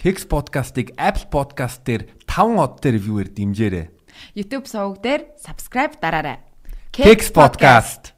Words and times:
Kex 0.00 0.24
podcast-ыг 0.24 0.96
Apple 0.96 1.28
Podcast 1.28 1.84
дээр 1.84 2.08
5 2.24 2.56
одтой 2.56 2.96
ревюwer 2.96 3.28
дэмжээрэй. 3.28 3.92
YouTube 4.32 4.64
суваг 4.64 5.04
дээр 5.04 5.36
subscribe 5.36 6.00
дараарай. 6.00 6.40
Kex 6.88 7.28
podcast. 7.28 8.16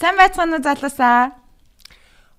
Сайн 0.00 0.16
байцгаана 0.16 0.56
уу 0.56 0.64
залуусаа? 0.64 1.36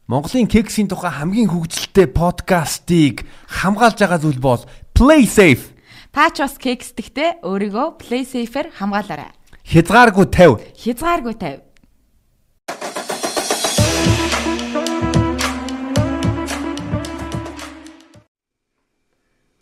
Монголын 0.09 0.49
кексийн 0.49 0.89
тухай 0.89 1.13
хамгийн 1.13 1.45
хөгжилтэй 1.45 2.09
подкастыг 2.09 3.21
хамгаалж 3.45 4.01
байгаа 4.01 4.17
зүйл 4.17 4.41
бол 4.41 4.65
Play 4.97 5.29
Safe. 5.29 5.69
Та 6.09 6.33
ч 6.33 6.41
бас 6.41 6.57
кексдэгтэй 6.57 7.45
өөрийгөө 7.45 8.01
Play 8.01 8.25
Safe-ээр 8.25 8.73
хамгаалаарай. 8.81 9.29
Хязгааргүй 9.61 10.25
50. 10.33 10.73
Хязгааргүй 10.73 11.35
тавь. 11.37 11.61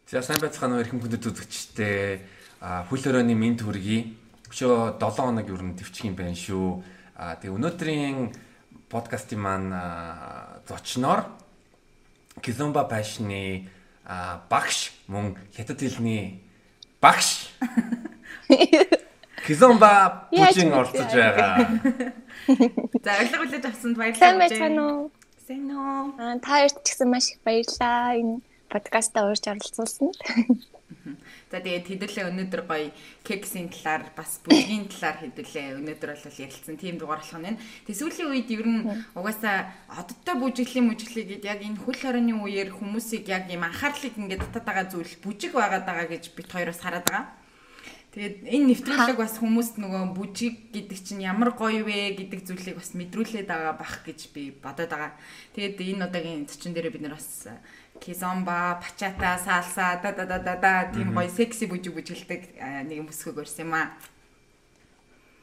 За 0.07 0.23
сайн 0.23 0.39
байцгаана 0.39 0.79
уу 0.79 0.83
эрхэм 0.87 1.03
хүндэт 1.03 1.27
үзэгчтэй. 1.27 2.23
А 2.63 2.87
хөл 2.87 3.03
өрөөний 3.03 3.35
минь 3.35 3.59
төргий. 3.59 4.15
Өчөө 4.47 4.95
7 5.03 5.19
хоног 5.19 5.51
юу 5.51 5.59
н 5.59 5.75
төвчих 5.75 6.07
юм 6.07 6.15
байна 6.15 6.31
шүү. 6.31 6.79
А 7.19 7.35
тэгээ 7.35 7.51
өнөөдрийн 7.51 8.31
подкастын 8.87 9.43
маань 9.43 9.75
зочноор 10.63 11.27
Кизомба 12.39 12.87
Пашны 12.87 13.67
а, 14.07 14.39
багш 14.47 14.95
мөн 15.11 15.35
хятад 15.51 15.83
хэлний 15.83 16.39
багш 17.03 17.51
Кизомба 19.43 20.31
бүжин 20.31 20.71
оролцож 20.71 21.11
байгаа. 21.11 21.67
За 23.03 23.11
өглөө 23.19 23.39
хүлээж 23.43 23.65
авсанд 23.67 23.99
баярлалаа. 23.99 24.23
Сайн 24.23 24.39
байцгаана 24.39 24.81
уу? 24.87 25.11
Сайн 25.43 25.67
уу? 25.75 26.15
Аа 26.15 26.39
та 26.39 26.63
хоёрт 26.63 26.79
ч 26.87 26.95
гэсэн 26.95 27.11
маш 27.11 27.35
их 27.35 27.43
баярлалаа. 27.43 28.15
Энэ 28.15 28.39
подкастаа 28.71 29.27
уурж 29.27 29.43
оролцуулсанд. 29.43 30.15
За 31.49 31.57
тэгээд 31.57 31.89
хэдүүлээ 31.89 32.29
өнөөдөр 32.29 32.63
гоё 32.69 32.93
кексийн 33.25 33.73
талаар 33.73 34.13
бас 34.13 34.37
бүжгийн 34.45 34.85
талаар 34.85 35.17
хэдүүлээ 35.17 35.81
өнөөдөр 35.81 36.11
бол 36.13 36.41
ярилцсан 36.45 36.77
тийм 36.77 37.01
дугаар 37.01 37.25
болох 37.25 37.41
нь. 37.41 37.57
Тэг 37.89 37.95
сүүлийн 37.97 38.29
үед 38.29 38.49
ер 38.53 38.69
нь 38.69 38.85
угаасаа 39.17 39.73
оддтой 39.89 40.35
бүжиглийн 40.37 40.85
мүжиглийг 40.85 41.41
яг 41.41 41.65
энэ 41.65 41.81
хөл 41.81 41.97
хорионы 41.97 42.37
үеэр 42.37 42.69
хүмүүсийг 42.69 43.25
яг 43.33 43.49
юм 43.49 43.65
анхаарлыг 43.65 44.13
ингээд 44.13 44.45
татаад 44.45 44.65
байгаа 44.69 44.85
зүйл 44.93 45.13
бүжиг 45.25 45.57
байгаад 45.57 45.89
байгаа 45.89 46.07
гэж 46.13 46.37
бит 46.37 46.53
хоёроос 46.53 46.85
хараад 46.85 47.09
байгаа. 47.09 47.25
Тэгээд 48.09 48.49
энэ 48.49 48.65
нэвтрүүлэг 48.73 49.17
бас 49.21 49.37
хүмүүст 49.37 49.77
нөгөө 49.77 50.17
бүжиг 50.17 50.73
гэдэг 50.73 50.97
чинь 50.97 51.21
ямар 51.29 51.53
гоё 51.53 51.85
вэ 51.85 52.17
гэдэг 52.17 52.41
зүйлийг 52.41 52.81
бас 52.81 52.97
мэдрүүлээд 52.97 53.45
байгаа 53.45 53.77
бах 53.77 54.01
гэж 54.01 54.33
би 54.33 54.49
бодоод 54.49 54.89
байгаа. 54.89 55.13
Тэгээд 55.53 55.77
энэ 55.77 56.09
удаагийн 56.09 56.49
зочин 56.49 56.73
дээр 56.73 56.89
бид 56.89 57.05
нар 57.05 57.21
бас 57.21 57.45
кизомба, 57.99 58.79
пачата, 58.81 59.37
салса 59.43 59.99
да 60.03 60.11
да 60.11 60.25
да 60.25 60.39
да 60.39 60.55
да 60.55 60.91
тийм 60.93 61.13
гоё 61.13 61.29
секси 61.29 61.67
бүжиг 61.67 61.93
бүжгэлдэг 61.93 62.41
нэг 62.87 62.97
юм 62.97 63.07
бүсгүйг 63.07 63.43
өрсөн 63.43 63.67
юм 63.67 63.73
аа. 63.75 63.89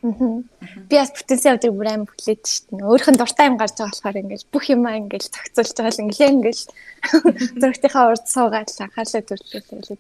Би 0.06 0.96
бас 1.00 1.10
бүтэнсийн 1.10 1.56
өдөр 1.56 1.72
бүр 1.74 1.88
аим 1.90 2.04
хүлээд 2.06 2.44
дээ. 2.44 2.84
Өөрийнх 2.84 3.10
нь 3.10 3.18
дуртай 3.18 3.46
юм 3.50 3.56
гарч 3.58 3.74
байгаа 3.80 3.90
болохоор 3.90 4.20
ингээл 4.22 4.50
бүх 4.52 4.64
юмаа 4.70 4.94
ингээл 5.00 5.32
зохицуулж 5.34 5.72
байгаа 5.74 5.94
л 5.96 6.02
ингээл 6.04 6.36
ингээл 6.36 6.64
зургтынхаа 7.60 8.04
урд 8.12 8.26
суугаад 8.28 8.70
л 8.70 8.84
анхаарлаа 8.86 9.22
төвлөрүүлээ. 9.24 9.98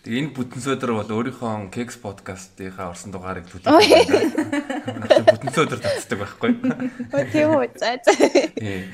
Тэгээ 0.00 0.20
энэ 0.20 0.32
бүтэнсөдөр 0.32 0.90
бол 0.96 1.10
өөрийнхөө 1.12 1.68
Kex 1.76 2.00
podcast-ийнхаа 2.00 2.92
орсон 2.92 3.12
дугаарыг 3.12 3.44
төлөвлөсөн. 3.52 4.96
Наач 4.96 5.16
бүтэнсөдөр 5.28 5.80
татдаг 5.80 6.18
байхгүй. 6.24 6.50
Өө 7.12 7.24
тийм 7.28 7.52
үү. 7.52 7.68
За 7.76 8.00
за. 8.00 8.12
Тий. 8.56 8.88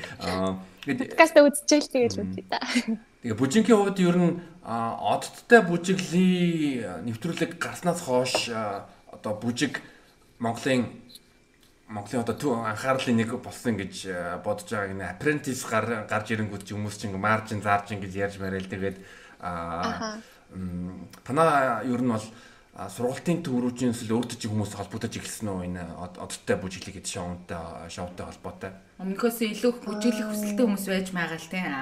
Аа 0.87 0.95
Подкаст 0.95 1.35
үзчихэл 1.35 1.91
тэгэл 1.91 2.21
үзье 2.23 2.43
та. 2.47 2.59
Тэгээ 3.19 3.35
бүжингийн 3.35 3.75
хувьд 3.75 3.99
ер 3.99 4.15
нь 4.15 4.39
а, 4.63 4.95
оддтой 4.95 5.61
бүжиглийн 5.67 7.03
нэвтрүүлэг 7.03 7.59
гарснаас 7.59 7.99
хойш 8.07 8.47
одоо 9.11 9.33
бүжиг 9.35 9.83
Монголын 10.39 10.87
Монголын 11.91 12.23
одоо 12.23 12.35
төв 12.39 12.51
анхаарлын 12.63 13.19
нэг 13.19 13.35
болсон 13.43 13.75
гэж 13.75 14.07
бодож 14.47 14.71
байгааг 14.71 14.95
нэ 14.95 15.05
apprentice 15.11 15.63
гар 15.67 16.07
гарч 16.07 16.31
ирэнгүүт 16.31 16.63
ч 16.63 16.71
хүмүүс 16.71 16.95
чинь 17.03 17.15
маржин 17.19 17.59
заржин 17.59 17.99
гэж 17.99 18.13
ярьж 18.15 18.35
марил 18.39 18.67
тэгээд 18.67 18.97
а 19.43 20.19
м, 20.55 21.07
танаа 21.27 21.83
ер 21.83 21.99
нь 21.99 22.11
бол 22.11 22.23
сургалтын 22.77 23.41
төврүүжийн 23.41 23.89
эсвэл 23.89 24.21
өөртөө 24.21 24.37
чи 24.37 24.47
хүмүүс 24.53 24.77
холбогдож 24.77 25.13
эхэлсэн 25.17 25.49
үү 25.49 25.65
энэ 25.65 25.81
од- 25.97 26.21
оддтой 26.21 26.57
бүжиглийг 26.61 27.01
гэдэг 27.01 27.09
шоутай 27.09 27.89
шоутай 27.89 28.25
холбоотой. 28.29 28.71
Өмнөхөөс 29.01 29.37
илүү 29.49 29.71
их 29.73 29.79
бүжиглэх 29.81 30.29
хүсэлтэй 30.29 30.65
хүмүүс 30.65 30.85
байж 30.85 31.07
байгаа 31.09 31.41
л 31.41 31.49
тийм. 31.49 31.73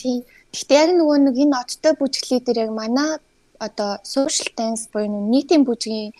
Тийм. 0.00 0.18
Гэхдээ 0.48 0.80
яг 0.80 0.90
нөгөө 0.96 1.16
нэг 1.28 1.36
энэ 1.44 1.60
одтой 1.60 1.92
бүжиглээ 1.92 2.40
дээр 2.40 2.58
яг 2.64 2.72
манай 2.72 3.20
одоо 3.60 4.00
social 4.00 4.48
dance 4.56 4.88
буюу 4.88 5.12
нийтийн 5.12 5.68
бүжгийн 5.68 6.16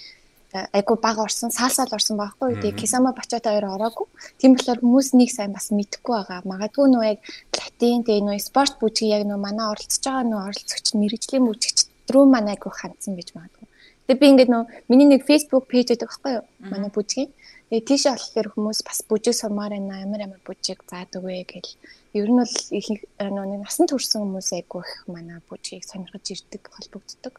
айгу 0.52 1.00
баг 1.00 1.16
орсон, 1.16 1.48
саалсаал 1.48 1.96
орсон 1.96 2.16
байхгүй. 2.20 2.60
Тэгээ 2.60 2.76
Кисама 2.76 3.16
Бачата 3.16 3.56
хоёр 3.56 3.72
ороогүй. 3.76 4.06
Тийм 4.36 4.52
болохоор 4.56 4.80
хүмүүс 4.84 5.08
нэг 5.16 5.32
сайн 5.32 5.52
бас 5.56 5.72
мэдэхгүй 5.72 6.12
байгаа. 6.12 6.44
Магадгүй 6.44 6.86
нөгөө 6.92 7.08
яг 7.08 7.20
латин 7.56 8.04
тэгээ 8.04 8.24
нөгөө 8.24 8.40
спорт 8.40 8.76
бүжгийг 8.80 9.16
яг 9.16 9.22
нөгөө 9.24 9.40
манай 9.40 9.66
оролцож 9.72 10.04
байгаа 10.04 10.24
нөгөө 10.28 10.44
оролцогч 10.48 10.86
мэрэгжлийн 10.96 11.44
бүжигч 11.48 11.78
рүү 12.10 12.24
манай 12.30 12.54
айгу 12.56 12.70
хандсан 12.70 13.16
гэж 13.16 13.34
магадгүй. 13.34 13.66
Тэгээ 14.06 14.20
би 14.22 14.26
ингээд 14.30 14.50
нөгөө 14.54 14.66
миний 14.86 15.08
нэг 15.10 15.26
Facebook 15.26 15.66
пэйж 15.66 15.90
байдаг 15.90 16.08
байхгүй 16.10 16.32
юу? 16.38 16.44
Манай 16.70 16.90
бүжгийн. 16.94 17.30
Тэгээ 17.66 17.88
тийшээ 17.90 18.14
болохоор 18.14 18.48
хүмүүс 18.54 18.80
бас 18.86 18.98
бүжиг 19.10 19.34
сумаар 19.34 19.74
байна 19.74 20.06
амар 20.06 20.22
амар 20.22 20.42
бүжиг 20.46 20.86
заадаг 20.86 21.22
вэ 21.26 21.42
гэл. 21.42 21.74
Ер 22.14 22.30
нь 22.30 22.38
бол 22.38 22.54
их 22.70 22.86
нөгөө 23.18 23.46
нэг 23.50 23.60
насан 23.66 23.90
турш 23.90 24.06
хүмүүс 24.14 24.54
айгу 24.54 24.86
их 24.86 24.92
манай 25.10 25.42
бүжгийг 25.50 25.82
сонирхож 25.82 26.22
ирдэг, 26.30 26.62
холбогддог. 26.70 27.34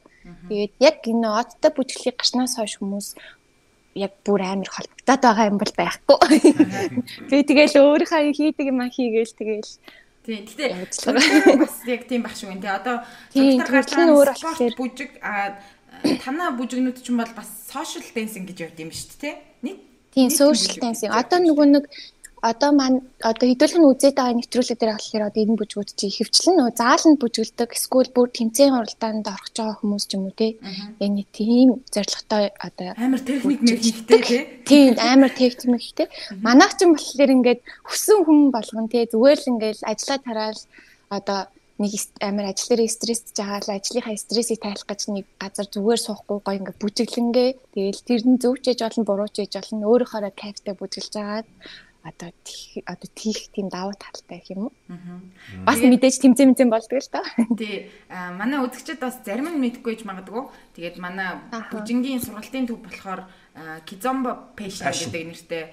Тэгээд 0.51 0.73
яг 0.83 0.99
энэ 1.07 1.31
одтой 1.31 1.71
бүжиглийг 1.71 2.19
гарснаас 2.19 2.59
хойш 2.59 2.83
хүмүүс 2.83 3.15
яг 3.95 4.13
бүр 4.27 4.43
амар 4.43 4.67
холбогдоод 4.67 5.21
байгаа 5.23 5.47
юм 5.47 5.57
бол 5.63 5.73
байхгүй. 5.79 6.19
Би 7.31 7.37
тэгэл 7.47 7.79
өөрийнхөө 7.79 8.35
хийдэг 8.35 8.67
юм 8.67 8.83
хийгээл 8.83 9.33
тэгэл 9.39 9.71
Тийм. 10.27 10.43
Гэтэ 10.43 11.55
бас 11.55 11.79
яг 11.87 12.03
тийм 12.11 12.21
баг 12.27 12.35
шүү 12.35 12.51
нэ. 12.51 12.67
Одоо 12.67 13.07
нь 13.31 14.11
өөр 14.11 14.29
болохоор. 14.35 14.75
бүжиг 14.75 15.11
а 15.23 15.55
танаа 16.19 16.51
бүжигнүүд 16.59 16.99
ч 16.99 17.07
юм 17.15 17.23
бол 17.23 17.31
бас 17.31 17.47
social 17.71 18.03
dancing 18.11 18.43
гэж 18.43 18.67
явд 18.67 18.77
юм 18.83 18.91
шүү 18.91 19.23
дээ. 19.23 19.35
Нийт 19.63 19.79
Тийм 20.11 20.29
social 20.33 20.75
dancing. 20.83 21.13
Одоо 21.13 21.39
нөгөө 21.39 21.65
нэг 21.77 21.85
одоо 22.41 22.71
маань 22.71 23.01
одоо 23.21 23.47
хэдүүлэх 23.49 23.81
нь 23.81 23.89
үзээд 23.89 24.15
байгаа 24.17 24.37
нэвтрүүлэг 24.37 24.77
дээр 24.77 24.93
болохоор 24.93 25.27
одоо 25.27 25.41
энэ 25.41 25.57
бүжгүүд 25.57 25.89
чи 25.97 26.05
хөвчлэн 26.13 26.55
нөгөө 26.57 26.75
зааланд 26.77 27.17
бүжгэлдэг 27.17 27.69
эсвэл 27.73 28.09
бүр 28.13 28.29
тэмцээн 28.29 28.77
уралдаанд 28.77 29.25
орох 29.25 29.49
жоо 29.57 29.71
хүмүүс 29.81 30.05
ч 30.05 30.11
юм 30.15 30.29
уу 30.29 30.35
те. 30.37 30.53
Яг 31.01 31.11
нэг 31.17 31.27
тийм 31.33 31.81
зорилготой 31.89 32.53
одоо 32.61 32.93
амар 32.93 33.21
техник 33.25 33.81
хийхтэй 33.81 34.21
тий. 34.21 34.41
тийм 34.69 34.93
амар 35.01 35.33
техник 35.33 35.81
ихтэй. 35.81 36.07
Манайх 36.45 36.77
ч 36.77 36.85
юм 36.85 36.93
болохоор 36.93 37.31
ингээд 37.33 37.61
хүссэн 37.89 38.19
хүн 38.21 38.39
болгон 38.53 38.85
те 38.85 39.09
зүгээр 39.09 39.39
л 39.41 39.51
ингээд 39.57 39.79
ажиллаа 39.81 40.19
тараал 40.21 40.61
одоо 41.09 41.39
нэг 41.77 41.93
амар 42.21 42.49
ажил 42.49 42.73
дээр 42.73 42.89
стрессж 42.89 43.37
байгаа 43.37 43.61
л 43.61 43.75
ажлынхаа 43.77 44.17
стрессийг 44.17 44.61
тайлах 44.61 44.89
гэж 44.89 45.01
нэг 45.13 45.25
газар 45.37 45.67
зүгээр 45.69 46.01
суухгүй 46.01 46.37
гоё 46.41 46.57
ингээд 46.57 46.81
бүжиглэнгээ. 46.81 47.49
Тэгээл 47.73 48.01
тэр 48.09 48.21
нь 48.25 48.41
зөв 48.41 48.57
ч 48.61 48.73
ээж 48.73 48.81
болон 48.81 49.05
буруу 49.05 49.29
ч 49.29 49.45
ээж 49.45 49.53
болно 49.61 49.85
өөрөөхөө 49.85 50.33
кайфтай 50.33 50.73
бүжиглж 50.73 51.13
байгаад 51.13 51.47
одоо 52.07 52.31
тийх 52.47 52.79
одоо 52.87 53.09
тийх 53.11 53.51
тийм 53.51 53.67
давуу 53.67 53.91
талтай 53.99 54.39
гэх 54.39 54.55
юм 54.55 54.71
уу? 54.71 54.73
Бас 55.67 55.83
мэдээж 55.83 56.23
тэмцээн 56.23 56.55
тэмцээн 56.55 56.71
болдгоо 56.71 57.03
л 57.03 57.11
та. 57.11 57.21
Тий. 57.59 57.91
А 58.07 58.31
манай 58.31 58.63
үзэгчид 58.63 59.03
бас 59.03 59.19
зарим 59.27 59.51
нь 59.51 59.59
мэдгүй 59.59 59.99
ч 59.99 60.07
магадгүй. 60.07 60.47
Тэгээд 60.79 60.97
манай 61.03 61.43
бүжингийн 61.51 62.23
сургалтын 62.23 62.65
төв 62.71 62.79
болохоор 62.79 63.27
Kizomba 63.83 64.53
Passion 64.55 64.93
гэдэг 64.93 65.23
нэртэй 65.27 65.63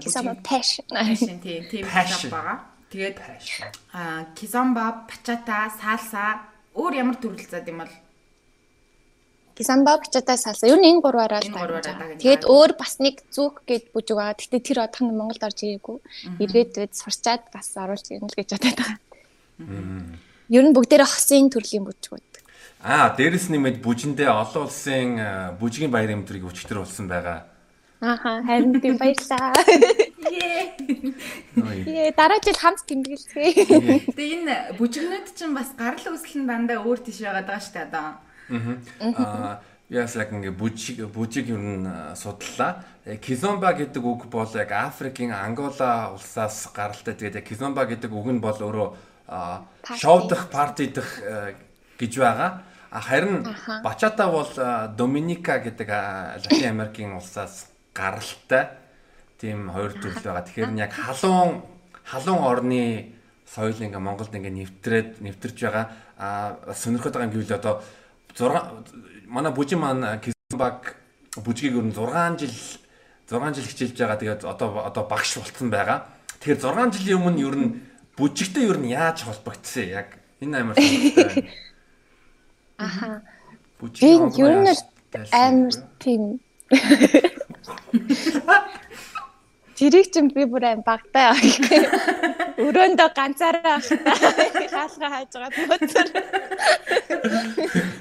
бүжиг- 0.00 0.42
passion. 0.46 0.86
Passion 0.88 1.36
тийм 1.44 1.68
тийм 1.68 1.84
байгаа. 1.84 2.64
Тэгээд 2.90 3.16
а, 3.94 4.26
Kizomba, 4.34 5.06
Bachata, 5.06 5.70
Salsa 5.70 6.50
өөр 6.74 6.94
ямар 7.02 7.16
төрөл 7.18 7.46
зад 7.50 7.66
юм 7.66 7.82
бол 7.82 7.92
Кисамба 9.60 9.98
бачата 10.00 10.40
салса. 10.40 10.64
Ер 10.64 10.80
нь 10.80 10.88
энэ 10.88 11.04
гурваараа 11.04 11.44
л 11.44 11.52
дагнаж 11.52 12.16
Тэгээд 12.16 12.48
өөр 12.48 12.80
бас 12.80 12.96
нэг 12.96 13.20
зүг 13.28 13.60
гээд 13.68 13.92
бүжиг 13.92 14.16
байгаа. 14.16 14.40
Гэтэ 14.40 14.56
тэр 14.64 14.88
одохон 14.88 15.12
Монголд 15.12 15.44
орж 15.44 15.60
ирээгүй. 15.68 16.00
Ирээдүйд 16.40 16.96
сурчаад 16.96 17.52
бас 17.52 17.68
оруулж 17.76 18.08
ирнэ 18.08 18.24
л 18.24 18.38
гэж 18.40 18.56
бодоод 18.56 18.78
байгаа. 18.80 18.96
Ер 20.48 20.64
нь 20.64 20.72
бүгдээрээ 20.72 21.12
хосын 21.12 21.52
төрлийн 21.52 21.84
бүжгүүд. 21.84 22.32
Аа, 22.80 23.12
дээрэс 23.12 23.52
нэмээд 23.52 23.84
бүжиндээ 23.84 24.32
олон 24.32 24.64
улсын 24.64 25.20
бүжгийн 25.60 25.92
баяр 25.92 26.16
эмтрийг 26.16 26.48
өчтөр 26.48 26.80
болсон 26.80 27.12
байгаа. 27.12 27.44
Ааха 28.00 28.40
харин 28.40 28.80
тийм 28.80 28.96
баярлаа. 28.96 29.52
Ее. 31.84 32.16
Дараа 32.16 32.40
жил 32.40 32.56
хамт 32.56 32.80
тэмдэглэцгээе. 32.88 34.08
Тэгээ 34.16 34.36
энэ 34.40 34.56
бүжигнүүд 34.80 35.36
чинь 35.36 35.52
бас 35.52 35.76
гарал 35.76 36.16
үүсэл 36.16 36.40
нь 36.40 36.48
дандаа 36.48 36.80
өөр 36.80 37.04
тийш 37.04 37.20
байгаад 37.20 37.44
байгаа 37.44 37.60
шүү 37.60 37.76
дээ 37.76 37.88
одоо. 37.92 38.08
Аа, 39.00 39.60
яаслаг 39.90 40.30
ингээ 40.30 40.54
бүжиг 40.54 41.06
бүжиг 41.10 41.50
ер 41.50 41.58
нь 41.58 41.86
судлаа. 42.14 42.84
Э, 43.04 43.16
Кизомба 43.16 43.74
гэдэг 43.74 44.02
үг 44.02 44.26
бол 44.30 44.50
яг 44.54 44.70
Африкийн 44.70 45.32
Ангола 45.32 46.14
улсаас 46.14 46.70
гаралтай. 46.74 47.14
Тэгээд 47.14 47.42
яг 47.42 47.46
Кизомба 47.46 47.86
гэдэг 47.86 48.10
үг 48.10 48.26
нь 48.30 48.42
бол 48.42 48.54
өөрөө 48.54 48.88
шоудах, 49.98 50.50
парти 50.50 50.90
дах 50.90 51.10
э, 51.22 51.54
гэж 51.98 52.12
байгаа. 52.18 52.62
Харин. 52.90 53.46
Бачата 53.82 54.26
бол 54.26 54.50
Доминика 54.96 55.58
гэдэг 55.58 55.88
Латин 56.42 56.70
Америкийн 56.70 57.14
улсаас 57.14 57.70
гаралтай. 57.94 58.74
Тийм 59.38 59.70
хоёр 59.70 59.94
төрөл 59.94 60.22
байгаа. 60.22 60.46
Тэгэхээр 60.46 60.70
нь 60.70 60.82
яг 60.82 60.92
халуун 60.92 61.62
халуун 62.04 62.42
орны 62.42 63.14
соёл 63.46 63.78
ингээ 63.78 63.98
Монголд 63.98 64.34
ингээ 64.34 64.54
нэвтрээд 64.54 65.10
нэвтэрч 65.22 65.58
байгаа. 65.62 65.86
А 66.18 66.58
сонирхоод 66.74 67.14
байгаа 67.14 67.30
юм 67.30 67.34
гэвэл 67.34 67.58
одоо 67.58 67.82
6 68.34 69.26
манай 69.26 69.52
бүжин 69.52 69.80
маань 69.80 70.20
Кизбаг 70.20 70.96
бүжгийг 71.36 71.76
ер 71.78 71.86
нь 71.86 71.94
6 71.94 72.38
жил 72.42 72.54
6 73.30 73.54
жил 73.54 73.68
хичээлж 73.70 73.98
байгаа. 73.98 74.18
Тэгээд 74.20 74.42
одоо 74.44 74.82
одоо 74.86 75.04
багш 75.06 75.38
болцсон 75.38 75.70
байгаа. 75.70 76.06
Тэгэхээр 76.42 76.60
6 76.60 76.98
жилийн 76.98 77.22
өмнө 77.22 77.42
ер 77.46 77.56
нь 77.56 77.70
бүжигтэй 78.18 78.66
ер 78.66 78.78
нь 78.78 78.90
яаж 78.90 79.22
холбогдсон 79.22 79.86
яг 79.86 80.18
энэ 80.42 80.56
амар 80.60 80.74
сонирхолтой. 80.74 81.50
Ааха. 82.78 83.22
Бүжгийн 83.78 84.30
Би 84.30 84.42
ер 84.42 84.54
нь 84.60 84.70
амар 85.32 85.74
тийм 85.98 86.40
Тэрийг 89.80 90.12
ч 90.12 90.20
би 90.20 90.44
бүр 90.44 90.64
аим 90.68 90.82
багтаа. 90.84 91.32
Өрөөндөө 92.60 93.08
ганцаараа 93.16 93.80
хаалга 93.80 95.08
хайж 95.08 95.32
байгаа 95.32 95.64
нөөцөр. 95.64 96.06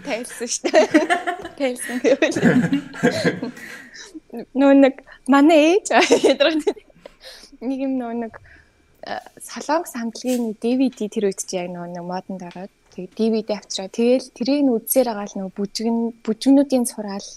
Тайлсан 0.09 0.50
шүү 0.50 0.63
дээ. 0.73 0.85
Тайлсан 1.59 1.97
гэвэл. 2.01 2.38
Нөө 4.57 4.73
нэг 4.81 4.95
манай 5.29 5.77
ээж 5.77 5.88
нэг 7.61 7.77
юм 7.77 7.94
нөө 8.01 8.13
нэг 8.25 8.33
э, 9.06 9.21
солонгос 9.38 9.94
хамтлагийн 9.94 10.57
DVD 10.57 11.06
тэр 11.13 11.29
үед 11.29 11.45
чи 11.45 11.61
яг 11.61 11.69
нөө 11.69 11.94
нэг 11.94 12.03
модонд 12.09 12.41
ороод 12.50 12.73
тэг 12.94 13.13
DVD 13.13 13.61
авчраа. 13.61 13.94
Тэгэл 13.94 14.33
тэрийг 14.33 14.65
үзсээр 14.65 15.13
байгаа 15.13 15.29
л 15.29 15.38
нөө 15.38 15.50
бүжгэн 15.53 15.97
бүжгнүүдийн 16.25 16.89
сураал 16.89 17.29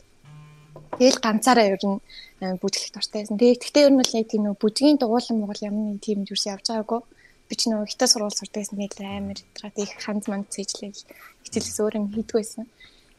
Тэгэл 0.98 1.24
ганцаараа 1.24 1.66
ер 1.72 1.80
нь 1.80 1.98
э, 2.44 2.54
бүжиглэх 2.60 2.92
дуртай 2.92 3.24
байсан. 3.24 3.40
Тэгээ 3.40 3.56
гэхдээ 3.64 3.84
ер 3.88 3.92
нь 3.92 4.00
бол 4.00 4.12
яг 4.12 4.26
тийм 4.28 4.42
нөө 4.44 4.56
бүжгийн 4.60 5.00
дугуулан 5.00 5.36
Монгол 5.40 5.64
ямар 5.64 5.84
нэг 5.88 6.00
тийм 6.04 6.18
юус 6.28 6.44
явж 6.44 6.68
байгаагүй. 6.68 7.00
Би 7.48 7.54
ч 7.58 7.68
нөө 7.68 7.88
хитэ 7.90 8.06
сурвал 8.06 8.34
сурдаг 8.34 8.62
байсан. 8.62 8.78
Тэгэл 8.78 9.08
амар 9.08 9.38
ятгаад 9.38 9.76
их 9.78 9.92
ханд 10.00 10.24
манд 10.28 10.46
цэжлээл 10.54 11.02
хичээлээс 11.44 11.78
өөр 11.82 11.94
юм 11.98 12.06
хийдгүй 12.12 12.40
байсан. 12.40 12.66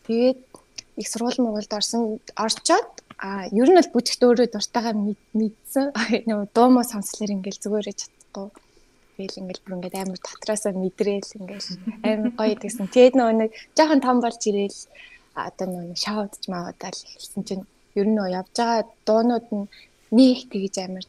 Тэгээд 0.07 0.39
их 1.01 1.07
сурвал 1.07 1.37
Монголд 1.39 1.71
орсон 1.73 2.19
орчоод 2.35 2.89
а 3.17 3.47
ер 3.47 3.69
нь 3.69 3.77
бол 3.79 3.93
бүжигт 3.93 4.23
өөрөө 4.25 4.47
дуртайгаа 4.51 4.93
мэд- 4.93 5.31
мэдсэн. 5.37 5.85
Нөө 6.29 6.41
дуу 6.55 6.67
муу 6.73 6.83
сонслоор 6.83 7.31
ингээл 7.35 7.63
зүгээрээ 7.63 7.95
чадахгүй. 8.01 8.47
Тэгэл 9.15 9.39
ингээл 9.41 9.63
бүр 9.63 9.75
ингээд 9.77 9.95
амар 10.01 10.19
дотроосоо 10.19 10.73
мэдрээл 10.73 11.37
ингээл 11.39 11.69
амар 12.03 12.31
гоё 12.35 12.55
гэсэн. 12.57 12.89
Тэгээд 12.89 13.15
нөө 13.17 13.31
нэг 13.37 13.51
жоохон 13.77 14.01
том 14.01 14.17
болж 14.19 14.41
ирээл 14.49 14.79
одоо 15.33 15.67
нөө 15.69 15.95
шоудж 15.97 16.43
маавдаал 16.51 16.99
эхэлсэн 16.99 17.43
чинь 17.47 17.65
ер 17.99 18.07
нь 18.09 18.19
явж 18.39 18.53
байгаа 18.57 18.81
дуунууд 19.05 19.47
нь 19.53 19.69
нэг 20.17 20.37
тэгж 20.51 20.75
амар 20.85 21.05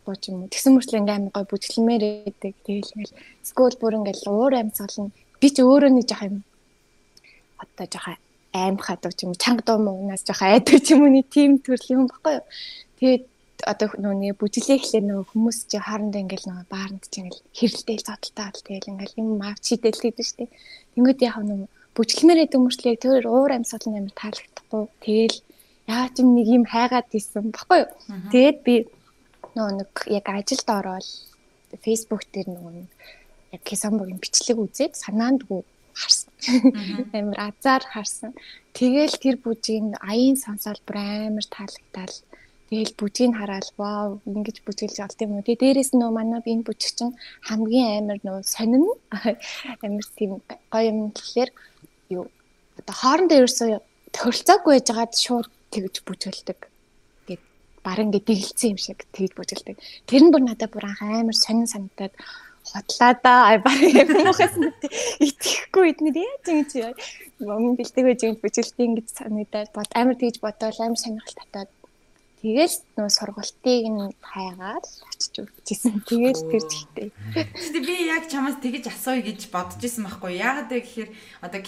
таалагдахгүй 0.00 0.16
ч 0.20 0.24
юм 0.32 0.42
уу. 0.42 0.52
Тэгсэн 0.52 0.72
мөрчлөө 0.74 1.00
ингээм 1.00 1.20
амар 1.20 1.32
гоё 1.34 1.46
бүжиглэмээр 1.50 2.02
байдаг. 2.24 2.54
Тэгэл 2.64 2.92
ингээл 2.96 3.14
скул 3.42 3.74
бүр 3.80 3.94
ингээл 4.00 4.28
уур 4.28 4.54
амьсгал 4.56 4.96
нь 5.04 5.14
би 5.40 5.48
ч 5.50 5.56
өөрөө 5.60 5.90
нэг 5.92 6.06
жоох 6.08 6.24
юм 6.24 6.36
одоо 7.60 7.86
жоох 7.86 8.08
аймхаад 8.52 9.04
ч 9.14 9.20
юм 9.24 9.30
уу 9.32 9.42
чанга 9.42 9.62
дуу 9.64 9.78
муунаас 9.80 10.24
жоох 10.24 10.42
айдаг 10.42 10.78
ч 10.80 10.96
юм 10.96 11.04
уу 11.04 11.12
нэг 11.12 11.26
тийм 11.28 11.60
төрлийн 11.60 12.08
хүн 12.08 12.10
баггүй 12.10 12.34
юу. 12.40 12.46
Тэгээд 12.98 13.24
одоо 13.60 13.88
нөөний 14.00 14.32
бүжиглээ 14.32 14.80
гэхлээр 14.80 15.04
нөгөө 15.04 15.26
хүмүүс 15.36 15.58
чи 15.68 15.76
хоорондоо 15.76 16.20
ингээл 16.24 16.48
нөгөө 16.48 16.66
баарнд 16.72 17.04
чи 17.12 17.20
ингээл 17.20 17.44
хэрэлдээл 17.52 18.08
зодтолтой 18.08 18.46
бол 18.48 18.64
тэгэл 18.64 18.92
ингээл 18.92 19.20
юм 19.20 19.30
авч 19.44 19.62
шидэл 19.68 20.00
гэдэг 20.00 20.24
шүү 20.24 20.38
дээ. 20.40 20.50
Тэнгүүд 20.96 21.20
яг 21.28 21.36
нөгөө 21.44 21.68
бүжиглэмээр 21.92 22.44
идэг 22.48 22.60
мөрчлөө 22.64 22.96
тэр 22.96 23.24
уур 23.28 23.52
амьсгал 23.52 23.84
нь 23.84 23.98
амар 24.00 24.14
таалагдахгүй. 24.16 24.82
Тэгэл 25.04 25.38
яа 25.92 26.08
ч 26.08 26.24
юм 26.24 26.28
нэг 26.32 26.46
юм 26.48 26.64
хайгаад 26.64 27.12
исэн 27.12 27.52
баггүй 27.52 27.78
юу. 27.84 27.90
Тэгээд 28.32 28.58
би 28.64 28.74
нөгөө 29.56 29.74
нэг 29.80 29.92
яг 30.18 30.26
ажилд 30.30 30.68
ороод 30.68 31.08
Facebook 31.84 32.22
дээр 32.32 32.48
нөгөө 32.54 32.74
яг 33.54 33.62
кисамбогийн 33.66 34.22
бичлэг 34.22 34.58
үзээд 34.58 34.94
санаандгүй 34.94 35.62
харсан. 35.94 36.30
Амар 37.12 37.38
азар 37.50 37.82
харсан. 37.82 38.32
Тэгэл 38.74 39.16
тэр 39.22 39.36
бүжгийн 39.42 39.98
аян 40.00 40.36
сонсоод 40.38 40.80
бүр 40.86 40.96
амар 40.98 41.46
таалагдал. 41.50 42.16
Тэгэл 42.70 42.94
бүжгийг 42.94 43.34
хараад 43.34 43.68
вау 43.74 44.22
ингэж 44.30 44.62
бүжгэлж 44.62 44.96
олд 45.02 45.18
юм 45.18 45.34
уу. 45.34 45.42
Тэгээ 45.42 45.62
дээрэс 45.74 45.90
нь 45.94 46.00
нөө 46.00 46.12
манай 46.14 46.40
энэ 46.46 46.66
бүжиг 46.66 46.94
чинь 46.94 47.18
хамгийн 47.42 48.06
амар 48.06 48.18
нөө 48.22 48.38
сонин 48.46 48.86
амар 49.82 50.06
тийм 50.14 50.38
гоё 50.70 50.86
юм 50.90 51.10
гэхэлэр 51.10 51.50
юу 52.14 52.24
одоо 52.78 52.94
хоорондоо 52.94 53.36
ерөөсөө 53.42 53.68
тохиролцоогүй 54.14 54.72
байж 54.78 54.86
байгаад 54.86 55.12
шууд 55.18 55.48
тэгж 55.74 55.94
бүжгэлдэг 56.06 56.69
гэд 57.80 57.86
баг 57.86 57.98
ингэ 57.98 58.20
дэглэлсэн 58.28 58.70
юм 58.76 58.78
шиг 58.78 59.08
тэгж 59.12 59.32
бүжгэлдэг. 59.34 59.76
Тэр 60.04 60.22
нь 60.28 60.32
бүр 60.32 60.44
надад 60.44 60.70
бүр 60.70 60.84
амар 61.00 61.36
сонин 61.36 61.64
санагдаад 61.64 62.12
хотлаа 62.68 63.12
да 63.24 63.32
ай 63.48 63.58
баг 63.58 63.80
юм 63.80 64.28
уухаас 64.28 64.54
нь 64.60 64.68
итгэхгүй 65.24 65.96
эднэр 65.96 66.16
яаж 66.20 66.44
ингэж 66.52 66.70
юм 67.40 67.74
бэлдэг 67.76 68.04
байж 68.04 68.20
ингэж 68.20 68.40
бүжгэлдэг 68.44 68.86
ингэж 68.86 69.08
санагдаад 69.16 69.68
бод 69.72 69.90
амар 69.96 70.16
тэгж 70.20 70.36
бодоод 70.44 70.76
амар 70.76 71.00
сонирхол 71.00 71.38
татаад 71.40 71.70
Тэгэл 72.40 72.76
нөө 72.96 73.08
сургалтыг 73.12 73.84
нь 73.84 74.16
хайгаад 74.24 74.80
очиж 74.80 75.44
үзчихсэн. 75.44 76.00
Тэгэл 76.08 76.48
тэр 76.48 76.64
зихтэй. 76.64 77.08
Гэтэ 77.36 77.80
би 77.84 78.08
яг 78.08 78.32
чамаас 78.32 78.56
тэгэж 78.64 78.88
асууя 78.88 79.20
гэж 79.20 79.52
бодож 79.52 79.84
исэн 79.84 80.08
байхгүй. 80.08 80.40
Яагаад 80.40 80.72
вэ 80.72 80.80
гэхээр 80.80 81.10
одоо 81.44 81.60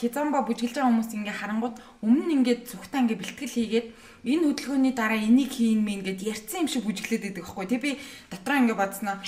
кизомба 0.00 0.40
бүжгэлж 0.48 0.80
байгаа 0.80 0.88
хүмүүс 0.88 1.12
ингээ 1.12 1.36
харангууд 1.44 1.76
өмнө 2.00 2.32
ингээ 2.40 2.56
зүгтаа 2.64 3.04
ингээ 3.04 3.20
бэлтгэл 3.20 3.52
хийгээд 3.52 3.88
энэ 4.24 4.44
хөдөлгөөний 4.48 4.94
дараа 4.96 5.20
энийг 5.20 5.52
хийн 5.52 5.84
мэн 5.84 6.00
гэд 6.00 6.24
ярьсан 6.24 6.64
юм 6.64 6.68
шиг 6.72 6.88
бүжиглээд 6.88 7.28
байдаг 7.28 7.44
байхгүй. 7.44 7.68
Тэг 7.68 7.80
би 7.84 7.90
дотроо 8.32 8.56
ингээ 8.64 8.80
бодсноо. 8.80 9.20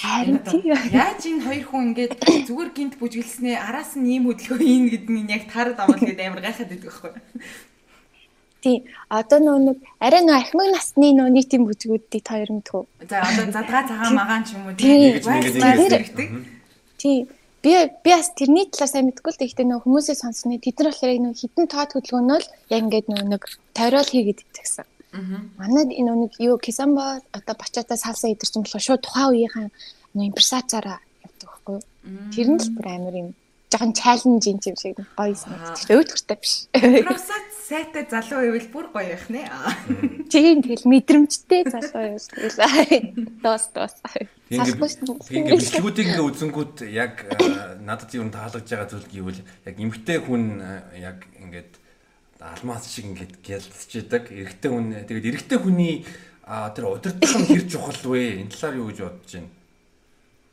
Яаж 0.97 1.21
энэ 1.29 1.45
хоёр 1.45 1.65
хүн 1.69 1.85
ингээ 1.93 2.09
зүгээр 2.49 2.71
гинт 2.73 2.95
бүжгэлснээ 2.97 3.61
араас 3.61 4.01
нь 4.01 4.09
ийм 4.17 4.33
хөдөлгөөн 4.33 4.65
хийн 4.65 4.85
гэдэг 4.89 5.13
нь 5.13 5.29
яг 5.29 5.45
тарад 5.53 5.77
авал 5.77 6.01
гэдэг 6.01 6.25
амар 6.25 6.41
гайхаад 6.41 6.73
байдаг 6.73 6.89
байхгүй. 6.89 7.13
Тийм. 8.65 8.85
Одоо 9.09 9.39
нөө 9.39 9.59
нэг 9.67 9.77
арай 10.01 10.23
нөө 10.25 10.37
ахмаг 10.41 10.69
насны 10.73 11.09
нөө 11.13 11.29
нийтийн 11.33 11.65
бүжгүүдийг 11.69 12.23
та 12.25 12.41
хоёр 12.41 12.51
мэдхүү. 12.57 12.83
За 13.11 13.23
одоо 13.23 13.47
задгаа 13.53 13.83
цагаан 13.89 14.15
магаан 14.17 14.43
ч 14.45 14.57
юм 14.57 14.67
уу 14.67 14.75
Тийм. 14.75 15.21
Хэрэгтэй. 15.23 16.03
Тийм. 16.97 17.29
Би 17.63 17.73
би 18.05 18.11
бас 18.11 18.31
тэрний 18.39 18.67
талаар 18.71 18.91
сайн 18.91 19.07
мэдгүй 19.11 19.33
л 19.33 19.41
гэхдээ 19.43 19.67
нөө 19.67 19.81
хүмүүсээс 19.85 20.23
сонсноо 20.23 20.59
тэд 20.59 20.77
нар 20.81 20.89
болохоор 20.91 21.21
нөө 21.25 21.35
хитэн 21.41 21.67
тоод 21.67 21.91
хөдөлгөөнөө 21.95 22.39
л 22.41 22.51
яг 22.75 22.81
ингээд 22.87 23.07
нөө 23.11 23.23
нэг 23.33 23.43
тойрол 23.77 24.09
хийгээд 24.09 24.43
идчихсэн. 24.45 24.87
Аа. 25.17 25.41
Манайд 25.61 25.91
энэ 25.91 26.13
нэг 26.15 26.33
юу 26.41 26.57
кисамба 26.63 27.21
одоо 27.33 27.55
бачата 27.59 27.97
салса 27.97 28.31
идэрч 28.31 28.53
юм 28.57 28.65
болохоор 28.65 28.87
шууд 28.87 29.03
тухайн 29.03 29.31
үеийнхэн 29.31 29.69
нөө 30.15 30.25
импресацаараа 30.31 30.99
явдаг 31.27 31.49
байхгүй. 31.51 31.79
Тэр 32.33 32.49
нь 32.55 32.61
л 32.63 32.71
бүр 32.77 32.87
амар 32.87 33.15
юм 33.15 33.29
жоохон 33.71 33.93
чаленж 33.93 34.45
юм 34.47 34.77
шиг 34.79 34.97
гоё 35.19 35.35
санагдчих. 35.35 35.91
Өөдгөртэй 35.91 36.39
биш. 36.39 36.55
Просад 37.03 37.47
сайтай 37.67 38.07
залуу 38.07 38.41
байвал 38.47 38.69
бүр 38.71 38.87
гоё 38.95 39.11
байх 39.11 39.27
нэ. 39.27 39.43
Тийм 40.31 40.63
тэгэл 40.63 40.87
мэдрэмжтэй 40.87 41.67
залуу 41.67 42.15
юу 42.15 42.21
тэгэл 42.23 43.39
доос 43.43 43.67
доос. 43.75 43.95
Дээ. 44.07 44.31
ингээ 45.99 46.23
үзэнгүүт 46.23 46.87
яг 46.87 47.27
э, 47.27 47.83
надад 47.83 48.15
юу 48.15 48.31
таалагдж 48.31 48.71
байгаа 48.71 48.87
зүйл 48.87 49.11
гэвэл 49.11 49.43
яг 49.43 49.75
эмгтэй 49.75 50.19
хүн 50.23 50.45
э, 50.63 51.03
яг 51.03 51.27
ингээд 51.43 51.83
алмаз 52.39 52.87
шиг 52.87 53.11
ингээд 53.11 53.43
гялцчихдаг. 53.43 54.31
Эрэгтэй 54.31 54.71
хүн 54.71 54.87
тэгээд 55.11 55.27
эрэгтэй 55.35 55.59
хүний 55.59 56.07
тэр 56.47 56.87
удирдах 56.87 57.35
нь 57.35 57.51
хэр 57.51 57.67
чухал 57.67 57.99
вэ? 58.07 58.47
Энэ 58.47 58.55
талаар 58.55 58.79
юу 58.79 58.87
гэж 58.95 58.99
бодож 59.03 59.33
байна? 59.35 59.51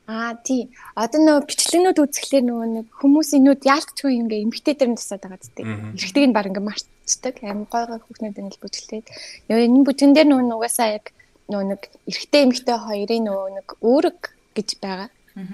Аа 0.04 0.36
тий. 0.44 0.68
Одоо 1.00 1.20
нөгөө 1.24 1.48
бичлэгнүүд 1.48 2.00
үзэхлээр 2.04 2.44
нөгөө 2.44 2.68
нэг 2.76 2.88
хүмүүсийн 3.00 3.44
нүд 3.48 3.64
яалтчгүй 3.64 4.20
ингээ 4.20 4.44
эмгтэй 4.44 4.76
дээр 4.76 4.92
нь 4.92 5.00
тусаад 5.00 5.24
байгаа 5.24 5.40
гэдэг. 5.40 5.64
Эрэгтэйг 5.96 6.26
нь 6.28 6.36
баг 6.36 6.48
ингээ 6.52 6.68
марцдаг. 6.68 7.36
Амин 7.40 7.64
гой 7.72 7.84
гой 7.88 8.00
хүүхнүүд 8.04 8.36
л 8.36 8.60
бүжгэлээд. 8.60 9.08
Нөгөө 9.48 9.64
энэ 9.64 9.88
бүжгэн 9.88 10.12
дээр 10.12 10.28
нөгөө 10.28 10.48
нугасаа 10.52 11.00
яг 11.00 11.16
нөгөө 11.48 11.66
нэг 11.72 11.82
эрэгтэй 12.12 12.42
эмгтэй 12.44 12.78
хоёрын 12.84 13.24
нөгөө 13.32 13.48
нэг 13.64 13.68
үүрэг 13.80 14.20
гэж 14.60 14.70
байгаа. 14.84 15.10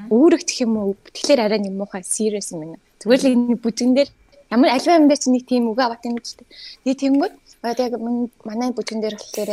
Үүрэг 0.10 0.42
гэх 0.42 0.60
юм 0.66 0.74
уу? 0.82 0.98
Тэгэхээр 0.98 1.46
арай 1.46 1.62
нэг 1.62 1.74
муухай 1.78 2.02
serious 2.02 2.50
юм 2.50 2.66
байна. 2.66 2.82
Зүгээр 3.06 3.22
л 3.22 3.30
энэ 3.54 3.62
бүжгэн 3.62 3.94
дээр 3.94 4.10
ямар 4.50 4.74
альва 4.74 4.98
юм 4.98 5.06
дээр 5.06 5.22
чи 5.22 5.30
нэг 5.30 5.46
тийм 5.46 5.70
үг 5.70 5.78
аваад 5.78 6.02
юм 6.10 6.18
гэж. 6.18 6.42
Тэгээ 6.90 7.02
тэнгүүд 7.06 7.34
одоо 7.70 7.86
яг 7.86 7.94
манай 8.50 8.74
бүжгэн 8.74 8.98
дээр 8.98 9.14
болохоор 9.14 9.52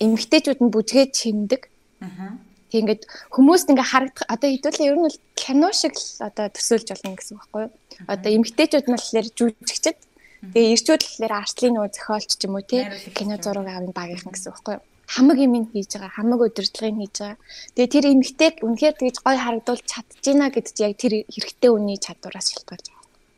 эмгтээчүүд 0.00 0.60
нь 0.64 0.72
бүжгээ 0.72 1.04
чимдэг. 1.12 1.68
Аа 2.00 2.40
Тэг 2.74 2.82
ингээд 2.82 3.02
хүмүүст 3.30 3.70
ингээ 3.70 3.86
харагдах 3.86 4.26
одоо 4.26 4.48
хэдүүлээ 4.50 4.90
ер 4.90 4.98
нь 4.98 5.06
бол 5.06 5.18
кино 5.38 5.70
шиг 5.70 5.94
л 5.94 6.26
одоо 6.26 6.50
төсөөлж 6.50 6.88
болно 6.90 7.14
гэсэн 7.14 7.38
байхгүй 7.38 7.62
юу? 7.70 7.72
Одоо 8.10 8.30
эмгтээчүүд 8.34 8.86
нь 8.90 8.96
болохоор 8.98 9.28
жүжигчд. 9.38 9.98
Тэгээ 10.42 10.72
ирчүүд 10.74 11.02
болохоор 11.06 11.34
артлын 11.38 11.72
нөгөө 11.78 11.94
зохиолч 11.94 12.30
ч 12.34 12.42
юм 12.50 12.58
уу 12.58 12.66
тий 12.66 12.82
кино 13.14 13.38
зураг 13.38 13.70
авын 13.70 13.94
багийнхан 13.94 14.34
гэсэн 14.34 14.50
байхгүй 14.50 14.74
юу? 14.74 14.82
хамаг 15.06 15.38
юм 15.38 15.54
хийж 15.70 15.90
байгаа 15.94 16.16
хамаг 16.18 16.40
удирдлагыг 16.42 16.98
хийж 16.98 17.14
байгаа. 17.22 17.38
Тэгээ 17.78 17.92
тэр 17.94 18.04
эмгтэйг 18.10 18.54
үнэхээр 18.66 18.94
тэгж 18.98 19.16
гой 19.22 19.36
харагдуулж 19.38 19.84
чадчихна 19.86 20.50
гэдэж 20.50 20.76
яг 20.82 20.92
тэр 20.98 21.12
хэрэгтэй 21.30 21.70
үний 21.70 21.98
чадвараас 22.00 22.50
шалтгаалж. 22.50 22.93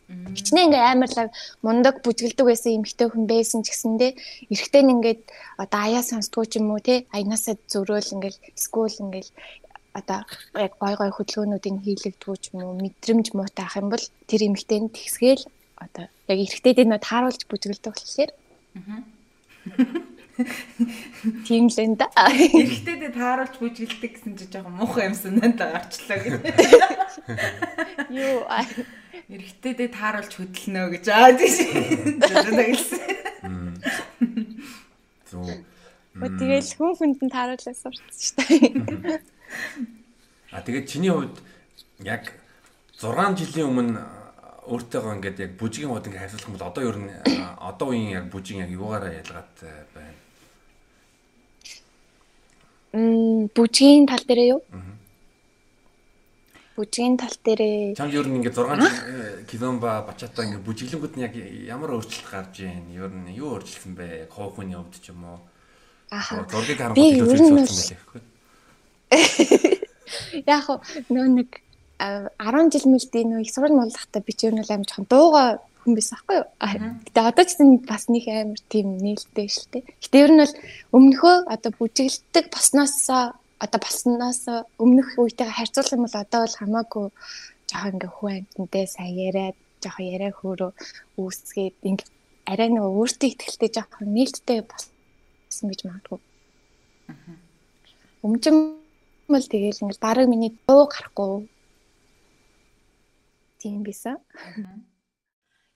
Хичнээн 0.06 0.66
ингээ 0.70 0.84
амарлаг 0.94 1.28
мундаг 1.66 1.94
бүжгэлдэг 2.04 2.46
байсан 2.46 2.78
эмхтэй 2.78 3.08
хүн 3.10 3.24
байсан 3.26 3.60
ч 3.66 3.74
гэсэндээ 3.74 4.12
эрэхтэй 4.52 4.82
нь 4.86 4.92
ингээд 4.94 5.20
одоо 5.62 5.80
аяа 5.82 6.02
сонсдгоо 6.06 6.46
ч 6.46 6.62
юм 6.62 6.70
уу 6.70 6.80
те 6.86 6.94
аянасаа 7.16 7.54
зөрөөл 7.72 8.14
ингээл 8.14 8.38
скул 8.54 8.94
ингээл 9.02 9.30
одоо 9.98 10.20
яг 10.66 10.72
гой 10.82 10.94
гой 11.00 11.10
хөдөлгөөнүүдийн 11.14 11.78
хийлэгдвүү 11.82 12.36
ч 12.38 12.44
юм 12.54 12.60
уу 12.62 12.78
мэдрэмж 12.82 13.26
муутай 13.34 13.66
ах 13.66 13.78
юм 13.82 13.88
бол 13.90 14.04
тэр 14.30 14.40
эмхтэй 14.46 14.78
нь 14.82 14.94
тэгсгээл 14.94 15.44
одоо 15.84 16.06
яг 16.32 16.38
эрэхтэйд 16.44 16.78
нь 16.86 17.04
тааруулж 17.06 17.42
бүжгэлдэг 17.50 17.92
болохоор 17.94 18.30
Тийм 21.46 21.68
л 21.72 21.78
энэ 21.80 21.96
да. 21.96 22.08
Эрэхтэйдээ 22.28 23.12
тааруулж 23.16 23.56
бүжгэлдэг 23.56 24.12
гэсэн 24.20 24.36
чи 24.36 24.46
жоохон 24.52 24.76
муухай 24.76 25.08
юмсан 25.08 25.40
надад 25.40 25.88
гарчлаа 25.88 26.18
гэх. 26.20 26.44
Юу 28.12 28.44
эрэгтэйдээ 29.32 29.88
тааруулж 29.90 30.32
хөдөлнө 30.36 30.92
гэж 30.94 31.06
аа 31.08 31.32
тийм 31.34 32.20
хэлсэн. 32.22 33.00
Зөө. 35.32 35.56
Тэгэл 36.16 36.70
хүн 36.76 36.92
хүнд 36.96 37.20
нь 37.24 37.32
тааруулаад 37.32 37.76
сурцсан 37.80 38.12
шүү 38.12 38.36
дээ. 38.44 39.20
А 40.54 40.62
тэгээд 40.62 40.88
чиний 40.88 41.10
хувьд 41.10 41.36
яг 42.00 42.32
6 42.96 43.36
жилийн 43.36 43.68
өмнө 43.68 44.00
өөртөөгөө 44.66 45.14
ингээд 45.18 45.38
яг 45.42 45.52
бүжгийн 45.60 45.90
хууд 45.90 46.06
ингээд 46.06 46.22
харьцуулах 46.22 46.48
юм 46.48 46.54
бол 46.56 46.70
одоо 46.70 46.82
ер 46.86 46.98
нь 47.02 47.10
одоо 47.60 47.86
үеийн 47.92 48.16
яг 48.18 48.26
бүжгийн 48.32 48.64
яг 48.64 48.70
юугаараа 48.72 49.12
ялгаатай 49.20 49.74
байна? 49.94 50.25
Мм 52.96 53.52
бүжгийн 53.52 54.08
тал 54.08 54.24
дээр 54.24 54.56
юу? 54.56 54.60
Бүжгийн 56.80 57.20
тал 57.20 57.36
дээрээ 57.44 57.92
чамд 57.92 58.16
ер 58.16 58.24
нь 58.24 58.40
ингээд 58.40 58.56
6 58.56 59.48
киломба 59.52 60.00
бачаатаа 60.08 60.48
ингээд 60.48 60.64
бүжиглэнгүүд 60.64 61.14
нь 61.20 61.24
яг 61.28 61.34
ямар 61.36 61.92
өөрчлөлт 61.92 62.28
гарч 62.32 62.64
ийн? 62.64 62.88
Ер 62.96 63.12
нь 63.12 63.36
юу 63.36 63.60
өөрчлөсөн 63.60 63.92
бэ? 63.92 64.32
Хоо 64.32 64.48
хүний 64.48 64.80
хувьд 64.80 64.96
ч 64.96 65.12
юм 65.12 65.28
уу? 65.28 65.44
Аа 66.08 66.48
зургийг 66.48 66.80
харахад 66.80 67.04
илүү 67.04 67.36
зүйлсэн 67.36 67.56
байлээ. 67.60 68.00
Яг 70.48 70.64
нөө 71.12 71.26
нэг 71.36 71.50
10 72.00 72.72
жил 72.72 72.86
мэлдээ 72.92 73.24
нөө 73.28 73.40
их 73.44 73.52
сурал 73.52 73.76
муулахтаа 73.76 74.24
би 74.24 74.32
ч 74.32 74.48
ер 74.48 74.54
нь 74.56 74.64
амар 74.64 74.88
жоохон 74.88 75.08
дууга 75.08 75.60
хүн 75.86 75.94
байсан 75.94 76.18
байхгүй 76.18 76.36
юу. 76.42 76.46
Гэтэ 77.06 77.20
одоо 77.22 77.44
ч 77.46 77.50
бас 77.86 78.04
нэг 78.10 78.26
амар 78.26 78.60
тийм 78.66 78.98
нээлттэй 78.98 79.46
шүү 79.46 79.66
дээ. 79.70 79.84
Гэтэ 80.02 80.16
ер 80.18 80.32
нь 80.34 80.42
бол 80.42 80.54
өмнөхөө 80.98 81.36
одоо 81.54 81.70
бүжиглдэг 81.78 82.50
босноосоо 82.50 83.38
одоо 83.62 83.80
болсноос 83.80 84.42
өмнөх 84.82 85.08
үетэйгээ 85.16 85.56
харьцуулах 85.56 85.94
юм 85.94 86.04
бол 86.04 86.18
одоо 86.18 86.40
бол 86.44 86.58
хамаагүй 86.58 87.06
жоохон 87.70 87.94
ингээ 87.94 88.12
хүү 88.16 88.28
амтнтэй 88.34 88.86
сайн 88.90 89.14
яриад 89.28 89.56
жоохон 89.82 90.06
яриа 90.14 90.32
хөөрөө 90.36 90.70
үүсгээд 91.22 91.76
ингээ 91.88 92.08
арай 92.52 92.68
нөгөө 92.70 92.92
өөртөө 93.00 93.30
ихтэй 93.32 93.70
жоохон 93.72 94.08
нээлттэй 94.12 94.60
болсон 94.68 95.66
гэж 95.70 95.80
магадгүй. 95.86 96.20
Өмчм 98.26 98.56
бол 99.32 99.46
тэгээл 99.52 99.82
ингээ 99.82 100.04
бараг 100.04 100.26
миний 100.28 100.52
дуу 100.66 100.84
гарахгүй. 100.92 101.48
Тийм 103.60 103.80
бисэн. 103.86 104.20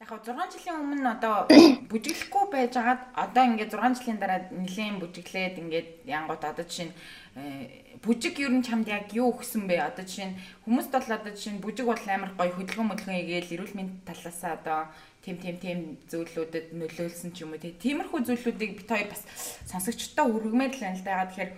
Яг 0.00 0.11
6 0.25 0.57
жилийн 0.57 0.80
өмнө 0.80 1.09
одоо 1.12 1.35
бүжиглэхгүй 1.90 2.45
байж 2.52 2.73
хагаад 2.73 3.02
одоо 3.25 3.45
ингээд 3.45 3.76
6 3.76 4.00
жилийн 4.00 4.21
дараа 4.21 4.40
нэлийн 4.49 4.97
бүжиглээд 4.97 5.61
ингээд 5.61 5.88
янгууд 6.09 6.40
одоо 6.40 6.64
жишээ 6.64 6.88
нь 6.88 6.95
Э, 7.37 7.95
бүжиг 8.02 8.40
ер 8.42 8.50
нь 8.50 8.66
чамд 8.66 8.90
яг 8.90 9.14
юу 9.14 9.30
өгсөн 9.30 9.71
бэ? 9.71 9.78
Одоо 9.78 10.02
жишээ 10.02 10.35
нь 10.35 10.38
хүмүүст 10.66 10.90
бол 10.90 11.14
одоо 11.14 11.30
жишээ 11.30 11.54
нь 11.54 11.62
бүжиг 11.62 11.87
бол 11.87 12.07
амар 12.11 12.35
гоё 12.35 12.50
хөдөлгөөн 12.59 12.90
мөдөлгөөн 12.90 13.23
игээл 13.23 13.54
эрүүл 13.54 13.76
мэндийн 13.78 14.02
талаасаа 14.02 14.59
одоо 14.59 14.80
тим 15.23 15.38
тим 15.38 15.57
тим 15.62 15.78
зүйлүүдэд 16.11 16.75
нөлөөлсөн 16.75 17.30
ч 17.30 17.47
юм 17.47 17.54
уу 17.54 17.62
тиймэрхүү 17.62 18.21
зүйлүүдийг 18.26 18.83
бит 18.83 18.90
хоёр 18.90 19.09
бас 19.14 19.23
сонсогчтой 19.71 20.26
өргөмээр 20.26 20.75
л 20.75 20.83
байна 20.83 20.99
л 20.99 21.07
да. 21.07 21.23
Тэгэхээр 21.30 21.50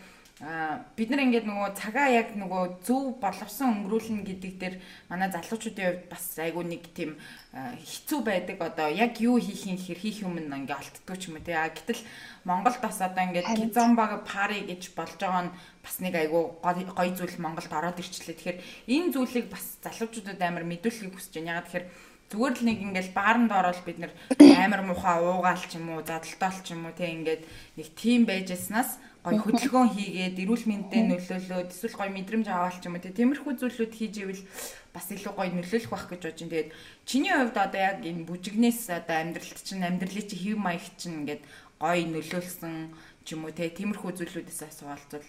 бид 0.42 1.06
нар 1.06 1.22
ингээд 1.22 1.46
нөгөө 1.46 1.70
цагаа 1.78 2.10
яг 2.10 2.34
нөгөө 2.34 2.82
зөв 2.82 3.14
боловсон 3.22 3.86
өнгөрүүлнэ 3.86 4.26
гэдэг 4.26 4.52
дээр 4.58 4.74
манай 5.06 5.30
залуучуудын 5.30 5.86
хувьд 5.86 6.10
бас 6.10 6.24
айгүй 6.34 6.64
нэг 6.66 6.82
тийм 6.90 7.14
хэцүү 7.54 8.20
байдаг 8.26 8.58
одоо 8.58 8.90
яг 8.90 9.22
юу 9.22 9.38
хийхин 9.38 9.78
хэр 9.78 10.02
хийх 10.02 10.26
юм 10.26 10.42
ингээ 10.42 10.74
алддгүй 10.74 11.14
ч 11.14 11.30
юм 11.30 11.38
уу 11.38 11.46
тий. 11.46 11.54
А 11.54 11.70
гэтэл 11.70 12.02
Монголд 12.42 12.82
бас 12.82 12.98
одоо 12.98 13.22
ингээд 13.22 13.54
кизомбаг 13.54 14.26
пари 14.26 14.66
гэж 14.66 14.98
болж 14.98 15.14
байгаа 15.14 15.46
нь 15.46 15.54
бас 15.78 15.96
нэг 16.02 16.14
айгүй 16.18 16.42
гоё 16.58 17.12
зүйл 17.14 17.38
Монголд 17.38 17.70
ороод 17.70 18.02
ирчлээ. 18.02 18.34
Тэгэхээр 18.34 18.58
энэ 18.90 19.12
зүйлийг 19.14 19.46
бас 19.46 19.78
залуучуудад 19.78 20.42
амар 20.42 20.66
мэдүүлэхийг 20.66 21.14
хүсэж 21.14 21.38
байна. 21.38 21.62
Ягаад 21.62 21.70
тэгэхээр 21.70 21.86
зүгээр 22.34 22.54
л 22.58 22.66
нэг 22.66 22.78
ингээл 22.82 23.12
бааранд 23.14 23.52
ороод 23.52 23.80
бид 23.86 23.98
нэр 24.02 24.12
амар 24.64 24.82
муухай 24.82 25.20
уугаал 25.20 25.62
ч 25.62 25.78
юм 25.78 25.92
уу 25.92 26.02
задалтаал 26.02 26.58
ч 26.64 26.72
юм 26.72 26.88
уу 26.88 26.96
тий 26.96 27.12
ингээд 27.12 27.46
нэг 27.76 27.88
тим 27.94 28.24
байжснаас 28.24 28.96
гой 29.22 29.38
хөдөлгөөн 29.38 29.90
хийгээд 29.94 30.36
эрүүл 30.42 30.64
мэндэд 30.66 31.06
нөлөөлөөд 31.14 31.70
эсвэл 31.70 31.98
гой 31.98 32.10
мэдрэмж 32.10 32.46
аваал 32.50 32.78
ч 32.78 32.90
юм 32.90 32.98
уу 32.98 33.06
тиймэрхүү 33.06 33.52
зүйлүүд 33.54 33.92
хийж 33.94 34.14
ивэл 34.18 34.42
бас 34.90 35.06
илүү 35.14 35.32
гой 35.38 35.48
нөлөөлөх 35.54 35.90
байх 35.94 36.06
гэж 36.10 36.22
бодож 36.26 36.38
байна. 36.42 36.50
Тэгээд 36.50 36.70
чиний 37.06 37.34
хувьд 37.34 37.56
одоо 37.56 37.80
яг 37.80 37.98
энэ 38.02 38.26
бүжигнээс 38.26 38.90
одоо 38.90 39.16
амьдралт 39.22 39.58
чинь 39.62 39.86
амьдралын 39.86 40.26
чи 40.26 40.36
хэв 40.42 40.58
маяг 40.58 40.84
чинь 40.98 41.22
ингээд 41.22 41.42
гой 41.78 41.98
нөлөөлсөн 42.10 42.74
ч 43.22 43.26
юм 43.38 43.46
уу 43.46 43.54
тиймэрхүү 43.54 44.10
зүйлүүдээс 44.18 44.60
асуултвал 44.66 45.26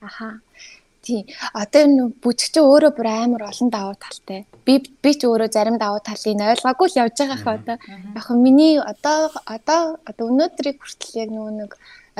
Аха. 0.00 0.40
Тий. 1.02 1.26
Одоо 1.54 1.80
энэ 1.86 2.02
бүжигч 2.22 2.58
өөрөө 2.58 2.92
бүр 2.94 3.08
амар 3.08 3.42
олон 3.50 3.70
давуу 3.70 3.96
талтай. 4.02 4.46
Би 4.66 4.82
би 5.02 5.10
ч 5.14 5.26
өөрөө 5.26 5.50
зарим 5.54 5.78
давуу 5.78 6.02
талыг 6.02 6.42
ойлгоогүй 6.42 6.88
л 6.90 6.98
явж 7.02 7.14
байгаа 7.18 7.38
хаа 7.38 7.54
одоо. 7.58 7.76
Яг 8.18 8.26
миний 8.34 8.74
одоо 8.82 9.30
одоо 9.46 9.82
одоо 10.10 10.24
өнөөдрийг 10.30 10.78
хүртэл 10.82 11.22
яг 11.22 11.30
нөгөө 11.34 11.54
нэг 11.54 11.70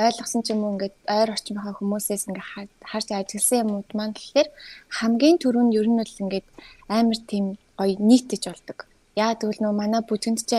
ойлгосон 0.07 0.41
ч 0.45 0.47
юм 0.53 0.63
уу 0.63 0.73
ингээд 0.73 0.95
ойр 1.17 1.29
орчмынхаа 1.35 1.75
хүмүүсээс 1.75 2.23
ингээд 2.27 2.47
харж 2.91 3.07
ажилласан 3.11 3.59
юмуд 3.63 3.89
маань 3.97 4.15
тэгэхээр 4.15 4.49
хамгийн 4.97 5.37
түрүүнд 5.43 5.75
ер 5.79 5.87
нь 5.91 5.99
бол 5.99 6.21
ингээд 6.23 6.47
амар 6.97 7.19
тийм 7.31 7.45
гоё 7.79 7.95
нийтэж 8.09 8.43
болдог. 8.47 8.79
Яа 9.23 9.35
тэгвэл 9.35 9.61
нөө 9.63 9.73
манай 9.75 10.01
бүжгэнд 10.07 10.39
ч 10.49 10.51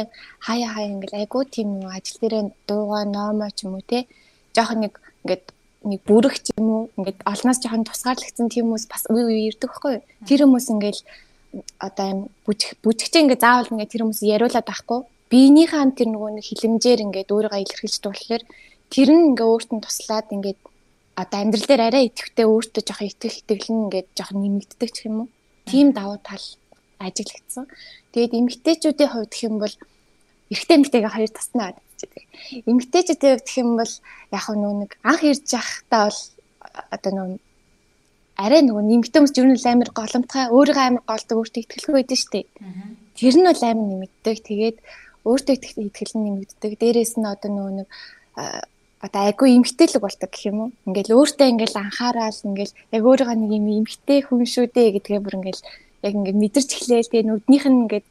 хаяа 0.46 0.70
хаяа 0.76 0.92
ингээд 0.94 1.16
айгуу 1.20 1.44
тийм 1.48 1.68
нөө 1.80 1.92
ажил 1.96 2.18
дээрээ 2.20 2.44
дуугаа 2.68 3.04
номоо 3.08 3.50
ч 3.56 3.64
юм 3.64 3.80
уу 3.80 3.84
те 3.90 3.98
жоох 4.54 4.76
нэг 4.76 4.94
ингээд 5.24 5.44
нэг 5.90 6.00
бүрэх 6.04 6.36
ч 6.44 6.52
юм 6.60 6.68
уу 6.68 6.82
ингээд 6.98 7.18
олноос 7.32 7.58
жоохон 7.64 7.88
тусгаарлагдсан 7.88 8.48
тийм 8.52 8.68
хүмүүс 8.68 8.86
бас 8.92 9.02
үе 9.08 9.24
үе 9.24 9.40
ирдэг 9.48 9.70
байхгүй 9.72 9.96
тэр 10.28 10.40
хүмүүс 10.44 10.66
ингээд 10.74 10.98
одоо 11.80 12.06
юм 12.12 12.20
бүжих 12.44 12.76
бүжигчээ 12.84 13.22
ингээд 13.24 13.44
заавал 13.44 13.72
ингээд 13.72 13.92
тэр 13.92 14.02
хүмүүс 14.04 14.20
яриулаад 14.22 14.66
байхгүй. 14.68 15.00
Биенийхээ 15.30 15.94
тэр 15.98 16.08
нөгөө 16.10 16.30
нэг 16.36 16.44
хилэмжээр 16.46 17.00
ингээд 17.06 17.32
өөрийгөө 17.34 17.62
илэрхийлж 17.62 18.02
болохоор 18.02 18.42
тэр 18.90 19.08
нь 19.14 19.26
ингээ 19.32 19.46
өөрт 19.46 19.70
нь 19.72 19.84
туслаад 19.84 20.28
ингээд 20.34 20.60
одоо 21.14 21.38
амьдрал 21.40 21.66
дээр 21.66 21.82
арай 21.86 22.04
итгэвтэй 22.10 22.46
өөртөө 22.46 22.82
жоох 22.82 23.02
итгэх 23.06 23.34
итгэлэн 23.40 23.78
ингээд 23.86 24.08
жоох 24.18 24.32
нэмэгддэг 24.34 24.90
ч 24.90 24.98
юм 25.06 25.16
уу. 25.24 25.28
Тийм 25.70 25.94
давуу 25.94 26.18
тал 26.18 26.44
ажиглагдсан. 26.98 27.64
Тэгээд 28.12 28.36
эмгтээчүүдийн 28.38 29.10
хувьд 29.10 29.32
гэх 29.32 29.46
юм 29.48 29.56
бол 29.62 29.74
эрэгтэй 30.50 30.76
эмгтэйгээ 30.76 31.14
хоёр 31.14 31.30
таснаа 31.30 31.70
гэдэг. 31.78 32.24
Эмгтээчүүдийн 32.66 33.32
хувьд 33.38 33.46
гэх 33.46 33.62
юм 33.62 33.70
бол 33.78 33.94
яг 34.34 34.44
нэг 34.50 34.90
анх 35.06 35.22
ирж 35.22 35.46
явахдаа 35.54 36.02
бол 36.10 36.20
одоо 36.94 37.12
нөө 37.14 37.28
арай 38.40 38.60
нөгөө 38.64 38.84
хүмүүс 39.12 39.36
юу 39.36 39.46
нэг 39.52 39.60
амар 39.68 39.90
голомтгай 39.92 40.44
өөрийгөө 40.48 40.84
амар 40.88 41.04
голдог 41.04 41.36
өөртөө 41.38 41.62
итгэлгүй 41.62 41.94
байдаг 41.96 42.18
шүү 42.18 42.32
дээ. 42.32 42.46
Тэр 43.16 43.34
нь 43.36 43.48
бол 43.48 43.62
амар 43.68 43.86
нэмэгдэг. 43.90 44.36
Тэгээд 44.48 44.76
өөртөө 45.28 45.54
итгэл 45.84 46.14
нь 46.16 46.24
нэмэгддэг. 46.24 46.72
Дээрээс 46.80 47.14
нь 47.20 47.28
одоо 47.28 47.50
нөгөө 47.52 47.74
нэг 47.84 47.88
одоо 49.00 49.20
айгүй 49.28 49.56
эмгтээлэг 49.56 50.02
болдог 50.04 50.30
гэх 50.30 50.48
юм 50.52 50.58
уу. 50.60 50.70
Ингээл 50.84 51.16
өөртөө 51.16 51.48
ингээл 51.52 51.80
анхаарал 51.80 52.40
ингээл 52.44 52.74
яг 52.92 53.02
өөрийгөө 53.08 53.36
нэг 53.40 53.52
юм 53.56 53.66
эмгтэй 53.80 54.20
хүн 54.24 54.44
шүү 54.44 54.66
дээ 54.68 54.88
гэдгээ 55.00 55.20
бүр 55.24 55.38
ингээл 55.40 55.62
яг 56.04 56.12
ингээд 56.16 56.38
мэдэрч 56.40 56.70
эхлээл 56.76 57.10
тэгээ 57.10 57.28
нүднийх 57.28 57.64
нь 57.64 57.80
ингээд 57.88 58.06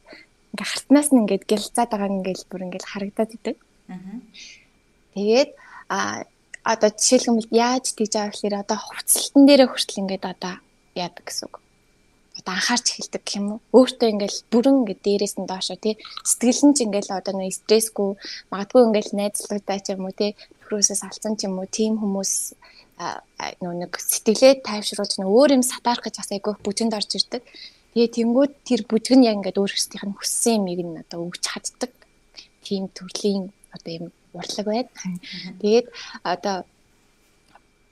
ингээ 0.50 0.66
хартнаас 0.66 1.08
нь 1.14 1.20
ингээд 1.22 1.44
гэлцаад 1.46 1.90
байгаа 1.94 2.10
ингээл 2.10 2.44
бүр 2.50 2.60
ингээл 2.66 2.90
харагдаад 2.90 3.30
идэг. 3.38 3.56
Аа. 3.86 4.18
Тэгээд 5.14 5.50
а 5.94 5.98
одоо 6.66 6.90
жишээлбэл 6.90 7.54
яаж 7.54 7.86
тийж 7.94 8.12
байгаа 8.18 8.34
гэхээр 8.34 8.56
одоо 8.58 8.78
хувцалтан 8.82 9.42
дээрээ 9.46 9.68
хүртэл 9.70 10.02
ингээд 10.02 10.24
одоо 10.26 10.54
яадаг 10.98 11.22
гэсэн 11.22 11.46
үг 11.46 11.54
одоо 12.40 12.52
анхаарч 12.56 12.86
эхэлдэг 12.96 13.22
гэх 13.22 13.38
юм 13.38 13.46
уу. 13.52 13.60
Өөртөө 13.76 14.08
ингээл 14.10 14.38
бүрэн 14.50 14.76
ингээд 14.80 15.00
дээрээс 15.04 15.34
нь 15.38 15.46
доошо 15.46 15.76
тий 15.76 15.94
сэтгэл 16.24 16.62
нь 16.66 16.74
ч 16.76 16.78
ингээл 16.88 17.12
одоо 17.20 17.34
нэг 17.36 17.52
стрессгүй 17.52 18.10
магадгүй 18.50 18.82
ингээл 18.88 19.12
найзлуудаа 19.20 19.78
ч 19.84 19.86
юм 19.92 20.08
уу 20.08 20.14
тий 20.16 20.32
нөхрөөсөөс 20.34 21.02
алцсан 21.04 21.34
ч 21.36 21.46
юм 21.46 21.60
уу 21.60 21.68
тийм 21.68 22.00
хүмүүс 22.00 22.32
нөө 23.62 23.74
нэг 23.80 23.92
сэтгэлээ 23.96 24.60
тайвшруулж 24.64 25.12
нөө 25.20 25.28
өөр 25.28 25.50
юм 25.56 25.64
сатаарах 25.64 26.04
гэж 26.04 26.14
бас 26.20 26.30
айгүй 26.32 26.54
бүжинд 26.64 26.96
орж 26.96 27.10
ирдэг. 27.16 27.42
Тэгээ 27.92 28.14
тэнгууд 28.16 28.52
тэр 28.68 28.80
бүжиг 28.86 29.16
нь 29.16 29.26
яг 29.28 29.40
ингээд 29.40 29.60
өөр 29.60 29.72
өөрсдийнх 29.72 30.06
нь 30.06 30.16
хүссэн 30.16 30.62
юмыг 30.62 30.80
нь 30.84 31.00
одоо 31.02 31.18
өгч 31.26 31.42
чаддаг. 31.42 31.92
Тийм 32.64 32.92
төрлийн 32.92 33.50
одоо 33.74 33.92
юм 33.98 34.06
урлаг 34.36 34.66
байд. 34.68 34.88
Тэгээд 35.60 35.86
одоо 36.22 36.56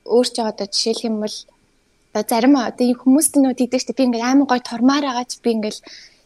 өөр 0.07 0.29
ч 0.29 0.37
одоо 0.45 0.67
жишээлх 0.69 1.09
юм 1.09 1.17
бол 1.25 1.37
зарим 2.15 2.55
одоо 2.57 2.87
хүмүүст 3.03 3.35
нөө 3.39 3.55
тийдэг 3.59 3.81
штэ 3.81 3.97
би 3.97 4.05
ингээл 4.09 4.29
аймаг 4.29 4.49
гой 4.49 4.61
тормаар 4.61 5.05
байгаач 5.07 5.41
би 5.45 5.51
ингээл 5.57 5.81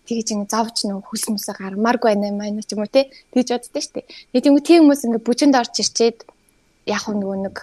тэгэж 0.07 0.29
ингэ 0.35 0.51
завж 0.53 0.77
нөө 0.89 1.01
хүс 1.07 1.25
мүсэ 1.31 1.53
гармааргүй 1.59 2.11
байна 2.15 2.35
маа 2.35 2.51
ч 2.63 2.75
юм 2.75 2.83
уу 2.83 2.91
те 2.91 3.11
тэгж 3.33 3.49
боддоо 3.55 3.83
штэ 3.83 4.07
тэгээд 4.33 4.49
юм 4.49 4.57
тийм 4.63 4.81
хүмүүс 4.87 5.05
ингээ 5.07 5.27
бүжинд 5.27 5.59
орж 5.61 5.75
ирчээд 5.83 6.19
яг 6.87 7.05
нөгөө 7.07 7.37
нэг 7.47 7.57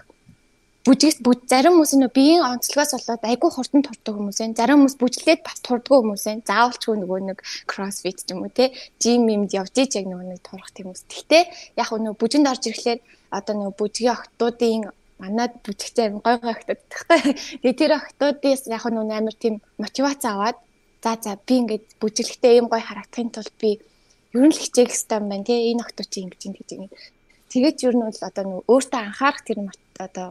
бүжигс 0.87 1.19
бүж 1.25 1.39
зарим 1.51 1.75
хүмүүс 1.75 1.91
нөө 1.99 2.11
биеийн 2.15 2.43
онцлогоос 2.49 2.95
болоод 2.95 3.23
айгүй 3.27 3.49
хурдан 3.51 3.83
турдаг 3.83 4.15
хүмүүс 4.15 4.37
байна. 4.39 4.57
Зарим 4.57 4.77
хүмүүс 4.79 4.95
бүжлээд 5.01 5.41
бас 5.43 5.59
турддаг 5.59 5.91
хүмүүс 6.01 6.23
байна. 6.25 6.47
Заавалчгүй 6.49 6.95
нөгөө 7.03 7.19
нэг 7.29 7.39
кроссфит 7.69 8.23
ч 8.23 8.31
юм 8.31 8.47
уу 8.47 8.49
те 8.49 8.71
жим 9.03 9.27
юмд 9.27 9.51
явж 9.53 9.75
ич 9.75 9.99
яг 9.99 10.07
нөгөө 10.07 10.25
нэг 10.33 10.39
турах 10.39 10.71
тийм 10.71 10.89
хүмүүс. 10.89 11.03
Гэхдээ 11.11 11.43
яг 11.77 11.89
нөгөө 11.91 12.15
бүжинд 12.15 12.47
орж 12.47 12.63
ирэхлээр 12.71 12.99
одоо 13.37 13.53
нөгөө 13.59 13.75
бүжгийн 13.75 14.13
охтуудын 14.15 14.89
манад 15.19 15.51
бүжигтэй 15.63 16.07
гой 16.15 16.35
гой 16.39 16.53
охтууд 16.55 16.81
тахгүй. 16.91 17.19
Тэгээ 17.61 17.79
тэр 17.79 17.91
охтуудаас 17.99 18.63
яг 18.71 18.83
нь 18.87 19.15
амар 19.19 19.35
тийм 19.35 19.55
мотивац 19.77 20.23
аваад 20.25 20.57
за 21.03 21.11
за 21.23 21.35
би 21.47 21.53
ингээд 21.61 21.85
бүжиглэхдээ 22.01 22.53
ийм 22.57 22.67
гой 22.71 22.81
харагдахын 22.83 23.29
тулд 23.35 23.53
би 23.61 23.79
ер 24.33 24.45
нь 24.47 24.53
л 24.55 24.63
хичээх 24.63 24.91
хэрэгтэй 24.91 25.17
юм 25.19 25.27
байна 25.29 25.47
тий 25.47 25.59
энэ 25.71 25.83
охтууд 25.83 26.09
чи 26.11 26.19
ингэж 26.23 26.41
ингэж 26.47 26.69
ингэ. 26.75 26.97
Тэгээд 27.51 27.77
ер 27.87 27.95
нь 27.95 28.05
бол 28.07 28.21
одоо 28.29 28.43
нөгөө 28.47 28.63
өөртөө 28.71 29.01
анхаарах 29.03 29.43
тэр 29.47 29.59
одоо 29.99 30.27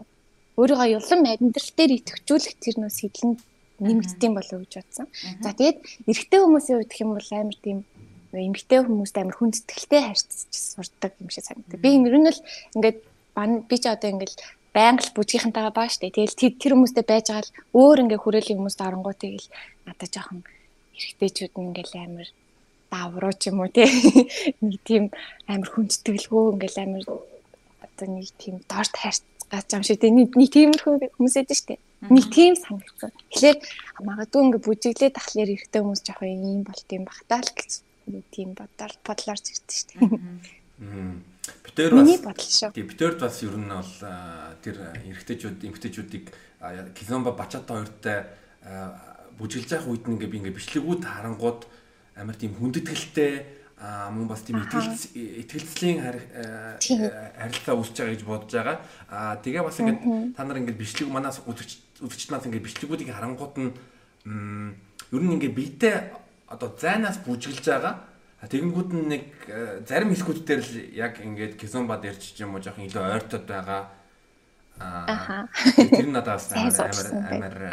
өөрийгөө 0.58 0.88
юлан 0.98 1.22
амьдрал 1.26 1.70
дээр 1.76 1.92
итгэжүүлэх 1.98 2.54
тэр 2.62 2.76
нөө 2.82 2.92
сэтлэн 2.94 3.32
нэмэгддэм 3.78 4.32
болов 4.34 4.58
гэж 4.64 4.72
бодсон. 4.78 5.06
За 5.44 5.54
тэгээд 5.54 5.78
эрэгтэй 6.10 6.40
хүмүүсийн 6.42 6.76
хувьд 6.78 6.90
гэх 6.90 7.02
юм 7.04 7.12
бол 7.14 7.30
амар 7.30 7.58
тийм 7.62 7.78
эмэгтэй 8.34 8.80
хүмүүст 8.82 9.16
амар 9.18 9.36
хүн 9.38 9.54
сэтгэлтэй 9.54 10.02
харьцаж 10.02 10.50
сурдаг 10.50 11.12
юм 11.22 11.30
шиг 11.30 11.44
санагдав. 11.46 11.78
Би 11.78 11.90
ер 11.94 12.16
нь 12.18 12.28
л 12.28 12.40
ингээд 12.74 12.98
би 13.70 13.76
ч 13.78 13.84
одоо 13.86 14.10
ингээд 14.10 14.34
байнга 14.76 15.02
л 15.04 15.14
бүжгийнхэнтэйгээ 15.16 15.74
баа 15.74 15.88
штэ. 15.88 16.12
Тэгэл 16.12 16.58
тэр 16.60 16.72
хүмүүстэй 16.76 17.04
байж 17.06 17.26
байгаа 17.28 17.44
л 17.44 17.54
өөр 17.72 17.98
ингээ 18.04 18.20
хүрээлэн 18.20 18.58
хүмүүст 18.58 18.80
оронгоо 18.84 19.14
тэгэл 19.16 19.48
надад 19.86 20.10
жоохон 20.12 20.40
эргэжтэйчүүд 20.94 21.54
нь 21.56 21.66
ингээл 21.72 21.94
амар 22.04 22.28
давруу 22.92 23.34
ч 23.36 23.48
юм 23.48 23.60
уу 23.64 23.70
тий. 23.72 23.88
Нэг 24.64 24.80
тийм 24.84 25.04
амар 25.48 25.68
хүндэтгэлгүй 25.72 26.44
ингээл 26.54 26.82
амар 26.84 27.04
одоо 27.84 28.06
нэг 28.08 28.28
тийм 28.40 28.56
дорт 28.68 28.94
хайрцаж 28.96 29.68
юм 29.72 29.84
шиг 29.84 30.00
тий. 30.00 30.12
Нэг 30.12 30.32
тиймэрхүү 30.36 31.16
хүмүүс 31.16 31.36
эдэн 31.40 31.58
штэ. 31.58 31.80
Нэг 32.12 32.26
тийм 32.30 32.54
санагдсан. 32.54 33.12
Тэгэхээр 33.32 33.58
магадгүй 34.06 34.40
ингээ 34.44 34.62
бүжиглээд 34.62 35.16
тахлаар 35.16 35.52
эргэтэй 35.52 35.80
хүмүүс 35.82 36.02
жоохон 36.06 36.30
юм 36.30 36.62
болт 36.62 36.88
юм 36.94 37.04
бахтаа 37.08 37.40
л 37.42 37.52
гэж 37.56 37.70
тийм 38.30 38.54
бодоор 38.54 38.92
бодлоор 39.02 39.38
зэрэг 39.42 39.68
штэ. 39.68 39.94
Аа 39.98 41.37
Битээр 41.64 41.92
бас 41.94 42.08
тий 42.74 42.84
битээрд 42.84 43.18
бас 43.20 43.42
ер 43.42 43.56
нь 43.56 43.68
бол 43.68 43.94
тэр 44.62 44.76
эрэгтэйчүүд 45.06 45.64
эмэгтэйчүүдийг 45.68 46.24
Кизомба 46.94 47.32
Бачата 47.32 47.74
хоёртай 47.74 48.26
бүжиглж 49.38 49.70
явах 49.72 49.88
үед 49.94 50.04
би 50.04 50.38
ингээ 50.42 50.58
бичлэгүүд 50.58 51.02
харангууд 51.06 51.60
амар 52.18 52.34
тийм 52.34 52.58
хүндэтгэлтэй 52.58 53.58
а 53.78 54.10
мөн 54.10 54.26
бас 54.26 54.42
тийм 54.42 54.58
итгэлц 54.58 55.14
итгэлцлийн 55.14 56.02
харилцаа 56.02 57.78
үүсэж 57.78 57.94
байгаа 57.94 58.14
гэж 58.18 58.22
бодож 58.26 58.50
байгаа. 58.50 58.76
А 59.06 59.38
тэгээ 59.38 59.62
бас 59.62 59.78
ингээд 59.78 60.34
та 60.34 60.42
нар 60.42 60.58
ингээд 60.58 60.82
бичлэг 60.82 61.06
манаас 61.06 61.38
үзэгч 61.46 62.02
үзэгчнаас 62.02 62.50
ингээд 62.50 62.66
бичлэгүүдийг 62.66 63.14
харангууд 63.14 63.54
нь 63.54 63.70
ер 65.14 65.22
нь 65.22 65.34
ингээд 65.38 65.54
биетээ 65.54 65.96
одоо 66.50 66.74
зайнаас 66.74 67.22
бүжиглж 67.22 67.62
байгаа 67.62 68.07
тэгэнгүүт 68.46 68.90
нь 68.94 69.06
нэг 69.10 69.24
э, 69.50 69.82
зарим 69.82 70.14
хэсгүүд 70.14 70.46
дээр 70.46 70.62
л 70.62 70.74
яг 70.94 71.14
ингээд 71.18 71.58
кизомба 71.58 71.98
дээр 71.98 72.14
ч 72.14 72.38
юм 72.38 72.54
уу 72.54 72.62
жоохон 72.62 72.86
илүү 72.86 73.02
ойртоод 73.02 73.46
байгаа. 73.50 73.90
Аа. 74.78 75.50
Тэр 75.74 76.06
нь 76.06 76.14
надад 76.14 76.38
бас 76.38 76.54
амар 76.54 77.34
амар 77.34 77.56
э, 77.66 77.72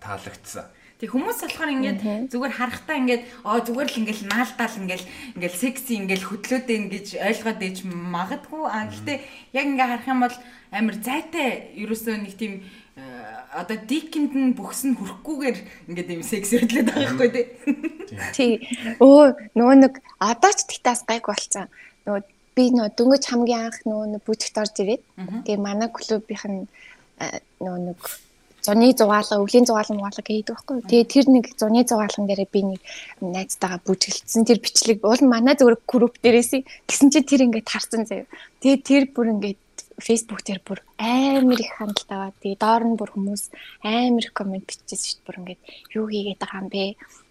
таалагдсан. 0.00 0.64
Тэг 0.96 1.12
хүмүүс 1.12 1.44
болохоор 1.44 1.68
ингээд 1.76 2.32
зүгээр 2.32 2.54
харахтаа 2.56 2.96
ингээд 2.96 3.22
оо 3.44 3.60
зүгээр 3.60 3.88
л 3.92 4.00
ингээд 4.00 4.20
наалдаал 4.32 4.80
ингээд 4.80 5.04
ингээд 5.36 5.52
секси 5.60 5.92
ингээд 6.00 6.24
хөдлөөдөө 6.24 6.76
ингэж 6.80 7.06
ойлгоод 7.20 7.60
ээж 7.60 7.78
магадгүй. 7.84 8.64
А 8.64 8.88
гэхдээ 8.88 9.18
яг 9.52 9.66
ингээд 9.68 9.90
харах 9.92 10.08
юм 10.08 10.20
бол 10.24 10.36
амар 10.72 10.96
зайтай 10.96 11.76
ерөөсөө 11.76 12.16
нэг 12.24 12.34
тийм 12.40 12.64
одоо 12.96 13.76
дикэнд 13.76 14.32
нь 14.32 14.56
бүхс 14.56 14.88
нь 14.88 14.96
хүрхгүйгээр 14.96 15.58
ингээд 15.88 16.12
юм 16.16 16.24
секс 16.24 16.52
хөдлөд 16.52 16.88
байгаа 16.88 17.16
байхгүй 17.16 17.30
тий. 17.32 17.46
Тий. 18.32 18.52
Өө 19.00 19.36
нөгөө 19.52 19.76
нэг 19.84 19.94
одоо 20.20 20.52
ч 20.56 20.64
тэгтээс 20.64 21.04
гайг 21.04 21.28
болцсон. 21.28 21.68
Нөгөө 22.08 22.24
би 22.56 22.64
нөгөө 22.72 22.96
дөнгөж 22.96 23.24
хамгийн 23.28 23.68
анх 23.68 23.78
нөгөө 23.84 24.24
бүжигт 24.24 24.60
орж 24.60 24.76
ирээд 24.80 25.02
тэгээ 25.44 25.60
манай 25.60 25.88
клубийнх 25.92 26.44
нь 26.48 26.64
нөгөө 27.60 27.80
нэг 27.84 28.00
зуны 28.64 28.92
зугаалга, 28.98 29.40
өвлийн 29.44 29.68
зугаалга 29.68 29.94
мугаалга 29.94 30.24
гэдэг 30.24 30.56
байхгүй. 30.56 30.76
Тэгээ 30.90 31.06
тэр 31.12 31.26
нэг 31.30 31.44
зуны 31.54 31.80
зугаалган 31.86 32.26
дээр 32.26 32.48
би 32.50 32.60
нэг 32.64 32.80
найзтайгаа 33.20 33.80
бүжиглсэн. 33.86 34.48
Тэр 34.48 34.58
бичлэг 34.58 35.04
уул 35.06 35.22
манай 35.22 35.54
зөвхөн 35.54 35.86
групп 35.86 36.18
дээрээс 36.18 36.64
тэгсэн 36.88 37.08
чинь 37.14 37.28
тэр 37.28 37.46
ингээд 37.46 37.68
харсан 37.70 38.08
заяа. 38.08 38.26
Тэгээ 38.64 38.78
тэр 38.82 39.02
бүр 39.14 39.36
ингээд 39.38 39.60
Facebook 40.00 40.44
дээр 40.44 40.60
бүр 40.64 40.80
амар 40.98 41.60
их 41.60 41.72
хандлт 41.76 42.10
аваад 42.10 42.36
тэгээ 42.40 42.60
доор 42.60 42.84
нь 42.84 42.98
бүр 43.00 43.10
хүмүүс 43.16 43.52
амар 43.80 44.24
их 44.24 44.32
комент 44.36 44.68
биччихсэн 44.68 44.96
шүү 44.96 45.16
дээ. 45.16 45.26
Бүр 45.26 45.38
ингээд 45.40 45.62
юу 45.96 46.06
хийгээд 46.10 46.40
байгаа 46.40 46.60
юм 46.60 46.68
бэ? 46.68 46.84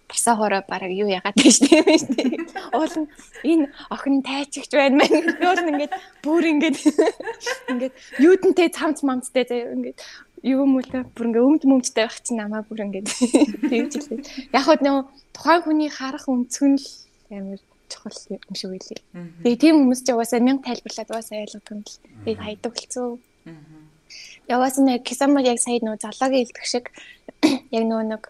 Босоо 0.06 0.34
хороо 0.38 0.62
бараг 0.66 0.92
юу 0.94 1.10
яагаад 1.10 1.34
гэж 1.34 1.56
тийм 1.66 1.86
шүү 1.86 2.14
дээ. 2.14 2.30
Уул 2.78 2.94
нь 2.94 3.08
энэ 3.46 3.66
охин 3.90 4.22
тайчигч 4.22 4.70
байна 4.74 5.02
мэн. 5.02 5.14
Уул 5.42 5.60
нь 5.62 5.70
ингээд 5.74 5.94
бүр 6.22 6.44
ингээд 6.46 6.76
ингээд 7.70 7.94
юудэнтэй 8.22 8.68
цамц 8.70 9.02
мамцтай 9.02 9.46
заяа 9.46 9.74
ингээд 9.74 9.98
юу 10.46 10.66
та 10.82 11.02
бүр 11.14 11.26
ингээ 11.30 11.42
өмд 11.42 11.62
мөмдтэй 11.66 12.06
байх 12.06 12.18
чинь 12.22 12.38
намаа 12.38 12.62
бүр 12.66 12.86
ингээ 12.86 13.02
тэгж 13.70 13.92
хэлээ. 13.98 14.54
Яг 14.54 14.62
хөө 14.62 14.78
нөө 14.82 14.98
тухайн 15.34 15.62
хүний 15.66 15.90
харах 15.90 16.30
өнцгөн 16.30 16.78
л 16.78 16.86
амар 17.34 17.60
чухал 17.88 18.18
юм 18.30 18.54
шиг 18.54 18.70
үлээ. 18.74 19.00
Тэгээ 19.42 19.62
тийм 19.62 19.74
хүмүүс 19.82 20.00
ч 20.04 20.12
угаасаа 20.12 20.40
мянга 20.40 20.68
тайлбарлаад 20.70 21.10
угаасаа 21.10 21.42
ойлгох 21.42 21.68
юм 21.70 21.80
л. 21.82 21.98
Би 22.24 22.30
хайдаг 22.34 22.72
болцсон. 22.74 23.20
Яваас 24.46 24.76
нэг 24.78 25.02
кисамар 25.02 25.42
яг 25.42 25.58
сая 25.58 25.80
нөө 25.82 25.98
залаагийн 26.02 26.44
илтгэх 26.46 26.66
шиг 26.66 26.84
яг 27.76 27.84
нөө 27.86 28.02
нэг 28.06 28.22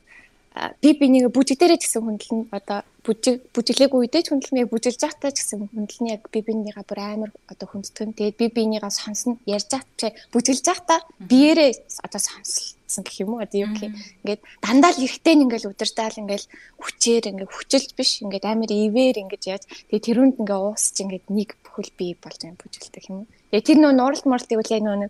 би 0.80 0.90
бинийг 0.96 1.28
бүжиг 1.32 1.60
дээрээ 1.60 1.80
ч 1.80 1.88
гэсэн 1.88 2.02
хүндэлнэ. 2.04 2.48
Одоо 2.52 2.80
бүжиг 3.06 3.46
бүжиглээгүй 3.54 4.00
үедээ 4.02 4.22
ч 4.26 4.34
хүндэлнэ. 4.34 4.66
Бүжилж 4.66 4.98
байхдаа 4.98 5.30
ч 5.30 5.46
гэсэн 5.46 5.70
хүндэлнэ. 5.70 6.18
Яг 6.18 6.26
би 6.34 6.42
бинийгаа 6.42 6.82
бүр 6.82 6.98
амар 6.98 7.30
одоо 7.46 7.66
хүндтгэн. 7.70 8.18
Тэгээд 8.18 8.36
би 8.42 8.46
бинийгаа 8.50 8.90
сонсно. 8.90 9.38
Ярьж 9.46 9.70
байхдаа 9.70 10.10
бүжиглж 10.34 10.66
байхдаа 10.66 10.98
биеэрээ 11.22 11.70
одоо 12.02 12.20
сонслсон 12.20 13.02
гэх 13.06 13.22
юм 13.22 13.38
уу. 13.38 13.46
Одоо 13.46 13.58
юу 13.62 13.70
гэх 13.70 13.86
юм. 13.86 13.94
Ингээд 14.26 14.42
дандаа 14.58 14.90
л 14.90 15.04
эрэхтэй 15.06 15.34
ингээл 15.38 15.70
удирдаал 15.70 16.18
ингээл 16.18 16.46
хүчээр 16.82 17.24
ингээд 17.30 17.54
хүчилж 17.54 17.90
биш 17.94 18.10
ингээд 18.26 18.44
амар 18.50 18.70
ивэр 18.74 19.16
ингээд 19.22 19.44
яаж 19.46 19.64
тэгээд 19.86 20.06
тэрүүнд 20.10 20.36
ингээ 20.42 20.58
уусч 20.66 20.96
ингээд 21.06 21.26
нэг 21.30 21.54
бүхэл 21.62 21.94
бий 21.94 22.12
болж 22.18 22.40
байгаа 22.42 22.58
бүжиглдэг 22.58 23.04
юм 23.06 23.16
уу. 23.22 23.30
Тэгээд 23.54 23.66
тэр 23.70 23.78
нөө 23.86 23.92
нуралт 23.94 24.26
муралтыг 24.26 24.58
үл 24.58 24.74
яг 24.74 24.82
нөө 24.82 25.08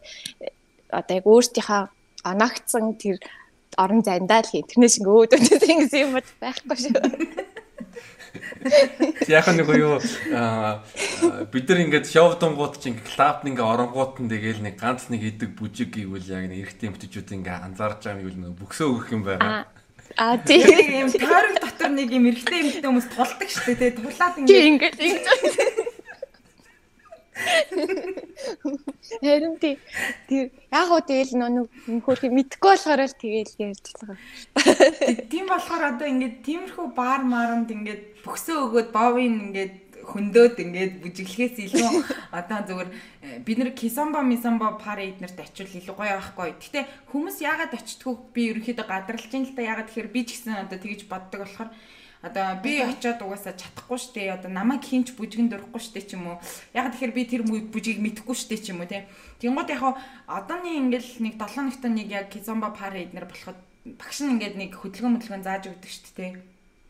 одоо 0.92 1.14
яг 1.16 1.24
өөртөөхөө 1.24 1.82
анаагцсан 2.28 2.94
тэр 3.00 3.16
орон 3.76 4.02
зайндаа 4.02 4.40
л 4.44 4.59
интернэт 4.61 4.92
шиг 4.92 5.06
өөдөөс 5.09 5.50
ингэсэн 5.72 6.00
юм 6.04 6.12
байхгүй 6.40 6.76
шүү. 6.76 7.45
Яг 9.29 9.46
нэг 9.53 9.68
юу 9.75 9.99
бид 11.53 11.66
нар 11.68 11.81
ингээд 11.85 12.07
шоудонгууд 12.11 12.79
чи 12.81 12.92
ингээд 12.92 13.11
клабт 13.14 13.44
ингээ 13.46 13.66
оронгууд 13.66 14.22
нь 14.22 14.31
тэгэл 14.31 14.62
нэг 14.64 14.77
ганц 14.81 15.09
нэг 15.12 15.22
идэг 15.25 15.57
бүжиг 15.57 15.94
гэвэл 15.94 16.31
яг 16.31 16.44
нэг 16.51 16.61
эрэгтэй 16.66 16.88
эмэгтэйчүүд 16.90 17.35
ингээ 17.37 17.57
анзаарч 17.66 18.01
байгаа 18.07 18.22
юм 18.22 18.55
бол 18.55 18.66
бөксөө 18.66 18.87
өгөх 18.90 19.09
юм 19.12 19.22
байгаа. 19.25 19.66
А 20.16 20.38
тийм 20.38 21.07
юм 21.07 21.11
тойрог 21.12 21.57
дотор 21.61 21.90
нэг 21.92 22.09
юм 22.14 22.31
эрэгтэй 22.31 22.61
эмэгтэй 22.62 22.88
хүмүүс 22.88 23.09
тулдаг 23.12 23.49
шүү 23.51 23.75
дээ. 23.77 23.99
Тулаад 24.01 24.35
ингээ 24.40 24.62
ингээд 24.70 24.96
ингэж 24.96 25.86
Харин 29.22 29.57
тий. 29.61 29.77
Тэр 30.29 30.51
яг 30.72 30.88
уу 30.88 31.03
тэгэл 31.05 31.37
нөө 31.37 32.01
хөрхи 32.01 32.33
мэдхгүй 32.33 32.72
болохоор 32.72 33.05
л 33.05 33.20
тэгэл 33.20 33.53
ярьж 33.61 33.87
байгаа. 34.01 34.16
Тийм 35.29 35.44
болохоор 35.49 35.83
одоо 35.92 36.07
ингээд 36.09 36.40
тиймэрхүү 36.46 36.87
баар 36.96 37.22
маранд 37.25 37.68
ингээд 37.68 38.25
бөксөө 38.25 38.57
өгөөд 38.72 38.88
бовын 38.96 39.37
ингээд 39.53 39.75
хөндөөд 40.07 40.57
ингээд 40.62 40.92
бүжиглэхээс 41.03 41.57
илүү 41.66 41.92
одоо 42.31 42.59
зүгээр 42.62 42.90
э, 42.94 43.38
бид 43.42 43.59
нэр 43.59 43.70
кисамба 43.75 44.22
мисамба 44.22 44.79
парад 44.79 45.18
нарт 45.18 45.38
очивол 45.42 45.77
илүү 45.83 45.96
гоё 45.99 46.14
байхгүй. 46.16 46.55
Гэтэ 46.62 46.81
хүмүүс 47.11 47.42
яагаад 47.42 47.75
очтгүй 47.75 48.14
би 48.31 48.42
ерөнхийдөө 48.55 48.87
гадралж 48.87 49.33
ин 49.35 49.51
л 49.51 49.57
та 49.59 49.66
яагаад 49.66 49.90
тэгэхээр 49.90 50.14
би 50.14 50.20
ч 50.22 50.38
гэсэн 50.38 50.62
одоо 50.70 50.79
тэгж 50.79 51.11
боддог 51.11 51.42
болохоор 51.42 51.70
Одоо 52.27 52.59
би 52.59 52.83
очиод 52.83 53.23
угаасаа 53.23 53.55
чадахгүй 53.55 53.99
штэ. 54.03 54.35
Одоо 54.35 54.51
намайг 54.51 54.83
хинч 54.83 55.15
бүжгэн 55.15 55.47
дурахгүй 55.47 55.79
штэ 55.79 56.03
ч 56.03 56.19
юм 56.19 56.35
уу. 56.35 56.43
Яг 56.75 56.91
тэгэхээр 56.91 57.15
би 57.15 57.23
тэр 57.23 57.43
бүжгийг 57.47 58.03
мэдэхгүй 58.03 58.35
штэ 58.35 58.59
ч 58.59 58.75
юм 58.75 58.83
уу 58.83 58.91
тий. 58.91 59.07
Тэнгууд 59.39 59.71
яг 59.71 59.95
одооны 60.27 60.75
ингээл 60.83 61.23
нэг 61.23 61.35
7 61.39 61.71
ногтой 61.71 61.91
нэг 61.95 62.09
яг 62.11 62.27
кизомба 62.35 62.75
пара 62.75 62.99
эднэр 62.99 63.31
болоход 63.31 63.59
багш 63.95 64.19
нь 64.27 64.35
ингээд 64.35 64.59
нэг 64.59 64.75
хөдөлгөөн 64.75 65.23
хөдөлгөөн 65.23 65.47
зааж 65.47 65.71
өгдөг 65.71 65.93
штэ 65.95 66.11
тий. 66.19 66.31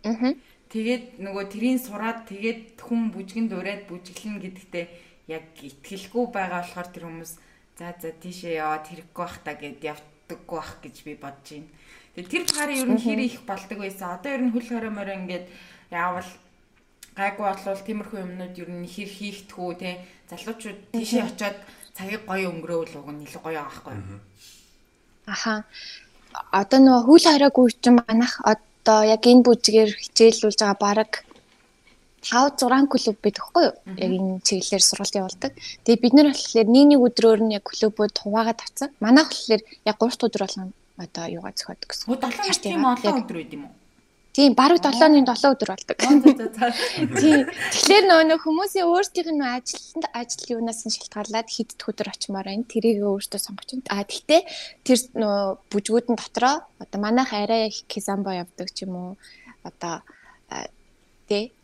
Аа. 0.09 0.33
Тэгээд 0.72 1.20
нөгөө 1.20 1.44
тэрийн 1.53 1.79
сураад 1.79 2.25
тэгээд 2.27 2.81
хүн 2.81 3.12
бүжгэн 3.12 3.46
дураад 3.53 3.87
бүжиглэн 3.87 4.40
гэдэгтээ 4.40 4.87
яг 5.31 5.44
итгэлгүй 5.62 6.25
байгаа 6.33 6.64
болохоор 6.64 6.88
тэр 6.90 7.05
хүмүүс 7.07 7.33
за 7.79 7.94
за 8.01 8.11
тийшээ 8.11 8.59
яваад 8.64 8.88
хэрэггүй 8.88 9.22
бах 9.22 9.38
та 9.44 9.55
гэд 9.55 9.79
явдаггүй 10.26 10.58
бах 10.58 10.78
гэж 10.82 10.96
би 11.04 11.14
бодож 11.14 11.48
байна. 11.50 11.70
Тэгээ 12.14 12.30
тэр 12.30 12.44
парын 12.50 12.80
ер 12.82 12.90
нь 12.90 13.02
хэр 13.02 13.20
их 13.22 13.40
болдог 13.46 13.78
байсан. 13.78 14.18
Одоо 14.18 14.32
ер 14.32 14.42
нь 14.42 14.52
хөл 14.52 14.68
хоромоор 14.68 15.10
ингээд 15.14 15.46
яавал 15.90 16.30
гайгүй 17.14 17.44
болвол 17.46 17.86
тиймэрхүү 17.86 18.18
юмнууд 18.26 18.54
ер 18.58 18.70
нь 18.70 18.88
хэр 18.88 19.10
хийхдгүү 19.10 19.70
те 19.78 19.90
залуучууд 20.30 20.78
тийшээ 20.92 21.22
очиод 21.22 21.56
цагийг 21.94 22.22
гоё 22.26 22.50
өнгөрөөвөл 22.50 22.98
уг 22.98 23.08
нь 23.14 23.24
илүү 23.26 23.42
гоё 23.42 23.60
аахгүй. 23.62 23.94
Аха. 25.26 25.64
Одоо 26.52 26.80
нөгөө 26.82 27.06
хөл 27.06 27.26
хороогүй 27.30 27.66
чинь 27.80 27.98
манах 28.02 28.40
одоо 28.42 29.00
яг 29.06 29.22
энэ 29.22 29.46
бүжгээр 29.46 29.90
хичээлүүлж 29.94 30.58
байгаа 30.60 30.78
баг 30.80 31.25
5 32.26 32.58
6 32.58 32.90
клуб 32.90 33.16
байдаг 33.22 33.44
хгүй 33.46 33.64
юу? 33.70 33.74
Яг 34.02 34.10
энэ 34.18 34.42
чиглэлээр 34.42 34.84
сургалт 34.84 35.14
явуулдаг. 35.14 35.52
Тэгээ 35.86 36.02
бид 36.02 36.14
нар 36.14 36.28
болохоор 36.34 36.68
нэг 36.74 36.84
нэг 36.90 37.00
өдрөөр 37.06 37.40
нь 37.46 37.54
яг 37.54 37.64
клубүүд 37.70 38.14
хуваагаад 38.18 38.60
авсан. 38.62 38.90
Манайх 38.98 39.30
болохоор 39.30 39.62
яг 39.86 39.96
3 39.96 40.10
дахь 40.10 40.26
өдөр 40.26 40.42
болгоно 40.42 40.72
одоо 40.98 41.24
юугаа 41.30 41.54
зөхиодог 41.54 41.88
гэсэн. 41.88 42.06
Өө 42.10 42.18
7 42.18 42.34
хар 42.34 42.58
тийм 42.58 42.82
олон 42.82 43.16
өдөр 43.22 43.38
байд 43.38 43.54
юм 43.54 43.64
уу? 43.68 43.74
Тийм, 44.36 44.52
бараг 44.52 44.84
7-ны 44.84 45.24
7 45.24 45.48
өдөр 45.48 45.70
болдог. 45.72 45.96
Тийм. 45.96 47.48
Тэгэхээр 47.72 48.04
нөгөө 48.04 48.44
хүмүүсийн 48.44 48.84
өөрсдийнх 48.84 49.32
нь 49.32 49.40
ажил 49.40 50.04
ажил 50.12 50.60
юунаас 50.60 50.84
нь 50.84 50.92
шалтгаалаад 50.92 51.48
хэд 51.48 51.80
өдөр 51.80 52.12
очимоор 52.12 52.44
байна. 52.44 52.68
Тэрийг 52.68 53.00
өөртөө 53.00 53.40
байна. 53.40 53.88
А 53.88 54.04
тэгтээ 54.04 54.40
тэр 54.84 54.98
нөгөө 55.16 55.72
бүжгүүдэн 55.72 56.16
дотроо 56.20 56.68
одоо 56.84 56.98
манайх 57.00 57.32
арай 57.32 57.72
их 57.72 57.88
кизамбо 57.88 58.36
явдаг 58.36 58.68
ч 58.76 58.84
юм 58.84 58.92
уу. 58.92 59.10
Одоо 59.64 60.04
тий 61.32 61.55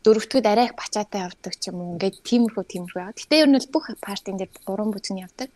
дөрөвдөгд 0.00 0.46
арай 0.48 0.66
их 0.70 0.74
бачаатай 0.78 1.20
явдаг 1.28 1.54
ч 1.60 1.68
юм 1.68 1.84
уу. 1.84 1.92
Ингээд 1.94 2.24
тиймэрхүү 2.24 2.64
тиймэрхүү. 2.64 3.12
Гэтэ 3.12 3.40
ер 3.44 3.48
нь 3.52 3.60
л 3.60 3.72
бүх 3.72 3.92
партийн 4.00 4.40
дээр 4.40 4.50
гурван 4.64 4.90
бүжгэн 4.92 5.24
явдаг. 5.26 5.48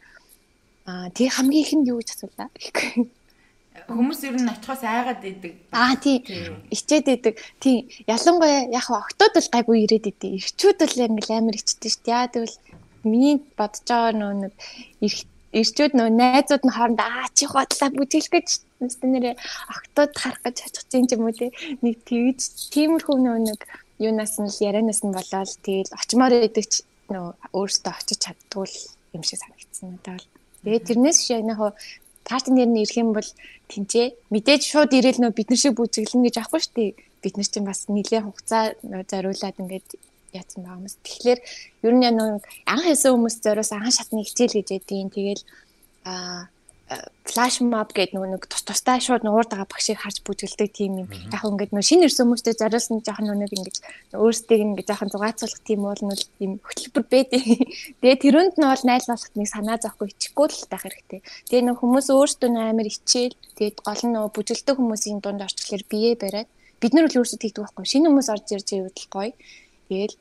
Аа 0.85 1.09
тий 1.16 1.29
хамгийн 1.33 1.64
ихэнд 1.64 1.88
юу 1.88 1.99
гэж 1.99 2.09
асуулаа? 2.12 2.51
Хүмүүс 3.87 4.20
ер 4.27 4.37
нь 4.40 4.51
очихоос 4.51 4.83
айгаад 4.83 5.22
идэг. 5.22 5.55
Аа 5.72 5.94
тий. 5.96 6.25
Ичээд 6.75 7.07
идэг. 7.12 7.35
Тий. 7.62 7.87
Ялангуяа 8.09 8.66
яг 8.72 8.87
октод 8.90 9.33
бол 9.37 9.49
гайгүй 9.55 9.79
ирээд 9.85 10.07
идэв. 10.11 10.40
Ирчүүд 10.40 10.79
бол 10.81 11.05
ингээл 11.07 11.37
амар 11.38 11.57
ичдэг 11.61 11.90
шүү 11.92 12.03
дээ. 12.03 12.16
Яа 12.16 12.27
тэгвэл 12.33 12.57
миний 13.05 13.37
бодож 13.59 13.85
байгаа 13.87 14.12
нөө 14.16 14.33
нэг 14.42 14.53
ирчүүд 15.61 15.92
нөө 15.94 16.09
найзууд 16.20 16.62
нь 16.66 16.75
хооронд 16.75 17.01
аа 17.01 17.31
чи 17.37 17.44
хотлаа 17.46 17.90
бүжиглэх 17.94 18.33
гэж 18.35 18.49
нэстэ 18.83 19.07
нэрээ 19.07 19.35
октод 19.70 20.11
харах 20.18 20.42
гэж 20.44 20.57
очих 20.66 20.85
юм 20.92 21.07
юм 21.14 21.22
уу 21.27 21.35
те. 21.37 21.55
Нэг 21.85 21.96
тэгж 22.09 22.40
тиймэрхүү 22.75 23.16
нөө 23.22 23.38
нэг 23.49 23.61
юунаас 23.99 24.37
нь 24.41 24.51
л 24.51 24.59
ярианаас 24.69 25.01
нь 25.05 25.17
болоод 25.17 25.51
тэгэл 25.65 25.97
очимоор 25.97 26.33
идэг 26.49 26.67
нөө 27.13 27.27
өөртөө 27.57 27.95
очиж 27.97 28.19
чаддгүй 28.25 28.69
юм 29.15 29.23
шиг 29.23 29.39
санагдсан 29.41 29.89
надад 29.97 30.21
бол. 30.21 30.29
Тэгээд 30.65 30.87
тэрнээс 30.89 31.19
шиг 31.23 31.47
яг 31.47 31.75
партнер 32.27 32.69
нь 32.69 32.83
ирэх 32.83 32.99
юм 32.99 33.11
бол 33.15 33.29
тэнцээ 33.71 34.07
мэдээж 34.35 34.63
шууд 34.67 34.91
ирээл 34.99 35.23
нөө 35.23 35.33
бид 35.39 35.49
нар 35.51 35.61
шиг 35.63 35.75
бүжиглэн 35.79 36.27
гэж 36.27 36.37
аахгүй 36.43 36.61
шүү 36.61 36.75
дээ. 36.75 36.91
Бид 37.23 37.35
нар 37.39 37.49
чинь 37.49 37.69
бас 37.71 37.81
нэлээд 37.87 38.27
хугацаа 38.27 38.65
зориулаад 38.83 39.57
ингээд 39.63 39.89
яатсан 40.35 40.67
байгаа 40.67 40.83
юмс. 40.83 40.99
Тэгэхээр 41.07 41.41
ер 41.87 41.95
нь 41.95 42.07
нөө 42.19 42.43
анх 42.67 42.85
хэлсэн 42.87 43.15
хүмүүс 43.15 43.37
зориос 43.47 43.71
анх 43.73 43.95
шатны 43.95 44.27
хичээл 44.27 44.59
гэж 44.59 44.69
ядгийн. 44.75 45.11
Тэгэл 45.15 45.43
аа 46.11 46.51
флаш 47.27 47.59
моб 47.66 47.90
гэдэг 47.90 48.14
нөгөө 48.14 48.31
нэг 48.38 48.44
тус 48.46 48.62
тустай 48.62 49.03
шууд 49.03 49.27
нуурд 49.27 49.51
байгаа 49.51 49.66
багшийг 49.66 49.99
харж 49.99 50.22
бүжгэлдэг 50.22 50.70
тийм 50.70 51.03
юм. 51.03 51.11
Яг 51.35 51.42
ингээд 51.42 51.75
нөгөө 51.75 51.83
шинэ 51.83 52.07
ирсэн 52.07 52.31
хүмүүстэй 52.31 52.55
зориулсан 52.55 53.03
жоохон 53.03 53.27
нөгөө 53.27 53.51
ингээд 53.59 53.79
өөрсдийг 54.14 54.61
ингээд 54.62 54.87
жоохон 54.87 55.11
зугаацуулах 55.11 55.62
тийм 55.66 55.83
уул 55.83 56.03
нь 56.07 56.14
ийм 56.38 56.53
хөтөлбөр 56.62 57.05
бэдэ. 57.11 57.38
Тэгээ 58.07 58.22
тэрүнд 58.22 58.55
нь 58.55 58.70
бол 58.70 58.85
найл 58.87 59.07
болохт 59.11 59.35
нэг 59.35 59.49
санаа 59.51 59.77
зовхгүй 59.83 60.14
ичихгүй 60.14 60.46
л 60.46 60.70
байх 60.70 60.83
хэрэгтэй. 60.87 61.20
Тэгээ 61.51 61.64
нөгөө 61.66 61.83
хүмүүс 61.83 62.07
өөрсдөө 62.14 62.51
амар 62.55 62.87
ичээл 62.87 63.35
тэгээд 63.59 63.79
гол 63.83 64.03
нь 64.07 64.14
нөгөө 64.14 64.31
бүжгэлдэг 64.31 64.77
хүмүүсийн 64.79 65.18
дунд 65.18 65.42
орчихлоор 65.42 65.85
бие 65.90 66.14
бариад 66.14 66.49
бид 66.79 66.92
нар 66.94 67.11
л 67.11 67.18
өөрсдөө 67.18 67.42
тэгдэг 67.42 67.62
байхгүй. 67.66 67.83
Шинэ 67.83 68.07
хүмүүс 68.14 68.31
орж 68.31 68.46
ирж 68.55 68.68
ивэл 68.79 69.07
гоё. 69.11 69.35
Тэгээл 69.90 70.14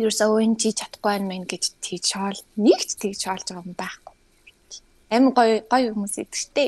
ерөөсөө 0.00 0.28
өөний 0.32 0.56
чи 0.56 0.72
чадахгүй 0.72 1.12
байх 1.12 1.28
мэн 1.28 1.44
гэж 1.44 1.64
тийж 1.84 2.16
шоол 2.16 2.40
нэгт 2.56 2.98
тэгж 3.04 3.20
шоолж 3.20 3.46
байгаа 3.52 3.68
юм 3.68 3.76
байхгүй 3.76 4.03
Амар 5.14 5.32
гоё 5.38 5.62
гоё 5.70 5.94
хүмүүс 5.94 6.14
идэг 6.20 6.34
штэ. 6.34 6.64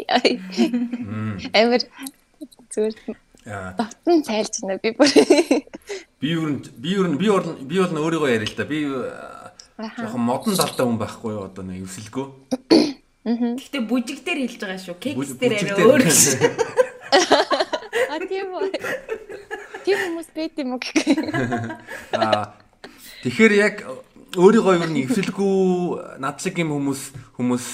Амар 1.52 1.82
зүгээр 2.70 2.96
Батн 3.46 4.22
цайлж 4.26 4.58
байна 4.62 4.78
би 4.82 4.90
бүр. 4.90 5.06
Би 6.18 6.32
юу 6.34 6.58
би 6.82 6.94
юу 6.96 7.06
би 7.14 7.28
бол 7.30 7.46
би 7.62 7.78
бол 7.78 8.02
өөрийгөө 8.02 8.30
яриа 8.32 8.48
л 8.50 8.56
да. 8.58 8.66
Би 8.66 8.82
жоохон 9.78 10.22
модон 10.26 10.56
талтай 10.58 10.82
хүн 10.82 10.98
байхгүй 10.98 11.36
юу 11.36 11.46
одоо 11.46 11.62
нэг 11.62 11.86
эвсэлгүй. 11.86 12.26
Гэхдээ 13.26 13.82
бүжиг 13.86 14.24
дээр 14.26 14.46
хэлж 14.46 14.58
байгаа 14.58 14.82
шүү. 14.82 14.98
Кекс 14.98 15.38
дээр 15.38 15.54
арай 15.62 15.86
өөр 15.86 16.02
гэж. 16.06 16.20
А 18.10 18.18
тийм 18.26 18.50
үү. 18.50 18.66
Тийм 19.86 19.98
хүмүүс 20.10 20.28
байт 20.34 20.58
юм 20.58 20.74
уу 20.74 20.82
гэх. 20.82 21.06
Аа 22.18 22.50
тэгэхээр 23.22 23.52
яг 23.62 23.86
өөрийгөө 24.34 24.74
юу 24.74 24.90
нэг 24.90 25.06
эвсэлгүй 25.06 26.18
над 26.18 26.42
шиг 26.42 26.58
юм 26.58 26.74
хүмүүс 26.74 27.02
хүмүүс 27.38 27.66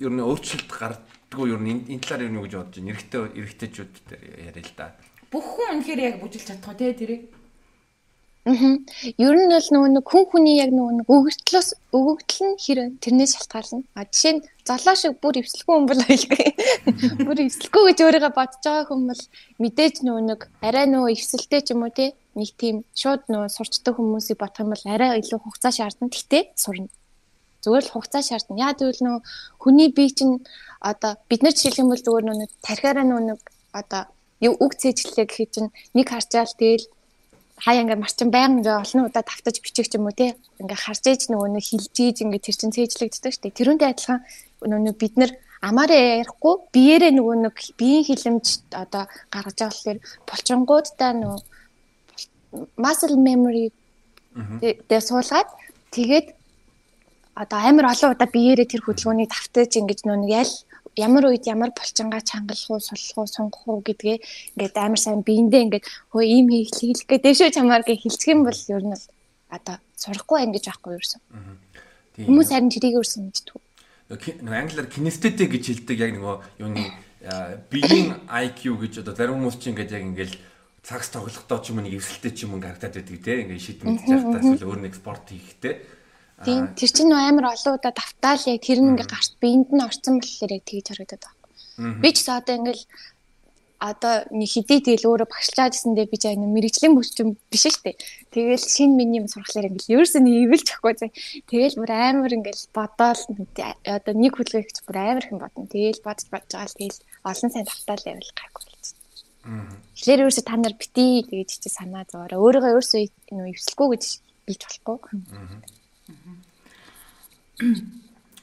ер 0.00 0.12
нь 0.12 0.24
өөрчлөлт 0.24 0.70
гардггүй 0.72 1.52
ер 1.52 1.60
нь 1.60 1.84
энэ 1.92 2.00
талаар 2.00 2.32
юу 2.32 2.44
гэж 2.48 2.54
бодож 2.56 2.76
байна? 2.80 2.90
Эрэгтэй 2.96 3.20
эрэгтэйчүүд 3.36 3.92
дээр 4.08 4.22
яриа 4.48 4.64
л 4.64 4.74
да. 4.76 4.86
Бүх 5.28 5.44
хүн 5.44 5.68
үнэхээр 5.78 6.00
яг 6.00 6.14
бүжиглж 6.24 6.48
чадах 6.48 6.74
тий 6.80 6.92
тэрийг. 6.96 7.22
Аа. 8.48 8.80
Ер 9.20 9.36
нь 9.36 9.52
бол 9.52 9.68
нөгөө 9.68 9.90
нэг 10.00 10.04
хүн 10.08 10.24
хүний 10.32 10.56
яг 10.56 10.72
нөгөө 10.72 11.04
нэг 11.04 11.06
өгөгдлөөс 11.12 11.68
өгөгдөл 11.92 12.40
нь 12.48 12.56
хэр 12.56 12.78
тэрнээс 13.04 13.32
шалтгаална. 13.36 13.84
А 13.92 14.08
жишээ 14.08 14.32
нь 14.32 14.44
залуу 14.64 14.96
шиг 14.96 15.20
бүр 15.20 15.44
эвслэхгүй 15.44 15.74
хүн 15.76 15.86
бол 15.86 16.02
айлгүй. 16.08 16.46
Бүр 17.28 17.38
эвслэхгүй 17.44 17.82
гэж 17.92 17.98
өөрийгөө 18.00 18.32
бодож 18.32 18.64
байгаа 18.64 18.88
хүн 18.88 19.02
бол 19.12 19.22
мэдээж 19.60 19.94
нөгөө 20.00 20.22
нэг 20.24 20.40
арай 20.64 20.86
нөгөө 20.88 21.12
эвсэлтэй 21.12 21.60
ч 21.60 21.76
юм 21.76 21.84
уу 21.84 21.92
тий 21.92 22.16
нэг 22.32 22.50
тийм 22.56 22.76
шууд 22.96 23.28
нөгөө 23.28 23.52
сурчдаг 23.52 23.94
хүмүүсийг 24.00 24.40
бодох 24.40 24.64
юм 24.64 24.72
бол 24.72 24.84
арай 24.88 25.20
илүү 25.20 25.38
хугацаа 25.44 25.72
шаардна. 25.76 26.08
Гэтэ 26.08 26.56
сурна. 26.56 26.88
Зүгээр 27.62 27.84
л 27.84 27.92
хугацаа 27.92 28.22
шаардна. 28.24 28.62
Яа 28.66 28.72
гэвэл 28.74 29.04
нөө 29.04 29.18
хүний 29.62 29.88
бие 29.92 30.10
чинь 30.10 30.40
одоо 30.80 31.20
бид 31.28 31.40
нар 31.44 31.54
бол 31.54 32.04
зүгээр 32.06 32.24
нөө 32.26 32.36
тархиараа 32.64 33.04
нөө 33.04 33.20
нэг 33.28 33.40
одоо 33.72 34.02
үг 34.40 34.72
цээжлээ 34.80 35.26
гэхэд 35.28 35.50
чинь 35.54 35.70
нэг 35.92 36.06
харчаал 36.08 36.52
тэгэл 36.56 36.88
хаяа 37.60 37.82
ингээд 37.84 38.00
марчин 38.00 38.30
байнга 38.32 38.56
ингээ 38.56 38.82
олон 38.84 39.06
удаа 39.08 39.24
тавтаж 39.24 39.56
бичих 39.60 39.92
юм 39.92 40.08
уу 40.08 40.16
те. 40.16 40.36
Ингээ 40.60 40.80
харж 40.80 41.04
ээж 41.04 41.22
нөгөө 41.28 41.48
нэг 41.52 41.64
хилж 41.68 41.92
ээж 41.92 42.16
ингээ 42.24 42.44
тэр 42.44 42.56
чин 42.56 42.72
цээжлэгддэг 42.72 43.32
штэ 43.36 43.52
тэрүүнтэй 43.52 43.88
адилхан 43.92 44.24
нөгөө 44.64 44.96
бид 44.96 45.14
нар 45.20 45.32
амаараа 45.60 46.24
ярихгүй 46.24 46.54
биеэрээ 46.72 47.12
нөгөө 47.12 47.36
нэг 47.44 47.56
биеийн 47.76 48.04
хилэмж 48.08 48.46
одоо 48.72 49.04
гаргаж 49.28 49.56
байгаа 49.60 49.68
болохоор 49.68 49.98
булчингуудтай 50.28 51.12
нөгөө 51.20 51.40
muscle 52.80 53.18
memory 53.20 53.68
дээр 54.88 55.04
суулгаад 55.04 55.48
тэгээд 55.92 56.26
одоо 57.40 57.58
амар 57.64 57.86
олон 57.92 58.12
удаа 58.12 58.28
биеэрээ 58.28 58.68
тэр 58.68 58.84
хөдөлгөөнийг 58.84 59.32
давтаж 59.32 59.72
ингэж 59.80 60.00
нөө 60.04 60.18
нэг 60.20 60.30
ял 60.44 60.52
ямар 60.96 61.24
үед 61.32 61.44
ямар 61.48 61.70
булчингаа 61.72 62.20
чангалах 62.20 62.68
уу 62.68 62.80
суллах 62.84 63.16
уу 63.16 63.28
сунгах 63.30 63.64
уу 63.64 63.80
гэдгээ 63.80 64.18
ингээд 64.60 64.76
амар 64.76 65.00
сайн 65.00 65.24
биендээ 65.24 65.64
ингээд 65.64 65.86
хөө 66.12 66.24
ийм 66.28 66.46
хийх 66.52 67.08
гэдэг 67.08 67.24
дэшөө 67.24 67.50
чамаар 67.56 67.82
гэж 67.86 67.98
хэлчих 68.04 68.28
юм 68.34 68.44
бол 68.44 68.60
ер 68.76 68.84
нь 68.84 68.98
одоо 69.48 69.76
сурахгүй 69.96 70.44
гэж 70.52 70.64
байхгүй 70.68 70.92
юусэн. 71.00 71.20
Хүмүүс 72.28 72.48
харин 72.52 72.68
тэрийг 72.68 73.00
юусэн 73.00 73.30
мэддэг. 73.30 73.56
Нэг 74.44 74.54
англиар 74.60 74.88
kinesthetic 74.90 75.48
гэж 75.48 75.64
хэлдэг 75.70 75.96
яг 75.96 76.12
нөгөө 76.18 76.36
юуны 76.60 76.84
биеийн 77.70 78.20
IQ 78.26 78.60
гэж 78.84 78.92
одоо 79.00 79.14
зарим 79.14 79.40
хүмүүс 79.40 79.56
чинь 79.56 79.72
ингээд 79.78 79.94
яг 79.96 80.04
ингээд 80.04 80.32
цагс 80.82 81.08
тоглохдоо 81.14 81.58
ч 81.62 81.70
юм 81.70 81.80
уу 81.80 81.86
нэг 81.86 82.00
эвсэлтэй 82.00 82.32
ч 82.34 82.44
юм 82.44 82.56
уу 82.56 82.64
харагдаад 82.64 82.96
байдаг 82.96 83.18
те 83.20 83.32
ингээд 83.44 83.64
шийдэмж 83.64 84.00
явахдаа 84.08 84.40
эсвэл 84.40 84.68
өөр 84.68 84.80
нэг 84.88 84.94
спорт 84.96 85.24
хийхдээ 85.28 85.74
Тийм 86.44 86.72
тэр 86.72 86.90
чинь 86.90 87.12
амар 87.12 87.52
олон 87.52 87.76
удаа 87.76 87.92
давтаал 87.92 88.42
яг 88.48 88.64
тэр 88.64 88.80
нь 88.80 88.90
ингээ 88.96 89.08
гарт 89.12 89.32
биеинд 89.42 89.68
нь 89.72 89.84
орсон 89.84 90.20
болохоор 90.20 90.52
яг 90.56 90.64
тэгж 90.64 90.86
харагдаад 90.88 91.24
байна. 91.24 92.00
Би 92.00 92.08
ч 92.12 92.16
гэсэн 92.24 92.36
одоо 92.40 92.54
ингээл 92.56 92.84
одоо 93.80 94.14
нэг 94.28 94.48
хэдий 94.52 94.80
тэгэл 94.84 95.08
өөрөө 95.08 95.28
багшлаад 95.32 95.72
гэсэндээ 95.72 96.12
би 96.12 96.16
ч 96.20 96.24
аяа 96.28 96.36
мэрэгжлийн 96.36 96.96
бүсчин 96.96 97.36
биш 97.48 97.64
шүү 97.64 97.92
дээ. 97.92 97.96
Тэгэл 98.28 98.60
шинэ 98.60 98.92
миний 98.92 99.24
юм 99.24 99.28
сурахлаар 99.28 99.72
ингээл 99.72 100.04
ерөөсөө 100.04 100.20
нэг 100.20 100.36
ивэлж 100.44 100.68
ахгүй 100.76 100.94
зэ. 101.00 101.08
Тэгэл 101.48 101.80
бүр 101.80 101.92
амар 101.92 102.32
ингээл 102.36 102.64
бодоол 102.76 103.22
одоо 103.88 104.14
нэг 104.16 104.32
хөдөлгөөн 104.36 104.64
ихч 104.68 104.78
бүр 104.84 104.96
амар 105.00 105.24
хэм 105.24 105.40
бодно. 105.40 105.64
Тэгэл 105.72 106.04
бодож 106.04 106.28
бодож 106.28 106.52
байгаа 106.52 106.68
л 106.68 106.76
тэгэл 106.76 107.00
олон 107.24 107.50
сайн 107.52 107.64
давтаал 107.64 108.04
байвал 108.04 108.32
гайгүй 108.36 108.62
болчихсон. 108.68 108.98
Тэгэхээр 109.96 110.22
ерөөсөө 110.28 110.44
та 110.44 110.56
нар 110.60 110.74
бити 110.76 111.04
тэгэж 111.24 111.50
чи 111.64 111.68
санаа 111.72 112.04
зовоорой. 112.04 112.36
Өөрийгөө 112.36 112.72
ерөөсөө 112.76 113.00
нөө 113.32 113.48
эвсэлгүй 113.56 113.88
гэж 113.96 114.04
билж 114.44 114.62
болохгүй. 114.68 115.79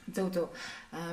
Зөв 0.08 0.32
зөв. 0.32 0.48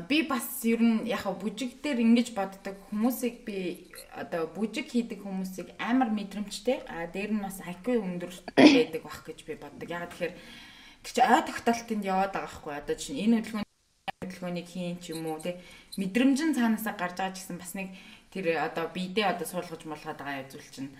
Би 0.07 0.23
бас 0.23 0.63
ер 0.63 0.79
нь 0.79 1.03
яг 1.09 1.27
бүжиг 1.27 1.83
дээр 1.83 1.99
ингэж 1.99 2.31
боддог 2.31 2.79
хүмүүсийг 2.87 3.43
би 3.43 3.91
одоо 4.15 4.47
бүжиг 4.47 4.87
хийдэг 4.87 5.19
хүмүүсийг 5.19 5.75
амар 5.79 6.09
мэдрэмжтэй. 6.15 6.87
А 6.87 7.07
дээр 7.11 7.35
нь 7.35 7.43
бас 7.43 7.59
IQ 7.59 7.99
өндөр 7.99 8.31
байдаг 8.55 9.03
бах 9.03 9.19
гэж 9.27 9.43
би 9.43 9.59
боддог. 9.59 9.87
Яг 9.89 10.15
тэгэхээр 10.15 10.33
тэр 11.03 11.11
чи 11.11 11.21
ой 11.21 11.43
тогтоолтод 11.43 12.01
яваад 12.07 12.31
байгаа 12.31 12.47
байхгүй. 12.47 12.73
Одоо 12.79 12.95
чинь 12.95 13.19
энэ 13.19 13.43
хөдөлгөөний 13.43 13.65
хөдөлгөөнийг 14.23 14.67
хийн 14.71 14.97
ч 15.03 15.11
юм 15.11 15.27
уу 15.27 15.43
тий 15.43 15.59
мэдрэмж 15.99 16.39
нь 16.39 16.55
цаанаасаа 16.55 16.95
гарч 16.95 17.19
байгаа 17.19 17.35
гэсэн 17.35 17.59
бас 17.59 17.75
нэг 17.75 17.91
тэр 18.31 18.59
одоо 18.63 18.87
биедээ 18.95 19.31
одоо 19.31 19.47
суулгаж 19.47 19.81
молгаад 19.87 20.19
байгаа 20.19 20.47
зүйл 20.47 20.71
чинь 20.71 20.91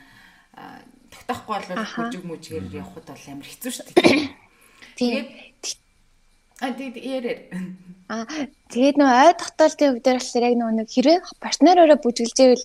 тогтоохгүй 1.12 1.56
бол 1.68 1.88
бүжиг 1.96 2.24
мүжгээр 2.28 2.65
явхад 2.80 3.08
бол 3.08 3.26
амар 3.32 3.48
хэцүү 3.48 3.72
шүү 3.72 3.88
дээ. 3.96 4.44
Тэгээд 4.95 5.45
А 6.62 6.71
тэгээд 6.71 6.97
ярээр. 7.03 7.39
А 8.08 8.23
тэгээд 8.71 8.95
нөө 8.95 9.12
ой 9.12 9.34
тогтоолтын 9.36 9.99
хувьд 9.99 10.08
болохоор 10.08 10.47
яг 10.47 10.55
нөө 10.55 10.88
хэрэг 10.88 11.23
партнеророо 11.43 11.99
бүжгэлжээвэл 11.99 12.63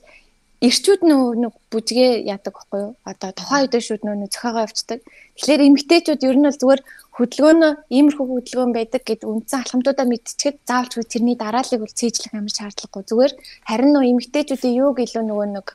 ирчүүд 0.62 1.02
нөө 1.10 1.50
бүжгээ 1.74 2.22
яадаг 2.30 2.54
байхгүй 2.54 2.80
юу? 2.86 2.92
Одоо 3.02 3.30
тухайн 3.34 3.66
үед 3.66 3.74
шүүд 3.82 4.02
нөө 4.06 4.30
зохиогоо 4.30 4.62
авчдаг. 4.62 5.00
Тэгэхээр 5.34 5.66
эмгтээчүүд 5.66 6.22
ер 6.22 6.36
нь 6.38 6.46
бол 6.46 6.60
зүгээр 6.62 6.82
хөдөлгөөнөө 7.18 7.72
иймэрхүү 7.96 8.26
хөдөлгөөн 8.30 8.72
байдаг 8.78 9.02
гэд 9.02 9.26
үндсэн 9.26 9.58
алхамдуудаа 9.58 10.06
мэдчихэд 10.06 10.56
заавалч 10.70 10.94
тэрний 11.10 11.34
дарааллыг 11.34 11.80
бол 11.82 11.98
цээжлэх 11.98 12.32
амар 12.36 12.54
шаардлагагүй. 12.54 13.02
Зүгээр 13.10 13.32
харин 13.66 13.90
нөө 13.90 14.04
эмгтээчүүдийн 14.06 14.78
юуг 14.86 14.96
илүү 15.02 15.24
нөгөө 15.26 15.48
нэг 15.50 15.66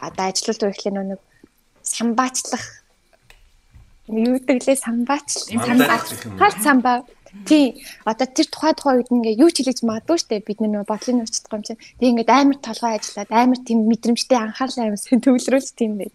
одоо 0.00 0.24
ажилуулт 0.24 0.62
үеийнхлээ 0.64 0.94
нөө 0.96 1.06
нэг 1.12 1.20
самбаачлах 1.84 2.64
юу 4.08 4.38
гэдэглээ 4.38 4.78
самбаач. 4.78 5.28
Самбаач. 5.52 6.06
Хал 6.38 6.56
самбаа 6.58 6.96
тий. 7.46 7.84
Одоо 8.04 8.26
тэр 8.26 8.46
тухай 8.50 8.74
тухай 8.74 8.94
үед 9.00 9.10
ингээ 9.12 9.40
юу 9.40 9.50
ч 9.50 9.62
хэлж 9.62 9.86
магадгүй 9.86 10.18
штэ. 10.18 10.42
Бид 10.42 10.58
нөө 10.60 10.84
бодлын 10.84 11.22
өвчтдох 11.22 11.54
юм 11.56 11.62
чинь. 11.62 11.80
Тий 12.00 12.10
ингээд 12.10 12.30
амар 12.30 12.58
толгой 12.58 12.98
ажиллаад 12.98 13.30
амар 13.30 13.60
тийм 13.62 13.86
мэдрэмжтэй 13.88 14.38
анхаарлаа 14.38 14.90
юм 14.92 14.98
сэн 14.98 15.22
төвлөрүүлж 15.22 15.70
тийм 15.78 15.96
байд 16.02 16.14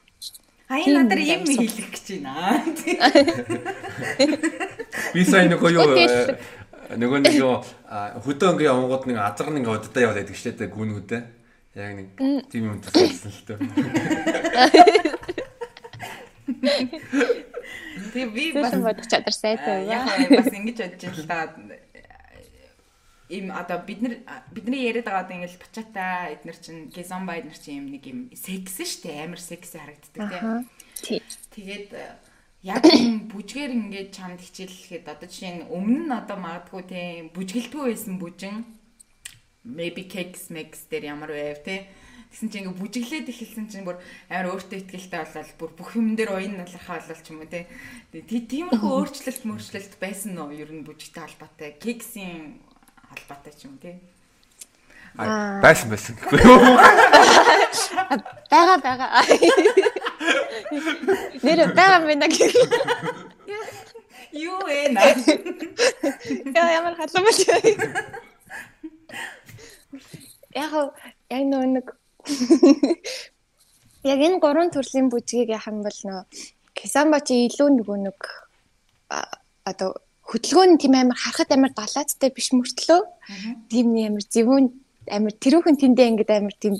Аяа 0.68 1.08
надад 1.08 1.24
юм 1.24 1.48
хэлэх 1.48 1.96
гэж 1.96 2.20
байна. 2.20 2.60
Би 5.16 5.24
сайн 5.24 5.48
нөгөө 5.56 5.72
юу 5.72 5.96
нөгөө 6.92 7.20
нэг 7.24 7.36
юу 7.40 7.64
хөдөө 8.28 8.52
ингээ 8.52 8.76
онгод 8.76 9.08
нэг 9.08 9.18
азар 9.24 9.48
нэг 9.56 9.64
удаа 9.64 10.04
яваад 10.04 10.28
байдаг 10.28 10.36
шүү 10.36 10.60
дээ 10.60 10.68
гүн 10.68 10.92
хөдөө. 11.00 11.22
Яг 11.80 11.92
нэг 11.96 12.08
тийм 12.52 12.64
юм 12.68 12.84
төсөлсөн 12.84 13.32
л 13.32 13.44
төө. 13.48 13.58
Тэгээ 16.48 18.30
би 18.32 18.46
бас 18.56 18.76
бодох 18.80 19.08
чадвар 19.12 19.36
сайтай 19.36 19.84
байна. 19.86 20.16
Яг 20.16 20.32
бас 20.32 20.52
ингэж 20.54 20.78
бодож 20.80 21.18
да. 21.28 21.52
Им 23.28 23.52
одоо 23.52 23.84
бид 23.84 24.00
нар 24.02 24.14
бидний 24.56 24.88
яриад 24.88 25.06
байгаа 25.06 25.28
одоо 25.28 25.36
ингээл 25.36 25.60
бачата 25.60 26.32
эднэр 26.32 26.58
чинь 26.64 26.88
гизомба 26.88 27.36
эднэр 27.36 27.60
чинь 27.60 27.84
юм 27.84 27.88
нэг 27.92 28.04
юм 28.08 28.20
секс 28.32 28.80
штэ 28.80 29.28
амар 29.28 29.42
секси 29.44 29.76
харагддаг 29.76 30.64
тий. 31.04 31.20
Тэгээд 31.52 31.92
яг 32.64 32.88
юм 32.88 33.28
бүжгээр 33.28 33.72
ингээд 33.76 34.16
чамд 34.16 34.40
хичээллэхэд 34.40 35.12
одоо 35.12 35.28
жишээ 35.28 35.54
нь 35.60 35.68
өмнө 35.68 36.08
нь 36.08 36.16
одоо 36.16 36.38
магадгүй 36.40 36.84
тийм 36.88 37.30
бүжгэлтгүй 37.36 37.84
байсан 37.92 38.16
бүжин 38.16 38.64
maybe 39.68 40.08
cakes 40.08 40.48
mix 40.48 40.88
дээр 40.88 41.12
ямар 41.12 41.32
байв 41.36 41.60
те 41.68 41.92
Тэгсэн 42.32 42.50
чинь 42.52 42.68
ингээ 42.68 42.80
бүжиглээд 42.82 43.32
эхэлсэн 43.32 43.66
чинь 43.72 43.88
бүр 43.88 43.98
амар 44.28 44.52
өөртөө 44.52 44.78
ихтэй 44.84 45.24
болол 45.24 45.52
бүр 45.58 45.72
бүх 45.80 45.90
юм 45.96 46.14
дээр 46.20 46.36
уян 46.36 46.60
налархаа 46.60 47.00
болол 47.00 47.22
ч 47.24 47.28
юм 47.32 47.40
уу 47.42 47.50
те. 47.50 47.66
Тиймэрхүү 48.12 48.92
өөрчлөлт 48.92 49.44
мөрчлөлт 49.48 49.94
байсан 49.98 50.36
нь 50.36 50.60
ер 50.60 50.72
нь 50.76 50.86
бүжигтэй 50.86 51.24
холбоотой. 51.24 51.80
Кексийн 51.80 52.60
холбоотой 53.08 53.54
ч 53.56 53.66
юм 53.66 53.80
те. 53.80 54.04
Аа 55.18 55.64
байсан 55.64 55.90
байсан 55.90 56.14
гэхгүй 56.20 56.40
юу? 56.46 56.78
Бага 58.52 58.76
бага. 58.86 59.08
Нэр 61.42 61.60
бага 61.74 61.98
мэнэ 62.06 62.28
гэх. 62.28 62.54
Юу 64.36 64.62
ээ 64.68 64.94
наа. 64.94 65.16
Яа 66.54 66.70
ямар 66.76 66.94
бол. 67.00 67.08
Яг 70.58 70.74
яг 71.30 71.44
нэг 71.46 71.88
Яг 74.12 74.20
энэ 74.24 74.40
гурван 74.40 74.70
төрлийн 74.72 75.10
бүжгийг 75.12 75.50
яах 75.52 75.68
юм 75.68 75.82
бол 75.84 76.00
нөө 76.08 76.22
Кисамба 76.78 77.20
чи 77.26 77.48
илүү 77.48 77.70
нөгөө 77.80 77.98
нэг 78.06 78.20
одоо 79.10 79.90
хөдөлгөөний 80.30 80.78
тийм 80.78 80.94
амар 80.96 81.18
харахад 81.18 81.52
амар 81.56 81.74
далаацтай 81.74 82.30
биш 82.36 82.52
мөртлөө 82.54 83.02
тийм 83.72 83.96
нэг 83.96 84.06
амар 84.12 84.26
зөвүүн 84.28 84.66
амар 85.18 85.34
тэрүүхэн 85.44 85.80
тэндээ 85.82 86.08
ингээд 86.12 86.32
амар 86.38 86.56
тийм 86.62 86.76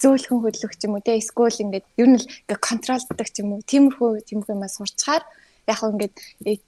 зөөлхөн 0.00 0.42
хөдлөх 0.42 0.74
ч 0.78 0.86
юм 0.86 0.96
уу 0.96 1.04
те 1.04 1.18
эсвэл 1.20 1.62
ингээд 1.64 1.86
ер 2.00 2.08
нь 2.08 2.18
л 2.18 2.26
ингээд 2.26 2.66
контролддаг 2.66 3.28
ч 3.28 3.36
юм 3.42 3.58
уу 3.58 3.62
тиймэрхүү 3.70 4.10
тиймэрхүү 4.26 4.54
юмаа 4.56 4.72
сурчаар 4.72 5.22
яг 5.68 5.76
хөө 5.78 5.92
ингээд 5.94 6.14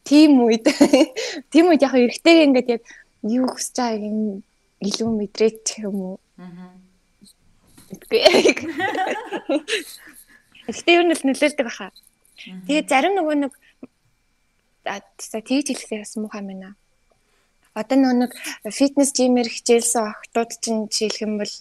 тийм 0.05 0.33
үед 0.45 0.67
тийм 1.53 1.65
үед 1.73 1.83
яг 1.87 1.95
эргэтэйг 1.97 2.39
ингээд 2.47 2.69
яг 2.77 2.83
юу 3.25 3.47
хүсэж 3.49 3.77
байгааг 3.81 4.45
илүү 4.85 5.09
мэдрээч 5.19 5.67
юм 5.87 5.97
уу. 6.13 6.17
Аа 6.39 6.84
Гэтэ 10.67 10.91
ер 10.97 11.05
нь 11.05 11.13
л 11.13 11.25
нөлөөлдөг 11.29 11.67
баха. 11.67 11.93
Тэгээ 12.41 12.89
зарим 12.89 13.15
нөгөө 13.21 13.37
нэг 13.47 13.53
за 14.85 15.39
тэгж 15.41 15.67
хэлэхдээ 15.73 16.01
бас 16.01 16.17
муухай 16.17 16.43
байна. 16.45 16.77
Одоо 17.75 17.97
нөгөө 17.99 18.19
нэг 18.23 18.33
фитнес 18.71 19.11
жимээр 19.17 19.49
хичээлсэн 19.51 20.13
охтууд 20.13 20.51
чинь 20.63 20.87
жишээлх 20.89 21.25
юм 21.27 21.33
бол 21.41 21.55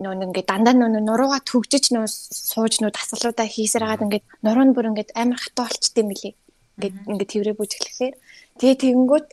нөгөө 0.00 0.16
нэг 0.16 0.28
ингээд 0.32 0.48
дандаа 0.48 0.74
нөгөө 0.76 1.04
нуруугаа 1.04 1.40
төгжиж 1.44 1.92
нөгөө 1.92 2.08
сууж 2.08 2.80
нөгөө 2.80 2.94
дасгалуудаа 2.96 3.48
хийсээр 3.48 3.84
хагаад 3.84 4.04
ингээд 4.06 4.26
нуруу 4.44 4.64
нь 4.64 4.74
бүр 4.74 4.90
ингээд 4.90 5.12
амар 5.12 5.40
хатуу 5.40 5.64
болчтой 5.68 6.00
юм 6.02 6.08
билий. 6.12 6.34
Ингээд 6.76 6.96
ингээд 7.10 7.30
тэрвэрээ 7.30 7.58
бүжиглэхээр 7.60 8.14
тэгээ 8.60 8.76
тэгэнгүүт 8.80 9.28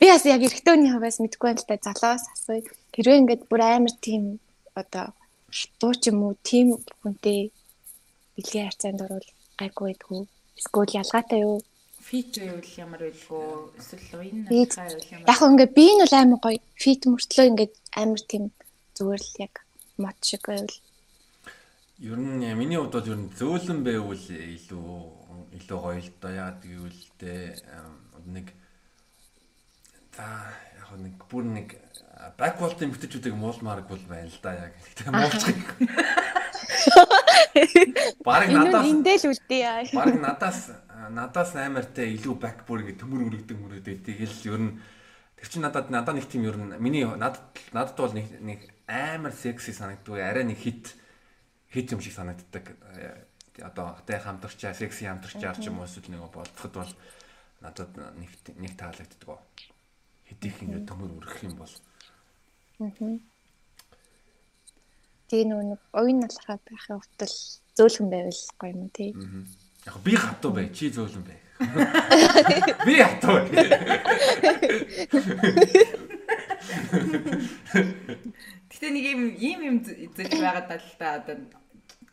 би 0.00 0.06
бас 0.12 0.24
яг 0.28 0.42
эрэгтэйний 0.44 0.90
хаваас 0.92 1.16
мэдгүй 1.20 1.46
байна 1.48 1.60
л 1.62 1.68
да 1.70 1.76
залуус 1.80 2.24
асууя. 2.34 2.62
Хэрвээ 2.92 3.20
ингээд 3.24 3.42
бүр 3.48 3.60
амар 3.64 3.94
тийм 4.04 4.22
одоо 4.80 5.06
хатуу 5.56 5.92
ч 6.00 6.02
юм 6.10 6.18
уу 6.26 6.34
тийм 6.48 6.66
хүнтэй 7.00 7.40
бэлгийн 8.34 8.66
харьцаанд 8.68 9.00
орвол 9.04 9.28
гайгүй 9.58 9.84
байдгүй. 9.88 10.20
Эсвэл 10.58 10.98
ялгаатай 11.00 11.40
юу? 11.48 11.58
Фит 12.06 12.32
байвал 12.38 12.72
ямар 12.84 13.00
байлгүй? 13.04 13.46
Эсвэл 13.80 14.12
уян 14.20 14.38
настай 14.44 14.84
байвал 14.84 15.08
ямар? 15.14 15.28
Яг 15.32 15.40
ингээ 15.48 15.70
би 15.76 15.86
нь 15.92 16.00
бол 16.02 16.14
амар 16.20 16.40
гоё. 16.44 16.60
Фит 16.82 17.02
мөртлөө 17.08 17.46
ингээ 17.50 17.68
амар 18.00 18.22
тийм 18.30 18.44
зүгээр 18.96 19.22
л 19.24 19.34
яг 19.46 19.54
мод 20.02 20.18
шиг 20.22 20.42
байвал. 20.46 20.76
Ер 21.98 22.18
нь 22.20 22.54
миний 22.60 22.78
хувьд 22.78 22.94
бол 22.96 23.10
ер 23.12 23.18
нь 23.20 23.32
зөөлөн 23.38 23.80
байвал 23.80 24.24
илүү 24.56 24.90
илүү 25.56 25.78
гоё 25.80 26.00
л 26.04 26.10
доо 26.20 26.32
яа 26.32 26.52
гэвэл 26.60 27.02
тэ 27.20 27.32
нэг 28.28 28.52
за 30.16 30.26
яг 30.96 31.04
нэг 31.04 31.28
бүр 31.28 31.44
нэг 31.44 31.76
бакволтын 32.40 32.90
мэтчүүдийг 32.90 33.36
муулмаарг 33.36 33.88
бол 33.88 34.00
байна 34.08 34.28
л 34.28 34.40
да 34.40 34.52
яг. 34.56 34.72
Гэтэ 34.80 35.12
муулчих. 35.12 35.60
Бараг 38.24 38.50
надаас 38.50 38.88
эндээ 38.88 39.16
л 39.20 39.28
үлдээ. 39.30 39.92
Бараг 39.92 40.16
надаас 40.20 40.72
надаас 41.12 41.52
амартай 41.54 42.16
илүү 42.16 42.34
бак 42.40 42.64
бүр 42.66 42.82
ингэ 42.82 43.00
төмөр 43.00 43.28
өргөдөг 43.28 43.58
мөрөдөө 43.60 43.96
тэгэл 44.08 44.36
ер 44.48 44.60
нь 44.64 44.72
тэр 45.36 45.48
чинь 45.48 45.64
надад 45.64 45.92
надад 45.92 46.16
нэг 46.16 46.26
тийм 46.26 46.48
ер 46.48 46.56
нь 46.56 46.72
миний 46.80 47.04
надад 47.04 47.44
надад 47.76 47.96
бол 48.00 48.16
нэг 48.16 48.40
нэг 48.40 48.60
амар 48.88 49.36
секси 49.36 49.76
санагддаг 49.76 50.16
арай 50.16 50.44
нэг 50.48 50.58
хит 50.58 50.96
хит 51.70 51.92
юм 51.92 52.00
шиг 52.00 52.16
санагддаг 52.16 52.74
одоо 53.60 54.00
хтай 54.00 54.18
хамтарчаа 54.18 54.72
секси 54.74 55.06
хамтарчаар 55.06 55.60
ч 55.60 55.68
юм 55.68 55.78
уу 55.78 55.86
эсвэл 55.86 56.10
нэг 56.10 56.26
бодоход 56.32 56.72
бол 56.74 56.92
надад 57.60 57.92
нэг 58.16 58.32
нэг 58.56 58.72
таалагддаг. 58.76 59.44
Хэдийх 59.46 59.75
ингэ 60.30 60.84
төмөр 60.88 61.10
өргөх 61.20 61.42
юм 61.46 61.54
бол 61.60 61.74
Тэгээ 65.26 65.46
нэг 65.50 65.80
оюун 65.90 66.22
налахаа 66.22 66.58
байхын 66.62 67.02
хувьд 67.02 67.22
л 67.26 67.36
зөөлхөн 67.74 68.08
байвал 68.10 68.42
гоё 68.60 68.72
юм 68.74 68.90
тий. 68.94 69.10
Яг 69.86 69.96
би 70.06 70.14
хатуу 70.14 70.52
бай, 70.54 70.70
чи 70.70 70.90
зөөлөн 70.90 71.24
бай. 71.26 71.38
Би 72.86 73.00
ятуу. 73.00 73.40
Гэтэ 78.68 78.88
нэг 78.92 79.04
юм 79.08 79.22
ийм 79.40 79.60
юм 79.64 79.76
зүйл 79.80 80.36
байгаад 80.36 80.68
тал 80.68 80.84
та 81.00 81.16
одоо 81.24 81.36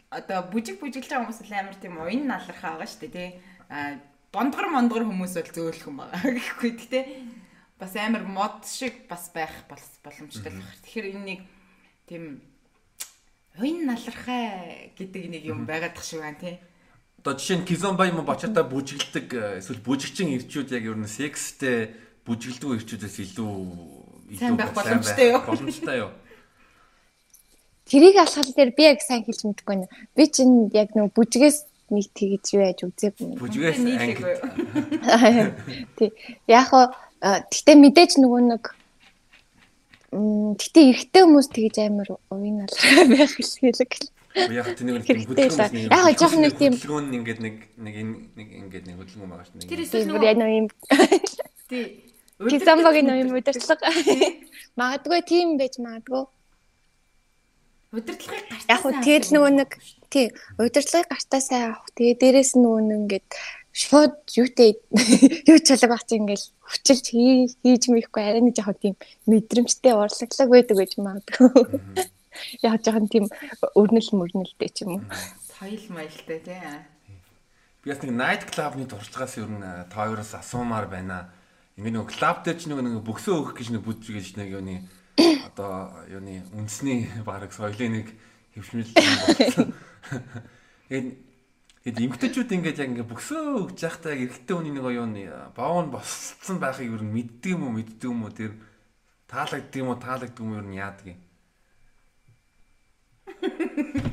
одоо 0.10 0.39
бүжиг 0.47 0.80
бүжиглэж 0.80 1.12
байгаа 1.12 1.28
хүмүүс 1.28 1.43
л 1.43 1.54
амар 1.60 1.76
тийм 1.76 1.99
уян 1.99 2.23
налархаа 2.23 2.80
байгаа 2.80 2.88
шүү 2.88 3.02
дээ 3.04 3.12
тий. 3.12 3.30
А 3.67 3.99
дондгор 4.32 4.71
мондгор 4.71 5.04
хүмүүс 5.04 5.36
бол 5.36 5.52
зөөлхөн 5.52 5.95
байгаа 5.99 6.23
гэхгүй 6.39 6.71
гэтэ 6.80 6.99
бас 7.79 7.95
амар 7.95 8.23
мод 8.23 8.65
шиг 8.67 9.07
бас 9.07 9.31
байх 9.33 9.51
боломжтой 9.67 10.51
л 10.51 10.59
байна. 10.62 10.81
Тэгэхээр 10.83 11.07
энэ 11.13 11.25
нэг 11.25 11.39
тийм 12.07 12.23
уян 13.59 13.86
налархаа 13.86 14.93
гэдэг 14.97 15.23
нэг 15.29 15.43
юм 15.45 15.65
байгаад 15.65 15.93
тах 15.93 16.05
шиг 16.05 16.21
байна 16.21 16.39
тий. 16.39 16.57
Одоо 17.21 17.38
жишээ 17.38 17.63
нь 17.63 17.67
Кизомба 17.67 18.09
юм 18.09 18.25
бочортой 18.25 18.65
бүжиглдэг 18.67 19.59
эсвэл 19.63 19.86
бүжигчин 19.86 20.33
ирчүүд 20.36 20.75
яг 20.75 20.83
ер 20.89 20.97
нь 20.97 21.07
секстэй 21.07 21.93
бүжиглдэг 22.25 22.83
ирчүүдээс 22.83 23.17
илүү 23.31 23.53
илүү 24.36 24.55
байх 24.57 24.73
боломжтой 24.73 25.27
юу? 25.31 25.41
Боломжтой 25.45 25.97
юу? 26.03 26.12
Тэрийг 27.86 28.17
алхал 28.17 28.47
дээр 28.47 28.71
би 28.73 28.83
яг 28.88 28.99
сайн 29.03 29.23
хэлж 29.23 29.43
мэдэхгүй 29.43 29.75
байна. 29.75 29.88
Би 30.15 30.23
чинь 30.31 30.71
яг 30.73 30.95
нэг 30.95 31.13
бүжгээс 31.13 31.57
нэг 31.91 32.05
тэгж 32.15 32.45
юу 32.55 32.63
яаж 32.63 32.79
үзээгүй. 32.88 33.38
Бүжгээс 33.38 33.79
анги. 33.83 34.23
Тий. 35.99 36.09
Яг 36.47 36.71
хоо 36.71 36.89
гэтээ 37.23 37.75
мэдээж 37.79 38.19
нөгөө 38.19 38.41
нэг 38.51 38.63
гэтээ 40.13 40.86
эрэгтэй 40.91 41.23
хүмүүс 41.23 41.47
тэгж 41.49 41.75
амар 41.88 42.09
уян 42.29 42.67
алхаа 42.67 43.05
байх 43.12 43.33
хэлэг. 43.33 43.93
Яг 44.33 44.67
тийм 44.77 44.97
нэг 44.97 45.05
хөдөлгөөн. 45.07 45.89
Яг 45.89 46.17
жоох 46.19 46.36
нэг 46.38 46.53
тийм 46.59 46.73
хөдөлгөөн 46.75 47.15
ингээд 47.17 47.39
нэг 47.39 47.55
нэг 47.79 47.95
нэг 48.38 48.47
ингээд 48.59 48.86
нэг 48.91 48.95
хөдөлгөөн 48.99 49.29
байгаа 49.31 49.45
шүү 49.47 49.57
дээ. 49.62 49.71
Тэр 49.71 49.83
эсвэл 49.88 50.12
бүр 50.12 50.25
яг 50.27 50.38
нэг 50.38 50.51
юм. 50.51 50.67
Тий. 51.69 51.86
Кизамбагийн 52.41 53.13
юм 53.13 53.29
удирдлага. 53.38 53.88
Магадгүй 54.79 55.21
тийм 55.23 55.57
байж 55.57 55.77
магадгүй. 55.79 56.25
Удирдлагыг 57.93 58.45
гартаа. 58.49 58.73
Яг 58.73 59.05
тэгэл 59.05 59.33
нөгөө 59.38 59.51
нэг 59.53 59.71
тий 60.09 60.33
удирдлагыг 60.57 61.09
гартаа 61.13 61.41
сайн 61.41 61.63
авах. 61.77 61.93
Тэгээ 61.93 62.17
дээрэс 62.19 62.57
нөгөө 62.57 62.81
нэг 62.89 62.97
ингээд 63.05 63.29
шууд 63.73 64.29
юутэй 64.38 64.77
юу 65.49 65.57
чалаг 65.65 65.89
бац 65.97 66.09
ингээл 66.13 66.45
хүчилж 66.62 67.05
хийж 67.09 67.83
мэйхгүй 67.89 68.21
арай 68.21 68.41
нэг 68.45 68.53
жоохон 68.53 68.77
тийм 68.77 68.95
мэдрэмжтэй 69.25 69.97
урлаглаг 69.97 70.49
байдаг 70.53 70.77
гэж 70.77 70.91
магадгүй. 71.01 71.49
Яг 72.62 72.86
жоохон 72.86 73.09
тийм 73.09 73.25
өрнөл 73.73 74.09
мөрнөлтэй 74.13 74.69
ч 74.69 74.86
юм 74.86 75.01
уу. 75.01 75.03
Соёл 75.57 75.81
маялтай 75.89 76.39
тий. 76.45 76.62
Би 77.81 77.89
бас 77.89 78.01
нэг 78.05 78.13
night 78.13 78.43
club-ны 78.53 78.86
туршлагаас 78.86 79.41
ер 79.41 79.49
нь 79.49 79.65
та 79.89 79.95
хоёроос 79.97 80.38
асуумаар 80.38 80.86
байна. 80.86 81.33
Ингээ 81.73 81.97
нэг 81.97 82.13
клуб 82.13 82.45
дээр 82.45 82.57
ч 82.62 82.69
нэг 82.69 82.77
бөксөө 83.01 83.41
өгөх 83.41 83.57
гэж 83.57 83.73
нэг 83.73 83.81
бүдж 83.81 84.05
гэж 84.13 84.38
нэг 84.38 84.53
юуны 84.53 84.86
одоо 85.49 85.89
юуны 86.05 86.45
үндэсний 86.53 87.09
баг 87.25 87.49
соёлын 87.49 88.05
нэг 88.05 88.07
хөвшмөл 88.53 88.93
болсон. 88.93 89.73
Тэгээд 91.83 91.99
эмгтээчүүд 91.99 92.55
ингээд 92.55 92.79
яг 92.79 92.89
ингээ 92.95 93.11
бөксөө 93.11 93.67
өгч 93.67 93.83
явахдаа 93.83 94.15
эрэгтэй 94.15 94.55
хүний 94.55 94.71
нэг 94.71 94.87
юуны 94.87 95.27
боов 95.51 95.83
нь 95.83 95.91
босцсон 95.91 96.57
байхыг 96.63 96.87
ер 96.87 97.03
нь 97.03 97.11
мэддэг 97.11 97.59
юм 97.59 97.67
уу 97.67 97.75
мэддэг 97.75 98.07
юм 98.07 98.23
уу 98.23 98.31
тэр 98.31 98.55
таалагддаг 99.27 99.83
юм 99.83 99.91
уу 99.91 99.99
таалагддаг 99.99 100.39
юм 100.39 100.55
ер 100.55 100.63
нь 100.63 100.79
яадаг 100.79 101.07
юм 101.11 101.19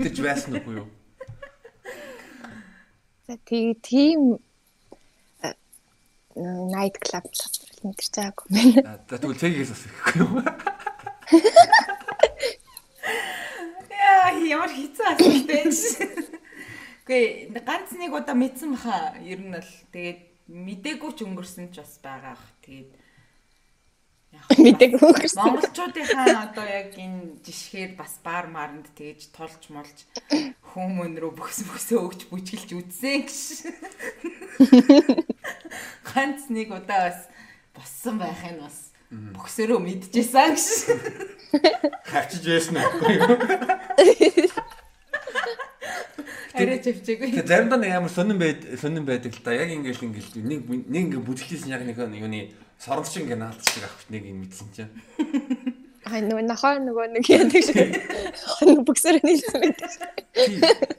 Тэгж 0.03 0.19
байсан 0.19 0.59
уу 0.59 0.83
юу? 0.83 0.89
За 3.31 3.39
тийм 3.47 4.43
night 6.75 6.99
club 6.99 7.27
мэдэрч 7.87 8.11
байгаагүй 8.19 8.47
мэн. 8.51 8.83
За 9.07 9.15
тэгвэл 9.15 9.39
цэгээс 9.39 9.71
бас 9.71 9.87
ихгүй 9.87 10.15
юу? 10.27 10.43
Яа, 13.95 14.35
ямар 14.59 14.75
хэцүү 14.75 15.07
асуулттай. 15.15 15.71
Гэхдээ 17.11 17.67
ганц 17.67 17.91
нэг 17.99 18.15
удаа 18.15 18.39
мэдсэн 18.39 18.79
баха. 18.79 19.19
Ер 19.19 19.43
нь 19.43 19.51
л 19.51 19.73
тэгээд 19.91 20.47
мдээгүй 20.47 21.11
ч 21.19 21.27
өнгөрсөн 21.27 21.75
ч 21.75 21.83
бас 21.83 21.99
байгаа 21.99 22.39
бах. 22.39 22.55
Тэгээд 22.63 22.91
Мэдээгүй 24.31 25.11
гэсэн. 25.27 25.43
Монголчуудынхаа 25.43 26.55
одоо 26.55 26.63
яг 26.71 26.95
энэ 26.95 27.43
жишгээр 27.43 27.99
бас 27.99 28.15
бар 28.23 28.47
маранд 28.47 28.87
тэгэж 28.95 29.35
тулж 29.35 29.63
молж 29.75 30.07
хүмүүн 30.71 31.19
рүү 31.19 31.35
бөхс 31.35 31.67
бөхсөө 31.67 31.99
өгч 31.99 32.21
бүжгэлж 32.31 32.71
үзсэн 32.79 33.27
гэж. 33.27 33.39
Ганц 36.15 36.47
нэг 36.47 36.71
удаа 36.71 37.11
бас 37.11 37.27
боссон 37.75 38.23
байх 38.23 38.39
нь 38.47 38.63
бас 38.63 38.95
бөхсөрөө 39.11 39.83
мэдчихсэн 39.83 40.55
гэж. 40.55 40.67
Хавчиж 42.07 42.45
байсан 42.47 42.79
юу? 42.79 43.35
Арай 46.55 46.79
чивчээгүй. 46.81 47.31
Тэгээ 47.35 47.49
заримдаа 47.49 47.79
нэг 47.81 47.93
амар 47.97 48.13
сонирн 48.13 48.41
байд 48.41 48.61
сонирн 48.81 49.07
байдаг 49.07 49.33
л 49.35 49.43
да. 49.45 49.55
Яг 49.55 49.71
ингээл 49.71 50.07
ингээл 50.09 50.33
нэг 50.41 50.61
нэг 50.89 51.03
ингээ 51.11 51.23
бүжиглсэн 51.25 51.73
яг 51.73 51.83
нэг 51.85 51.99
юуны 51.99 52.53
соронч 52.81 53.13
ингээ 53.21 53.39
наалт 53.39 53.61
шиг 53.61 53.85
авах 53.85 54.05
нэг 54.09 54.25
юм 54.25 54.45
мэдсэн 54.45 54.69
чинь. 54.73 54.93
Аа 56.09 56.21
нөгөө 56.25 56.45
нохоо 56.49 56.81
нөгөө 56.81 57.07
нэг 57.13 57.25
яадаг 57.29 57.61
шиг. 57.61 57.77
Нэг 58.65 58.81
бүксээр 58.89 59.21
нийлсэн 59.21 59.61
байдаг. 59.61 59.91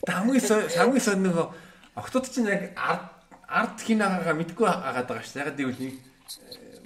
Хамгийн 0.06 0.44
хамгийн 0.78 1.02
сон 1.02 1.20
нөгөө 1.26 1.46
октод 1.98 2.30
чинь 2.30 2.50
яг 2.52 2.72
ард 2.78 3.10
ард 3.50 3.78
хинаагаа 3.82 4.38
мэдгүй 4.38 4.68
агаад 4.70 5.08
байгаа 5.10 5.26
шүү. 5.26 5.42
Яг 5.42 5.58
гэвэл 5.58 5.82
нэг 5.82 5.96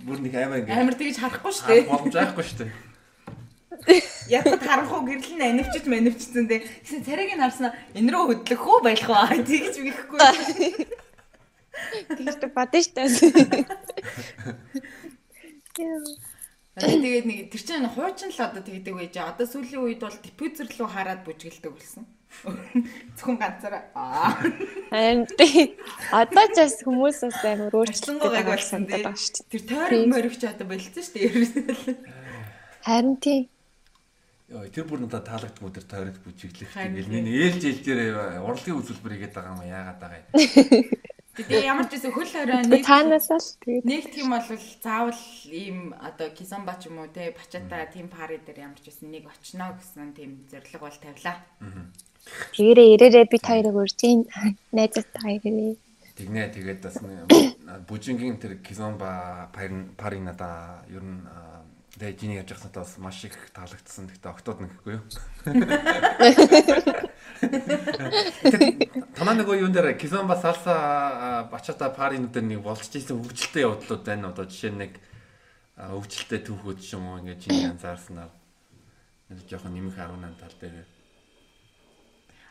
бүр 0.06 0.20
нэг 0.24 0.34
аймаа 0.34 0.60
ингээ 0.64 0.80
амар 0.80 0.96
тэгж 0.96 1.18
харахгүй 1.20 1.52
шүү 1.54 1.68
дээ. 1.68 1.90
Боломж 1.92 2.16
байхгүй 2.16 2.46
шүү 2.46 2.60
дээ. 2.64 2.85
Яг 4.30 4.46
харахгүй 4.46 5.02
гэрэл 5.06 5.36
нь 5.38 5.46
анивчд 5.46 5.86
манивчсан 5.86 6.46
дээ. 6.50 6.62
Гэсэн 6.84 7.02
царайг 7.06 7.32
нь 7.36 7.44
харснаа 7.44 7.72
энэ 7.94 8.12
рүү 8.12 8.24
хөдлөх 8.46 8.64
үү 8.64 8.80
байх 8.84 9.06
уу? 9.10 9.28
Тэгж 9.46 9.76
бихгүй. 9.84 10.20
Тэгж 12.16 12.40
шүү 12.40 12.96
дээ. 12.96 13.64
Тэгээд 16.76 17.24
нэг 17.24 17.40
тэр 17.56 17.62
чинь 17.64 17.88
хуучин 17.88 18.36
л 18.36 18.40
одоо 18.44 18.60
тэгдэг 18.60 18.96
байж. 18.96 19.16
Одоо 19.16 19.48
сүүлийн 19.48 19.80
үед 19.80 20.04
бол 20.04 20.12
диффузер 20.12 20.68
руу 20.76 20.92
хараад 20.92 21.24
бүжгэлдэг 21.24 21.72
болсон. 21.72 22.04
Зөвхөн 23.16 23.40
ганцаараа. 23.40 24.36
Харин 24.92 25.24
тий. 25.40 25.80
Одоо 26.12 26.46
ч 26.52 26.58
бас 26.60 26.84
хүмүүс 26.84 27.20
бас 27.32 27.40
амар 27.48 27.72
өөрчлөлттэй 27.80 28.44
болсон 28.44 28.84
байгаа 28.92 29.16
шүү 29.16 29.48
дээ. 29.48 29.52
Тэр 29.56 29.64
тойрог 29.72 30.04
моригч 30.12 30.44
одоо 30.44 30.68
болцсон 30.68 31.00
шүү 31.00 31.16
дээ. 31.16 31.96
Харин 32.84 33.16
тий. 33.24 33.48
Тэр 34.46 34.86
бүр 34.86 35.02
надад 35.02 35.26
таалагддаг 35.26 35.66
өдөр 35.66 35.86
тойрог 35.90 36.18
бүжиглэх 36.22 36.70
гэл 36.70 37.10
нэг 37.10 37.26
ээлж 37.26 37.62
ээлж 37.66 37.82
дээр 37.82 38.46
урлагийн 38.46 38.78
үзүүлбэр 38.78 39.14
хийгээд 39.18 39.34
байгаа 39.34 39.58
юм 39.58 39.66
яагаад 39.66 39.98
байгаа 39.98 40.22
юм. 40.22 40.86
Тэгээ 41.36 41.66
ямар 41.66 41.90
ч 41.90 41.98
гэсэн 41.98 42.14
хөл 42.14 42.30
хорой 42.30 42.62
нэг 42.64 42.86
таанаас 42.86 43.28
л 43.28 43.58
тэгээд 43.66 43.84
нэгтгэх 43.90 44.22
юм 44.22 44.32
бол 44.38 44.46
заавал 44.86 45.24
ийм 45.50 45.98
одоо 45.98 46.30
кизомба 46.32 46.78
ч 46.78 46.88
юм 46.94 47.02
уу 47.02 47.10
те 47.10 47.34
бачата 47.34 47.90
тим 47.90 48.06
пари 48.08 48.38
дээр 48.38 48.70
ямар 48.70 48.78
ч 48.80 48.88
гэсэн 48.88 49.10
нэг 49.10 49.26
очно 49.28 49.74
гэсэн 49.76 50.14
тийм 50.14 50.46
зориг 50.48 50.78
бол 50.78 50.94
тавилаа. 50.94 51.42
Тэгэрээ 52.54 52.88
ирээрээ 52.96 53.26
би 53.28 53.38
таярыг 53.42 53.76
урьжин 53.76 54.30
найзтай 54.72 55.42
ирээрээ. 55.42 55.76
Тэгнэ 56.16 56.54
тэгээд 56.56 56.80
бас 56.86 57.02
бүжингийн 57.90 58.40
тэр 58.40 58.64
кизомба 58.64 59.50
пари 59.52 60.20
надаа 60.22 60.86
ер 60.88 61.04
нь 61.04 61.20
Тэгээ 61.96 62.20
жиний 62.20 62.44
яаж 62.44 62.52
яхсантай 62.52 62.84
бас 62.84 63.00
маш 63.00 63.24
их 63.24 63.32
таалагдсан. 63.56 64.12
Гэхдээ 64.12 64.28
октод 64.28 64.60
нэхгүй 64.60 65.00
юу. 65.00 65.08
Танаа 69.16 69.36
нөгөө 69.40 69.64
юун 69.64 69.72
дээр 69.72 69.96
Кизомба 69.96 70.36
салса 70.36 71.48
бачата 71.48 71.88
паринуудын 71.96 72.52
нэг 72.52 72.60
болж 72.68 72.84
ирсэн 72.84 73.16
хөгжилтэй 73.16 73.64
явдлууд 73.64 74.04
байна. 74.04 74.36
Одоо 74.36 74.44
жишээ 74.44 74.76
нь 74.76 74.82
нэг 74.84 75.00
хөгжилтэй 75.80 76.44
түүхүүд 76.44 76.84
ч 76.84 77.00
юм 77.00 77.08
уу 77.08 77.24
ингээд 77.24 77.48
жиний 77.48 77.64
анзаарснаар 77.64 78.28
нэг 79.32 79.48
жоохон 79.48 79.72
нэмэх 79.72 79.96
18 79.96 80.36
тал 80.36 80.56
дээр. 80.60 80.84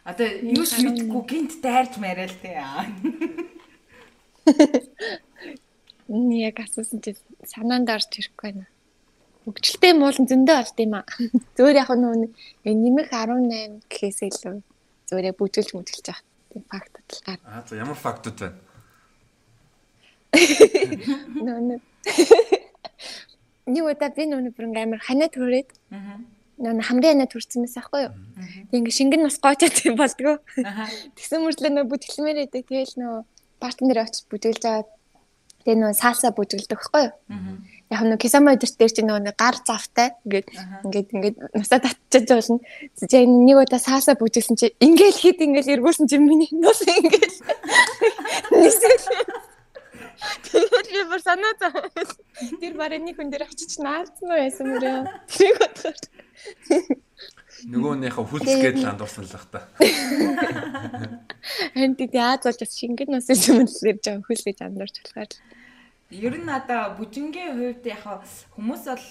Одоо 0.09 0.29
юу 0.41 0.65
ч 0.65 0.81
мэдгүй 0.81 1.23
гинт 1.29 1.61
дайрч 1.61 2.01
мариал 2.01 2.33
тээ. 2.33 2.65
Нэг 6.09 6.41
яг 6.49 6.65
асуусан 6.65 7.05
чи 7.05 7.13
санаанд 7.45 7.93
орж 7.93 8.09
ирэхгүй 8.09 8.57
байна 8.57 8.73
хөгжилтэй 9.45 9.93
муулан 9.97 10.27
зөндөө 10.29 10.57
болд 10.61 10.79
юм 10.81 10.95
аа. 10.99 11.05
Зөөр 11.57 11.77
яг 11.77 11.91
нөө 11.93 12.15
нэмэх 12.65 13.09
18 13.13 13.85
гэхээс 13.89 14.21
илүү 14.29 14.57
зөөрэ 15.09 15.31
бүжгэлж 15.39 15.71
мүжгэлж 15.77 16.07
авах 16.11 16.25
тийм 16.51 16.65
факт 16.71 16.95
талаар. 17.09 17.41
Аа 17.45 17.63
за 17.69 17.77
ямар 17.77 17.99
фактууд 17.99 18.39
вэ? 18.41 18.51
Нөө 21.45 21.59
нөө. 21.69 21.81
Нэг 23.73 23.85
удаа 23.85 24.11
би 24.13 24.25
нөө 24.29 24.53
бүр 24.57 24.73
амар 24.73 25.01
ханаа 25.05 25.29
төрөөд. 25.29 25.69
Аа 25.93 26.19
нөө 26.59 26.87
хамрын 26.87 27.19
ханаа 27.19 27.31
төрсөн 27.31 27.67
мэс 27.67 27.75
аахгүй 27.79 28.07
юу. 28.07 28.15
Тэг 28.71 28.79
ингээ 28.79 28.95
шингэн 28.95 29.23
нас 29.27 29.39
гоочод 29.43 29.75
юм 29.83 29.99
болдгоо. 29.99 30.39
Тэгсэн 31.19 31.43
мөртлөө 31.43 31.71
нөө 31.75 31.87
бүтгэлмээр 31.91 32.47
идэг 32.47 32.71
тэгэл 32.71 32.95
нөө 33.03 33.15
партнер 33.59 33.99
очиж 34.07 34.31
бүжиглж 34.31 34.63
байгаа. 34.63 34.87
Тэгээ 35.67 35.79
нөгөө 35.83 35.99
саалса 35.99 36.31
бүжиглдэг 36.31 36.79
байхгүй 36.79 37.03
юу? 37.11 37.15
Яг 37.95 38.03
нөгөө 38.03 38.23
кисама 38.27 38.55
өдөрт 38.59 38.75
дээр 38.75 38.91
чинь 38.91 39.07
нөгөө 39.07 39.35
гар 39.39 39.57
завтай 39.63 40.09
ингээд 40.27 40.49
ингээд 40.83 41.09
ингээд 41.15 41.37
нусаа 41.55 41.79
татчихж 41.79 42.29
болно. 42.35 42.59
Тэгээ 42.99 43.23
нэг 43.31 43.57
удаа 43.63 43.79
саалса 43.79 44.19
бүжиглсэн 44.19 44.59
чи 44.59 44.75
ингээл 44.83 45.23
хит 45.23 45.39
ингээл 45.39 45.79
эргүүлсэн 45.79 46.11
чи 46.11 46.19
миний 46.19 46.51
нус 46.51 46.83
ингээл 46.83 47.39
нисэл. 48.59 49.07
Тэгээд 50.43 50.89
би 50.91 51.01
бүр 51.07 51.23
санаа 51.23 51.55
зов. 51.63 51.79
Тэр 52.59 52.75
барай 52.75 52.99
нэг 52.99 53.15
хүн 53.15 53.31
дээр 53.31 53.47
очиж 53.47 53.79
наалцсан 53.79 54.27
уу 54.27 54.43
яасан 54.43 54.75
мөрөө. 54.75 54.99
Тэр 55.31 55.55
бодохоор. 55.63 55.99
Нөгөөнийхөө 57.65 58.25
хүлцгээд 58.29 58.77
л 58.83 58.91
андуурсан 58.91 59.25
л 59.25 59.33
бах 59.33 59.47
та. 59.55 59.61
Энд 61.79 61.97
тий 62.01 62.11
яаж 62.11 62.43
болж 62.45 62.61
шингэн 62.61 63.15
нас 63.15 63.31
юмлэр 63.31 64.03
жаа 64.03 64.21
хүлээж 64.21 64.59
андуурч 64.67 64.97
болохоор. 65.01 65.31
Ер 66.11 66.37
нь 66.37 66.49
одоо 66.49 66.93
бүжингийн 67.01 67.57
хувьд 67.57 67.85
яг 67.89 68.05
хүмүүс 68.53 68.85
бол 68.85 69.09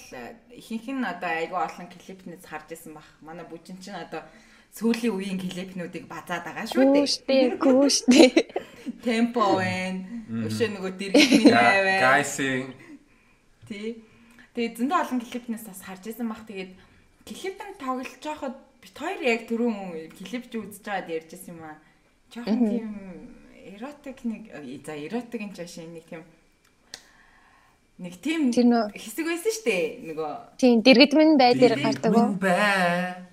ихэнх 0.54 0.88
нь 0.94 1.02
одоо 1.04 1.32
айгүй 1.42 1.58
олон 1.58 1.88
клипнээс 1.90 2.46
харж 2.46 2.78
исэн 2.78 2.94
бах. 2.94 3.10
Манай 3.26 3.46
бүжин 3.50 3.82
чинь 3.82 3.98
одоо 3.98 4.22
сүүлийн 4.78 5.14
үеийн 5.14 5.40
клипнүүдийг 5.42 6.06
базаад 6.06 6.46
байгаа 6.46 6.70
шүү 6.70 6.86
дээ. 6.94 7.02
Гүүштэй, 7.02 7.44
гүүштэй. 7.58 8.30
Темпо 9.06 9.58
байна. 9.58 10.06
Өшөө 10.46 10.70
нөгөө 10.78 10.92
дэргэний 10.98 11.50
байваа. 11.50 12.00
Гайсing. 12.22 12.74
Тий. 13.70 14.02
Тэгээ 14.54 14.78
зөндөө 14.78 15.00
олон 15.02 15.20
клипнээс 15.22 15.66
бас 15.66 15.82
харж 15.82 16.14
исэн 16.14 16.30
бах. 16.30 16.46
Тэгээд 16.46 16.74
клипэн 17.26 17.72
тоглож 17.82 18.22
байхад 18.22 18.56
бит 18.82 18.96
хоёр 18.98 19.22
яг 19.22 19.42
түрүүн 19.50 20.14
клипж 20.14 20.52
үзэж 20.58 20.84
байгаад 20.86 21.10
ярьжсэн 21.10 21.58
юм 21.58 21.62
аа. 21.66 21.78
Жохон 22.34 22.60
тийм 22.70 22.90
эротик 23.78 24.20
нэг 24.26 24.44
за 24.86 24.94
эротик 24.98 25.42
энэ 25.42 25.58
чашаа 25.58 25.88
нэг 25.88 26.06
тийм 26.10 26.26
нэг 28.04 28.20
тийм 28.20 28.52
хэсэг 28.52 29.26
байсан 29.26 29.52
шүү 29.56 29.64
дээ. 29.64 29.86
Нөгөө 30.12 30.32
тийм 30.60 30.84
дэргэдмэн 30.84 31.32
бай 31.40 31.56
дээр 31.56 31.80
гардаг 31.80 32.12
уу? 32.12 32.36
бай. 32.36 33.24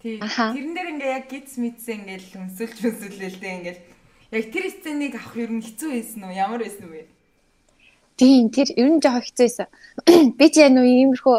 Тий. 0.00 0.16
Тэрэн 0.20 0.72
дээр 0.72 0.88
ингээ 0.96 1.12
яг 1.16 1.26
гиз 1.28 1.60
мэдсэн 1.60 2.08
ингээл 2.08 2.40
өмсөлж 2.40 2.78
өмсөлөлтэй 2.88 3.52
ингээл. 3.60 3.82
Яг 4.32 4.46
тэр 4.48 4.64
сценыг 4.72 5.12
авах 5.16 5.36
ер 5.36 5.52
нь 5.52 5.64
хэцүү 5.64 5.90
байсан 5.92 6.20
уу? 6.24 6.32
Ямар 6.32 6.60
байсан 6.64 6.88
вэ? 6.88 7.04
Тийм 8.16 8.48
тэр 8.48 8.68
ер 8.76 8.88
нь 8.96 9.02
жоох 9.04 9.24
хэцүү 9.24 9.44
байсан. 9.44 9.68
Би 10.38 10.46
ч 10.48 10.54
яг 10.64 10.72
нөө 10.72 10.86
иймэрхүү 10.88 11.36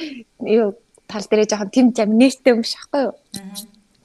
юу 0.62 0.78
тал 1.08 1.26
дээрээ 1.26 1.50
жоохон 1.50 1.72
тэм 1.74 1.86
жам 1.96 2.10
нэртэй 2.20 2.52
юм 2.52 2.62
шахгүй 2.62 3.02
юу. 3.08 3.14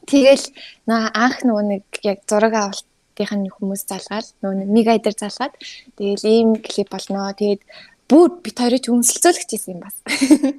Тэгэл 0.08 0.46
нөө 0.88 1.02
анх 1.14 1.38
нөгөө 1.44 1.66
нэг 1.70 1.84
яг 2.04 2.20
зураг 2.28 2.54
авалтын 2.56 3.44
хүмүүс 3.50 3.82
залгаад 3.88 4.28
нөгөө 4.40 4.56
нэг 4.72 4.88
айдэр 4.88 5.16
залгаад 5.20 5.54
тэгэл 6.00 6.26
ийм 6.28 6.50
клип 6.64 6.90
болно. 6.92 7.32
Тэгээд 7.36 7.62
бүр 8.10 8.30
бит 8.44 8.58
хоёрыг 8.60 8.90
үнсэлцүүлэх 8.90 9.48
гэсэн 9.48 9.74
юм 9.76 9.82
бас. 9.84 9.96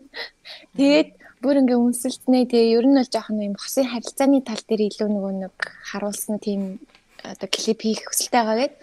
Тэгээд 0.76 1.10
бүр 1.44 1.60
ингээ 1.60 1.78
үнсэлцнээ 1.78 2.44
тэгээ 2.48 2.74
ер 2.78 2.86
нь 2.88 2.98
бол 2.98 3.10
жоохон 3.10 3.44
юм 3.44 3.56
хосын 3.60 3.88
харилцааны 3.90 4.40
тал 4.40 4.62
дээр 4.64 4.88
илүү 4.88 5.08
нөгөө 5.12 5.32
нэг 5.44 5.56
харуулсан 5.92 6.40
тийм 6.40 6.80
одоо 7.20 7.48
клип 7.52 7.80
хийх 7.84 8.08
хүсэлтэй 8.08 8.40
байгаа 8.40 8.56
гэд. 8.64 8.74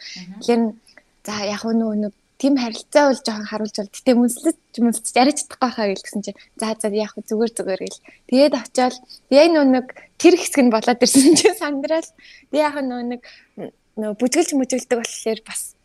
Тэгэхээр 0.46 0.64
за 1.26 1.34
яг 1.46 1.62
нөгөө 1.66 1.98
нэг 2.06 2.14
тийм 2.42 2.58
харилцаа 2.58 3.14
бол 3.14 3.22
жоохон 3.22 3.50
харуулж 3.50 3.76
бол 3.78 3.94
гэтээ 3.94 4.16
мөнслөж 4.18 4.58
мөнслөж 4.82 5.14
яриад 5.14 5.38
чадахгүй 5.38 5.72
хаа 5.74 5.88
гэлсэн 5.94 6.22
чинь 6.26 6.40
за 6.58 6.74
за 6.74 6.90
яг 6.90 7.14
зүгээр 7.14 7.52
зүгээр 7.54 7.82
гэл 7.86 8.02
тэгээд 8.30 8.54
очиод 8.58 8.96
яг 9.30 9.48
нөө 9.54 9.66
нэг 9.70 9.86
тэр 10.18 10.36
хэсэг 10.42 10.62
нь 10.66 10.74
болоод 10.74 11.06
ирсэн 11.06 11.38
чинь 11.38 11.60
сандраал 11.62 12.10
тэг 12.50 12.58
яг 12.66 12.76
нөө 12.82 13.02
нэг 13.14 13.22
нөө 13.94 14.12
бүжгэлж 14.18 14.58
мүжгэлдэг 14.58 14.98
болохоор 14.98 15.40
бас 15.46 15.78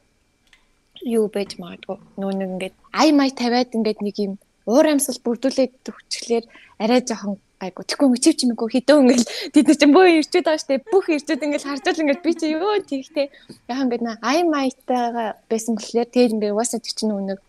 юу 1.04 1.26
байж 1.28 1.58
магадгүй. 1.60 1.98
Нөө 2.20 2.32
нэг 2.36 2.48
ингээд 2.56 2.74
ай 2.92 3.08
май 3.12 3.30
тавиад 3.30 3.74
ингээд 3.76 4.00
нэг 4.00 4.16
юм 4.22 4.32
уур 4.66 4.86
амьсгал 4.90 5.20
бүрдүүлээд 5.24 5.72
төвчлэр 5.86 6.44
арай 6.82 7.00
жоохон 7.06 7.38
айгу 7.62 7.86
тэггүй 7.88 8.08
мөчөв 8.12 8.34
чимээгөө 8.36 8.68
хідөө 8.74 8.98
ингээл 9.00 9.26
тэд 9.54 9.64
нар 9.64 9.78
чинь 9.80 9.94
бөө 9.96 10.06
ирчүүд 10.20 10.44
байгаа 10.44 10.60
штэ 10.60 10.84
бүх 10.92 11.06
ирчүүд 11.08 11.44
ингээл 11.46 11.68
харж 11.68 11.84
л 11.88 12.02
ингээл 12.04 12.26
би 12.26 12.32
чи 12.36 12.46
юу 12.52 12.76
тийхтэй 12.84 13.26
яг 13.72 13.78
ингээд 13.80 14.04
на 14.04 14.12
ай 14.20 14.44
майтайгаа 14.44 15.40
байсан 15.48 15.80
болохоор 15.80 16.08
тэгээд 16.12 16.34
ингээд 16.36 16.52
уусаа 16.52 16.84
тэр 16.84 16.94
чинь 16.98 17.16
өнөг 17.16 17.40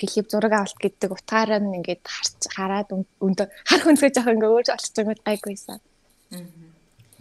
клип 0.00 0.26
зураг 0.32 0.52
авалт 0.56 0.80
гэдэг 0.80 1.10
утгаараа 1.12 1.60
ингээд 1.60 2.02
харж 2.08 2.40
хараад 2.56 2.88
өндөө 3.20 3.46
хар 3.68 3.80
хүнсгээ 3.84 4.14
жоох 4.16 4.32
ингээд 4.32 4.54
өөр 4.56 4.72
олчих 4.72 4.96
юм 4.96 5.12
гайгүйсэн. 5.28 5.78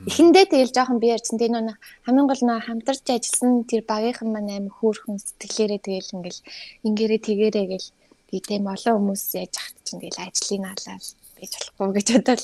Эхэндээ 0.08 0.45
тэгэл 0.47 0.72
жоохон 0.72 1.04
би 1.04 1.12
ярьсан 1.12 1.36
тийм 1.36 1.60
нөө 1.60 1.76
хамгийн 2.08 2.28
гол 2.32 2.43
нөө 2.47 2.60
хамтарч 2.64 3.04
ажилласан 3.12 3.68
тэр 3.68 3.84
багийнхан 3.84 4.32
маань 4.32 4.52
амар 4.56 4.72
хөөрхөн 4.80 5.20
сэтгэлээрээ 5.20 5.82
тэгэл 5.84 6.14
ингээл 6.16 6.41
ингээрээ 6.88 7.20
тэгээрээ 7.20 7.66
гэл 7.68 7.88
тийм 8.32 8.64
олон 8.72 8.95
хүмүүс 8.95 9.24
яаж 9.36 9.56
хат 9.60 9.76
чинь 9.84 10.00
тэгэл 10.00 10.24
ажлын 10.24 10.66
алаал 10.72 11.08
байж 11.36 11.52
болохгүй 11.60 11.91
гэж 12.00 12.08
бодоод. 12.16 12.43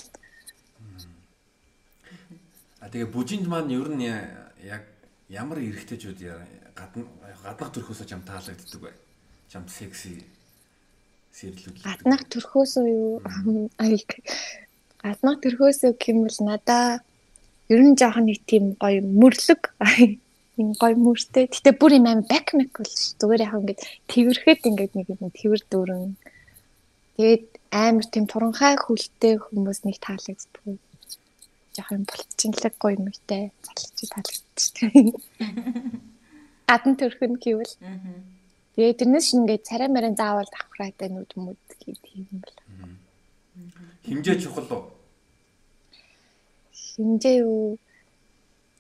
А 2.84 2.88
тэгээ 2.92 3.14
бүжинд 3.16 3.48
маань 3.48 3.72
ер 3.72 3.88
нь 3.88 4.04
яг 4.04 4.84
ямар 5.32 5.64
эрэгтэйчүүд 5.64 6.20
гадна 6.76 7.08
гаднах 7.40 7.72
төрхөөсөө 7.72 8.08
чам 8.12 8.22
таалагддаг 8.28 8.82
бай. 8.84 8.96
Чам 9.48 9.64
секси 9.72 10.28
сэрлүүд. 11.32 11.88
Гаднах 11.88 12.28
төрхөөсөө 12.28 12.86
юу 12.92 13.24
ай 13.80 13.96
гаднах 15.00 15.40
төрхөөсөө 15.40 15.92
гэмэл 15.96 16.40
надаа 16.44 17.00
ер 17.72 17.82
нь 17.82 17.98
жоохон 18.00 18.26
нэг 18.30 18.40
тийм 18.46 18.78
гоё 18.78 19.02
мөрлөг 19.02 19.62
гоё 20.56 20.96
мөртэй. 20.96 21.52
Гэтэ 21.52 21.76
бүр 21.76 22.00
юм 22.00 22.08
аим 22.08 22.22
бак 22.24 22.56
мак 22.56 22.72
бол 22.80 22.94
зүгээр 23.20 23.44
яг 23.44 23.54
ингээд 23.60 23.82
тэрхэд 24.08 24.62
ингээд 24.70 24.94
нэг 24.96 25.08
юм 25.12 25.32
тэрвэр 25.34 25.64
дүүрэн. 25.68 26.16
Тэгээд 27.20 27.46
амар 27.76 28.06
тийм 28.08 28.26
туранхай 28.32 28.80
хүлтэй 28.80 29.36
хүмүүс 29.40 29.84
нэг 29.84 29.98
таалагддаг. 30.00 30.80
Жохо 31.76 31.92
юм 31.92 32.06
болчихлоггүй 32.08 32.92
юм 32.96 33.06
үтэй 33.12 33.52
залж 33.68 34.00
таалагдчих. 34.14 34.80
Гадна 36.72 36.94
төрхөн 36.96 37.36
гэвэл. 37.36 37.76
Тэгээ 38.80 39.00
тэрнээс 39.00 39.28
шингээ 39.32 39.60
царай 39.68 39.92
марын 39.92 40.16
заавал 40.16 40.48
давхраатай 40.48 41.12
нүд 41.12 41.36
мүд 41.36 41.60
гэдэг 41.84 42.12
юм 42.16 42.40
бол. 42.40 42.58
Химжээ 44.08 44.40
чухал 44.40 44.68
уу? 44.72 44.84
Химжээ 46.96 47.44
юу? 47.44 47.76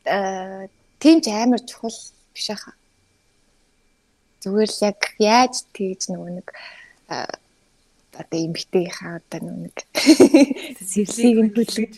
Аа 0.07 0.72
тийм 1.03 1.20
ч 1.20 1.28
амар 1.30 1.59
чухал 1.59 1.91
биш 2.34 2.47
хаа. 2.47 2.74
Зүгээр 4.39 4.72
л 4.72 4.80
яг 4.88 4.99
яаж 5.20 5.68
тэгж 5.76 6.16
нөгөө 6.16 6.32
нэг 6.39 6.47
одоо 8.16 8.39
эмгтээхаа 8.39 9.20
одоо 9.20 9.39
нэг 9.43 9.76
сэтгэлийг 10.80 11.39
нь 11.43 11.51
хөдөлгөж 11.51 11.93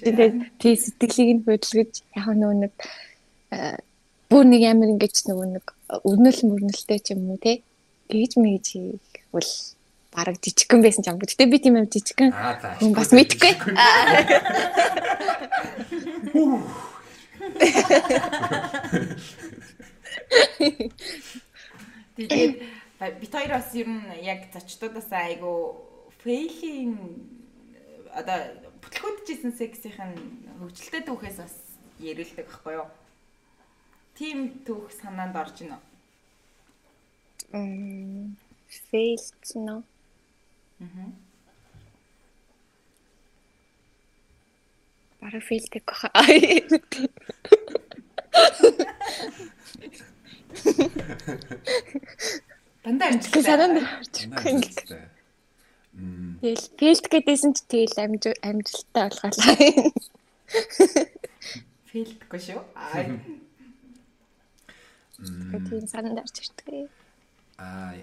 тий 0.58 0.74
сэтгэлийг 0.74 1.30
нь 1.38 1.46
хөдөлгөж 1.46 1.94
яг 2.18 2.34
нэг 2.34 2.74
бүр 4.30 4.46
нэг 4.50 4.62
амар 4.66 4.90
ингэж 4.98 5.30
нөгөө 5.30 5.48
нэг 5.54 5.66
өрнөл 6.02 6.42
мөрнөлтэй 6.50 7.00
ч 7.00 7.14
юм 7.14 7.30
уу 7.30 7.38
тий 7.38 7.62
гэж 8.10 8.42
мэж 8.42 8.66
бол 9.30 9.46
бараг 10.12 10.42
жижигхэн 10.42 10.82
байсан 10.82 11.06
ч 11.06 11.14
юм. 11.14 11.22
Гэтэ 11.22 11.46
би 11.46 11.62
тийм 11.62 11.78
юм 11.78 11.86
жижигхэн 11.86 12.34
хүн 12.82 12.98
бас 12.98 13.14
мэдхгүй. 13.14 13.54
Тэгээд 22.18 22.54
бит 23.22 23.32
хоёр 23.32 23.52
бас 23.54 23.70
ер 23.78 23.88
нь 23.88 24.10
яг 24.26 24.50
зочдоодаас 24.54 25.12
айгу 25.14 25.78
фейлийн 26.24 26.98
одоо 28.10 28.40
бүтлгүүджсэн 28.82 29.54
сексийн 29.54 30.18
хөгжилтэй 30.58 31.06
түүхээс 31.06 31.38
бас 31.38 31.56
ярилдаг 32.02 32.50
байхгүй 32.50 32.74
юу? 32.82 32.90
Тим 34.18 34.66
түүх 34.66 34.90
санаанд 34.98 35.38
орж 35.38 35.62
байна 35.62 35.78
уу? 35.78 35.86
Мм 37.54 38.34
фейлч 38.90 39.54
нөө. 39.56 39.82
Аа. 40.82 41.27
Бараг 45.22 45.44
фейлдэг 45.44 45.84
баха. 45.86 46.10
Дандаа 52.84 53.08
амжилттай. 53.12 53.44
Санаанд 53.44 53.78
орж 53.82 54.16
ирэхгүй 54.22 54.52
ингээ. 54.54 55.10
Тэгэл 56.42 56.66
фейлд 56.78 57.06
гэдээсэн 57.10 57.52
ч 57.58 57.60
тэгэл 57.66 57.98
амжилттай 58.46 59.04
болгоолаа. 59.10 59.56
Фейлдгүй 61.90 62.40
шүү. 62.46 62.62
Аа. 62.78 63.18
Тийм 65.18 65.86
санаанд 65.90 66.22
ирдэг. 66.22 66.94
Аа 67.58 67.98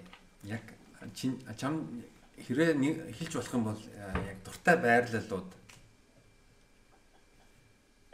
яг 0.45 0.65
чин 1.15 1.39
чам 1.57 2.03
хэрэг 2.43 2.75
хэлж 3.15 3.33
болох 3.39 3.55
юм 3.55 3.65
бол 3.71 3.79
яг 3.79 4.39
дуртай 4.45 4.77
байрлалууд 4.83 5.49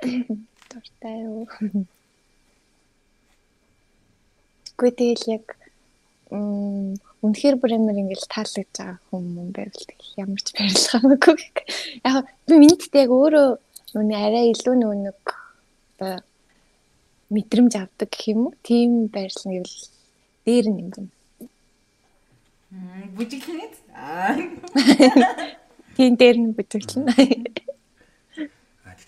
дуртай 0.01 1.17
юу? 1.25 1.47
Үгүй 4.71 4.91
тэгэл 4.97 5.27
яг 5.37 5.47
үнэхээр 6.31 7.57
бремер 7.61 7.97
ингээл 8.01 8.33
таалагдж 8.33 8.77
байгаа 8.81 8.99
хүмүүс 9.11 9.51
байвал 9.53 9.85
тэгэл 9.85 10.21
ямар 10.25 10.41
ч 10.41 10.49
барилах 10.57 10.91
хамаагүй. 10.95 11.37
Яг 12.07 12.25
би 12.49 12.55
минттэй 12.57 13.05
яг 13.05 13.11
өөрөө 13.13 13.49
нүний 13.93 14.17
арай 14.17 14.55
илүү 14.55 14.75
нүг 14.79 15.25
оо 16.01 16.23
мэдрэмж 17.31 17.73
авдаг 17.77 18.09
гэх 18.09 18.33
юм 18.33 18.41
уу? 18.49 18.55
Тийм 18.63 19.13
байрлал 19.13 19.53
гэвэл 19.53 19.79
дээр 20.47 20.67
нь 20.71 20.81
юм. 20.97 21.09
Бүжиглэнэт. 23.17 23.75
Аа. 23.95 24.39
Тийм 25.97 26.15
дээр 26.17 26.37
нь 26.39 26.55
бүжиглэн. 26.57 27.07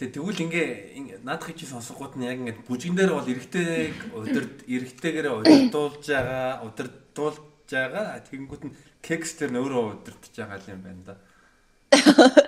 А 0.03 0.11
гэтээ 0.11 0.19
тэгвэл 0.19 0.45
ингээ 0.51 1.23
наадах 1.23 1.55
чи 1.55 1.63
сонсгууд 1.63 2.19
нь 2.19 2.27
яг 2.27 2.43
ингээд 2.43 2.67
бүжгэн 2.67 2.99
дээр 2.99 3.15
бол 3.15 3.23
эргэтэй 3.23 3.95
удирд 4.11 4.67
эргэтэйгээр 4.67 5.31
удирдуулж 5.31 6.03
байгаа 6.03 6.67
удирдуулж 6.67 7.71
байгаа 7.71 8.19
тэгэнгүүт 8.27 8.63
нь 8.67 8.75
кекс 8.99 9.39
дээр 9.39 9.55
нөөрөө 9.55 10.03
удирдах 10.03 10.35
байгаа 10.35 10.75
юм 10.75 10.83
байна 10.83 11.03
да. 11.07 11.15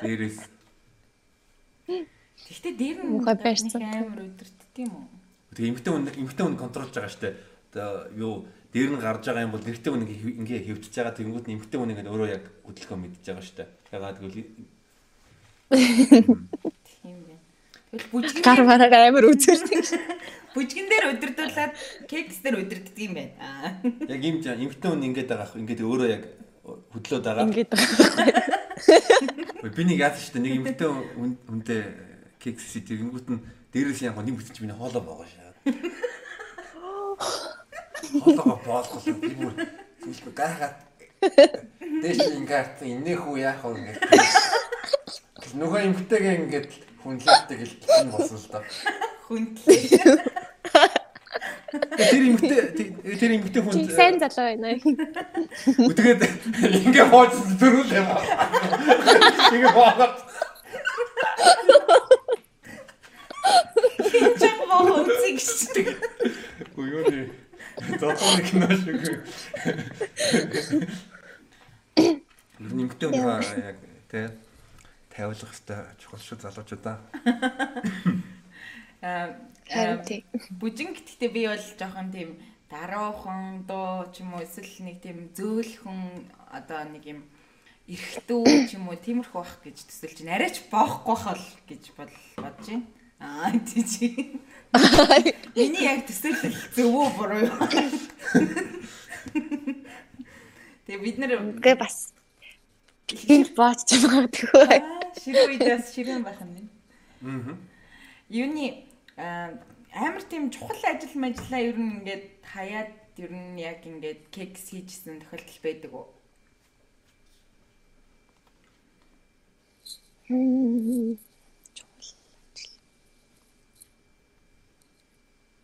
Дээрээс. 0.02 0.50
Гэхдээ 1.86 2.74
дээр 2.74 2.98
нь 3.06 3.22
амар 3.22 4.18
өдөртд 4.34 4.74
юм 4.82 4.90
уу? 4.90 5.06
Тэгээ 5.54 5.70
эмгтэн 5.78 5.92
хүн 5.94 6.10
эмгтэн 6.10 6.46
хүн 6.50 6.58
контролж 6.58 6.90
байгаа 6.90 7.14
штэ. 7.14 7.38
Одоо 7.70 8.10
юу 8.18 8.34
дээр 8.74 8.98
нь 8.98 8.98
гарч 8.98 9.30
байгаа 9.30 9.46
юм 9.46 9.54
бол 9.54 9.62
эргэтэй 9.62 9.90
хүн 9.94 10.02
ингээ 10.42 10.74
хэвдэж 10.74 10.90
байгаа 10.90 11.14
тэгэнгүүт 11.22 11.46
нь 11.46 11.54
эмгтэн 11.54 11.78
хүн 11.78 11.92
ингээ 11.94 12.10
өөрөө 12.10 12.34
яг 12.34 12.50
хөдөлгөөн 12.66 12.98
мэдж 12.98 13.22
байгаа 13.30 13.46
штэ. 13.46 13.70
Ягаад 13.94 14.18
гэвэл 14.18 14.42
Тийм. 15.70 16.50
Тэгэл 17.94 18.10
бүжгэн 18.10 18.42
Гар 18.42 18.60
мараа 18.66 19.06
амар 19.06 19.30
үзүүлдэг. 19.30 19.86
бүжгэн 20.54 20.86
дээр 20.90 21.14
өдөрдүүлээд 21.14 21.72
кекс 22.10 22.42
дээр 22.42 22.58
өдөрддөг 22.66 22.98
юм 22.98 23.14
байна. 23.14 23.78
Яг 24.10 24.22
юм 24.22 24.42
жаа 24.42 24.58
эмгтэн 24.58 24.90
хүн 24.90 25.06
ингээд 25.14 25.30
байгаа 25.30 25.46
ах 25.46 25.54
ингээд 25.54 25.86
өөрөө 25.86 26.08
яг 26.10 26.26
хөдлөөд 26.90 27.22
байгаа. 27.22 27.46
Ингээд 27.46 27.70
Би 29.62 29.82
нэг 29.86 29.98
яасан 30.02 30.22
штэ 30.26 30.42
нэг 30.42 30.52
эмгтэн 30.58 30.90
хүн 31.14 31.38
хүнтэй 31.46 31.82
кекс 32.42 32.66
сэтгэнгүүт 32.74 33.30
нь 33.30 33.42
дээрээс 33.70 34.02
яг 34.10 34.18
нэг 34.18 34.42
бүтэж 34.42 34.58
миний 34.58 34.74
хоолоо 34.74 35.02
боогоо 35.02 35.26
шаад. 35.30 35.54
Хоолоо 38.10 38.58
боолгол 38.66 39.06
би 39.22 39.38
бүр 39.38 39.54
зүйлгүй 40.02 40.34
гайхаад 40.34 40.76
дээш 42.02 42.18
нь 42.26 42.42
ингээд 42.42 42.82
инээх 42.82 43.22
үү 43.22 43.38
яах 43.38 43.62
вэ. 43.62 43.94
Нөгөө 45.54 45.80
эмгтэйгээ 45.86 46.34
ингээд 46.42 46.83
хүнлээдэг 47.04 47.58
хэлсэн 47.60 48.08
болсон 48.08 48.38
л 48.40 48.48
доо. 48.48 48.64
Хүндлээ. 49.28 50.16
Тэр 52.00 52.22
эмгтэй 52.32 52.60
тэр 53.20 53.30
эмгтэй 53.36 53.60
хүн 53.60 53.74
чи 53.76 53.92
сайн 53.92 54.16
залуу 54.16 54.46
байна. 54.48 54.72
үтгээд 55.84 56.22
ингээ 56.88 57.06
бооч 57.12 57.32
төрүүл 57.60 57.92
юм 57.92 58.08
аа. 58.08 58.24
Ингээ 59.52 59.72
боогоо 59.76 60.08
Чаг 64.40 64.58
моо 64.64 65.04
шүү. 65.44 65.92
Уу 66.78 66.86
юу 66.88 67.04
нэ. 67.10 67.28
Зотон 68.00 68.38
кино 68.46 68.68
шиг. 68.72 69.20
Нэмэгтэй 72.58 73.08
хүн 73.10 73.28
яг 73.60 73.78
тэ 74.08 74.30
тавиулах 75.14 75.54
хэвээр 75.54 75.94
чухал 75.98 76.22
шүү 76.22 76.38
залуучуудаа. 76.42 76.98
Аа 79.04 80.02
тий. 80.04 80.24
бүжин 80.60 80.92
гэхдээ 80.92 81.30
би 81.30 81.46
бол 81.48 81.66
жоохон 81.78 82.10
тийм 82.12 82.36
даруухан 82.68 83.64
дуу 83.68 84.10
ч 84.12 84.20
юм 84.20 84.34
уу 84.34 84.42
эсвэл 84.42 84.84
нэг 84.84 85.00
тийм 85.00 85.30
зөөлхөн 85.36 86.28
одоо 86.52 86.84
нэг 86.88 87.04
юм 87.06 87.20
эрхтүү 87.88 88.44
ч 88.68 88.76
юм 88.76 88.88
уу 88.88 88.96
тиймэрхүү 88.96 89.40
бах 89.40 89.60
гэж 89.60 89.76
төсөлж 89.88 90.24
байна. 90.24 90.36
Арайч 90.40 90.56
боохгүй 90.72 91.16
хол 91.20 91.44
гэж 91.68 91.82
бол 91.96 92.12
бодож 92.40 92.66
байна. 92.68 92.86
Аа 93.20 93.52
тийч. 93.60 93.92
Миний 95.56 95.84
яг 95.84 96.08
төсөөлөл 96.08 96.58
зөв 96.74 96.88
үү 96.88 97.08
буруу 97.16 97.40
юу? 97.44 97.54
Тэгээ 100.84 101.00
бид 101.04 101.16
нэр 101.20 101.60
Гэ 101.60 101.76
бас 101.76 102.13
тийм 103.06 103.44
бооч 103.56 103.84
ч 103.84 104.00
магадгүй. 104.00 104.64
Аа, 104.64 105.12
ширээ 105.20 105.46
үедээс 105.52 105.86
ширээн 105.92 106.24
байх 106.24 106.40
юм 106.40 106.50
байна. 106.56 106.70
Аа. 107.24 107.56
Юуны 108.32 108.66
аа, 109.16 109.60
амар 109.92 110.24
тийм 110.24 110.50
чухал 110.50 110.80
ажил 110.88 111.14
мэжлаа 111.20 111.60
ер 111.60 111.76
нь 111.76 112.00
ингээд 112.00 112.24
хаяад 112.42 112.90
ер 113.20 113.30
нь 113.30 113.60
яг 113.60 113.84
ингээд 113.84 114.32
кекс 114.34 114.72
хийжсэн 114.72 115.20
тохиолдол 115.20 115.60
байдаг 115.62 115.92
уу? 115.92 116.06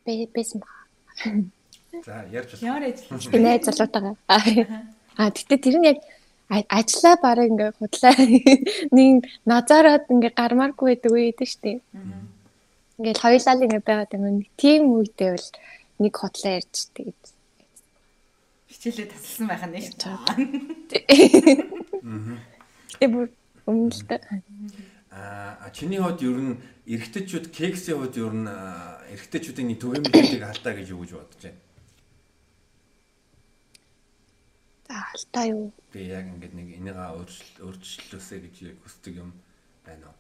Бэ 0.05 0.27
бэсэн 0.35 0.61
ба. 0.61 0.69
За 2.05 2.25
ярьж 2.31 2.61
байна. 2.61 2.67
Ямар 2.69 2.85
ажил 2.93 3.31
Би 3.33 3.39
найз 3.39 3.65
залуутайгаа. 3.65 4.17
Аа 5.17 5.31
тэгтээ 5.33 5.59
тэр 5.59 5.77
нь 5.81 5.89
яг 5.91 5.99
ажлаа 6.51 7.15
барыг 7.23 7.51
ингээ 7.55 7.71
худлаа 7.79 8.15
нэг 8.97 9.27
назараад 9.47 10.05
ингээ 10.11 10.33
гармааргүй 10.35 10.87
байдаг 10.99 11.13
үед 11.15 11.39
дээ 11.39 11.51
штэ. 11.51 11.73
Ингээл 12.99 13.25
хоёулаа 13.25 13.55
л 13.55 13.65
ингээ 13.67 13.83
байгаад 13.87 14.15
юм. 14.19 14.43
Тийм 14.59 14.83
үедээ 14.91 15.31
бол 15.39 15.49
нэг 16.03 16.15
худлаа 16.19 16.53
ярьж 16.59 16.91
тэгээд 16.97 17.23
хичээлээ 18.71 19.13
тасалсан 19.13 19.47
байх 19.47 19.63
нь 19.67 19.77
шүү 19.83 19.97
ඒ 23.01 23.09
бүр 23.11 23.29
өмнө 23.67 23.93
л 23.93 24.05
та. 24.09 24.17
Аа 25.11 25.69
чиний 25.75 26.01
хувьд 26.01 26.23
ер 26.23 26.39
нь 26.39 26.55
эрэгтэйчүүд 26.87 27.47
кексийн 27.51 27.99
хувьд 27.99 28.17
ер 28.17 28.35
нь 28.35 28.49
аа, 28.49 29.03
эрэгтэйчүүдийн 29.13 29.77
түгээмжлэлийг 29.77 30.45
алдаа 30.47 30.73
гэж 30.79 30.87
юу 30.95 31.03
гэж 31.03 31.11
бодож 31.19 31.41
байна. 31.45 31.61
За 34.91 35.07
алтаа 35.15 35.47
юу. 35.47 35.71
Би 35.95 36.03
яг 36.11 36.27
ингээд 36.27 36.55
нэг 36.59 36.75
өөрчлөл 36.83 37.63
өөрчлөлөөсэй 37.63 38.39
гэж 38.43 38.55
яг 38.75 38.79
хүсдэг 38.83 39.23
юм 39.23 39.31
байна 39.87 40.11
уу? 40.11 40.19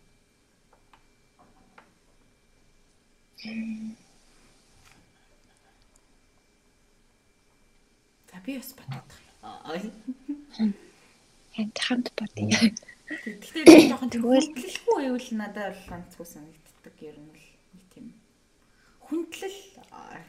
За 8.30 8.38
би 8.46 8.62
бас 8.62 8.70
бодох. 8.78 9.18
Аа. 9.42 9.74
Хант 11.50 11.78
хамт 11.82 12.08
бодъё. 12.14 12.70
Би 13.66 13.90
жоохон 13.90 14.06
хүндлэлгүй 14.06 14.94
байвал 15.02 15.30
надад 15.34 15.74
бол 15.74 15.90
ганцгүй 15.90 16.26
санагддаг 16.30 16.94
ер 17.10 17.18
нь 17.18 17.34
л 17.34 17.42
нэг 17.74 17.84
тийм 17.90 18.06
хүндлэл 19.10 19.58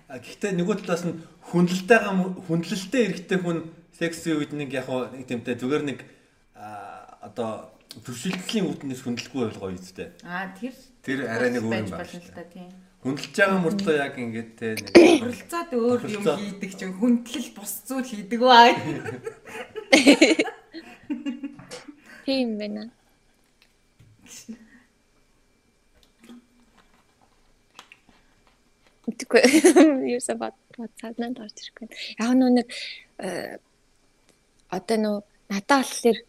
гэхдээ 0.09 0.51
нөгөө 0.57 0.75
талаас 0.81 1.05
нь 1.05 1.21
хүндлэлтэйгаа 1.53 2.13
хүндлэлтэй 2.49 3.01
эрэгтэй 3.05 3.37
хүн 3.37 3.80
секси 4.01 4.33
үед 4.33 4.57
нэг 4.57 4.73
яг 4.73 4.89
нэг 4.89 5.29
тэмтэй 5.29 5.61
зүгээр 5.61 5.83
нэг 5.85 5.99
одоо 7.21 7.69
төвшөлтлийн 8.01 8.65
үүднээс 8.65 9.05
хүндлэхгүй 9.05 9.41
байл 9.45 9.61
гоё 9.61 9.77
үстэй. 9.77 10.09
аа 10.25 10.49
тэр 10.57 10.73
Тэр 11.01 11.25
арай 11.25 11.49
нэг 11.49 11.65
өөр 11.65 11.81
юм 11.81 11.89
байна 11.89 12.05
л 12.05 12.29
та 12.33 12.43
тийм. 12.45 12.69
Хүндэлж 13.01 13.33
байгаа 13.33 13.65
мөртлөө 13.65 13.97
яг 13.97 14.13
ингээд 14.21 14.53
те 14.53 14.77
нэг 14.77 14.93
Хуралцаад 14.93 15.73
өөр 15.73 16.05
юм 16.13 16.21
хийдэг 16.21 16.77
чинь 16.77 16.93
хүндлэл 16.93 17.57
бус 17.57 17.81
зүйл 17.89 18.05
хийдэг 18.05 18.37
баа. 18.37 18.69
Тийм 22.25 22.61
байна. 22.61 22.93
Тэгвэл 29.09 30.05
юу 30.05 30.21
сабат 30.21 30.53
цааднаа 31.01 31.33
дорж 31.33 31.65
ирэхгүй. 31.65 31.89
Яг 32.21 32.37
нөө 32.37 32.61
нэг 32.61 32.69
одоо 34.77 34.97
нөө 35.03 35.17
надад 35.51 35.83
болохоор 35.85 36.19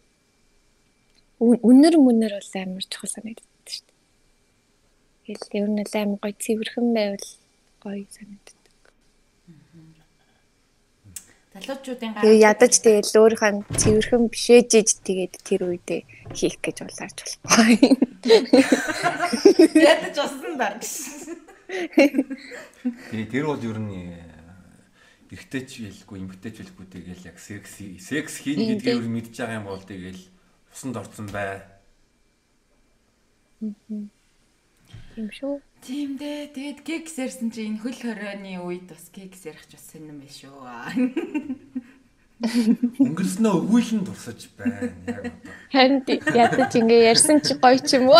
үн- 1.43 1.61
үнэр 1.69 1.95
мүнэр 2.05 2.33
бол 2.39 2.51
амар 2.61 2.85
чухал 2.91 3.11
санагддаг 3.15 3.67
шүү 3.67 3.85
дээ. 3.87 3.97
Тэгэл 5.23 5.57
ер 5.63 5.69
нь 5.71 5.81
л 5.83 5.95
амар 5.99 6.19
гоё 6.23 6.35
цэвэрхэн 6.43 6.87
байвал 6.95 7.27
гоё 7.83 8.05
санагддаг. 8.11 8.59
Залуучуудын 11.53 12.11
Тэгээ 12.17 12.43
ядаж 12.49 12.73
тэгэл 12.81 13.13
өөрийнхөө 13.21 13.51
цэвэрхэн 13.77 14.23
бишээж 14.33 14.69
иж 14.81 14.89
тэгээд 15.05 15.33
тэр 15.45 15.61
үедээ 15.69 16.01
хийх 16.33 16.57
гэж 16.65 16.77
улаарч 16.81 17.17
болохгүй. 17.21 17.77
ядаж 19.77 20.15
усан 20.17 20.53
даа. 20.57 20.73
тэр 23.29 23.43
бол 23.45 23.61
ер 23.61 23.77
нь 23.77 24.17
эрэгтэйч 25.33 25.69
хэлгүй 25.81 26.17
эмэгтэйч 26.21 26.55
хэлгүй 26.61 26.85
тэгэл 26.93 27.27
яг 27.27 27.37
секс 27.41 27.81
секс 27.81 28.33
хийн 28.45 28.77
гэдгийг 28.77 29.01
нь 29.01 29.13
мэдж 29.17 29.33
байгаа 29.33 29.59
юм 29.59 29.67
бол 29.67 29.81
тэгэл 29.81 30.21
усанд 30.69 30.97
орсон 31.01 31.27
бай. 31.33 31.65
Тийм 35.17 35.29
шүү. 35.29 35.61
Тийм 35.81 36.17
дээ. 36.17 36.53
Тэгээд 36.53 36.79
кекс 36.85 37.17
ярьсан 37.21 37.49
чи 37.53 37.65
энэ 37.69 37.81
хөл 37.81 37.97
хорионы 37.97 38.61
үед 38.65 38.89
бас 38.89 39.09
кекс 39.13 39.45
ярих 39.45 39.65
ч 39.69 39.77
бас 39.77 39.85
сонирн 39.93 40.21
байх 40.21 40.33
шүү. 40.33 40.57
Өнгөрснөө 42.99 43.53
өгүүлэн 43.61 44.03
тусаж 44.03 44.49
байна. 44.57 44.89
Яг 45.05 45.21
одоо. 45.21 45.31
Харин 45.71 46.01
ядаж 46.33 46.71
ингээ 46.75 47.07
ярьсан 47.13 47.39
чи 47.45 47.53
гоё 47.55 47.79
ч 47.79 48.01
юм 48.01 48.09
уу 48.09 48.19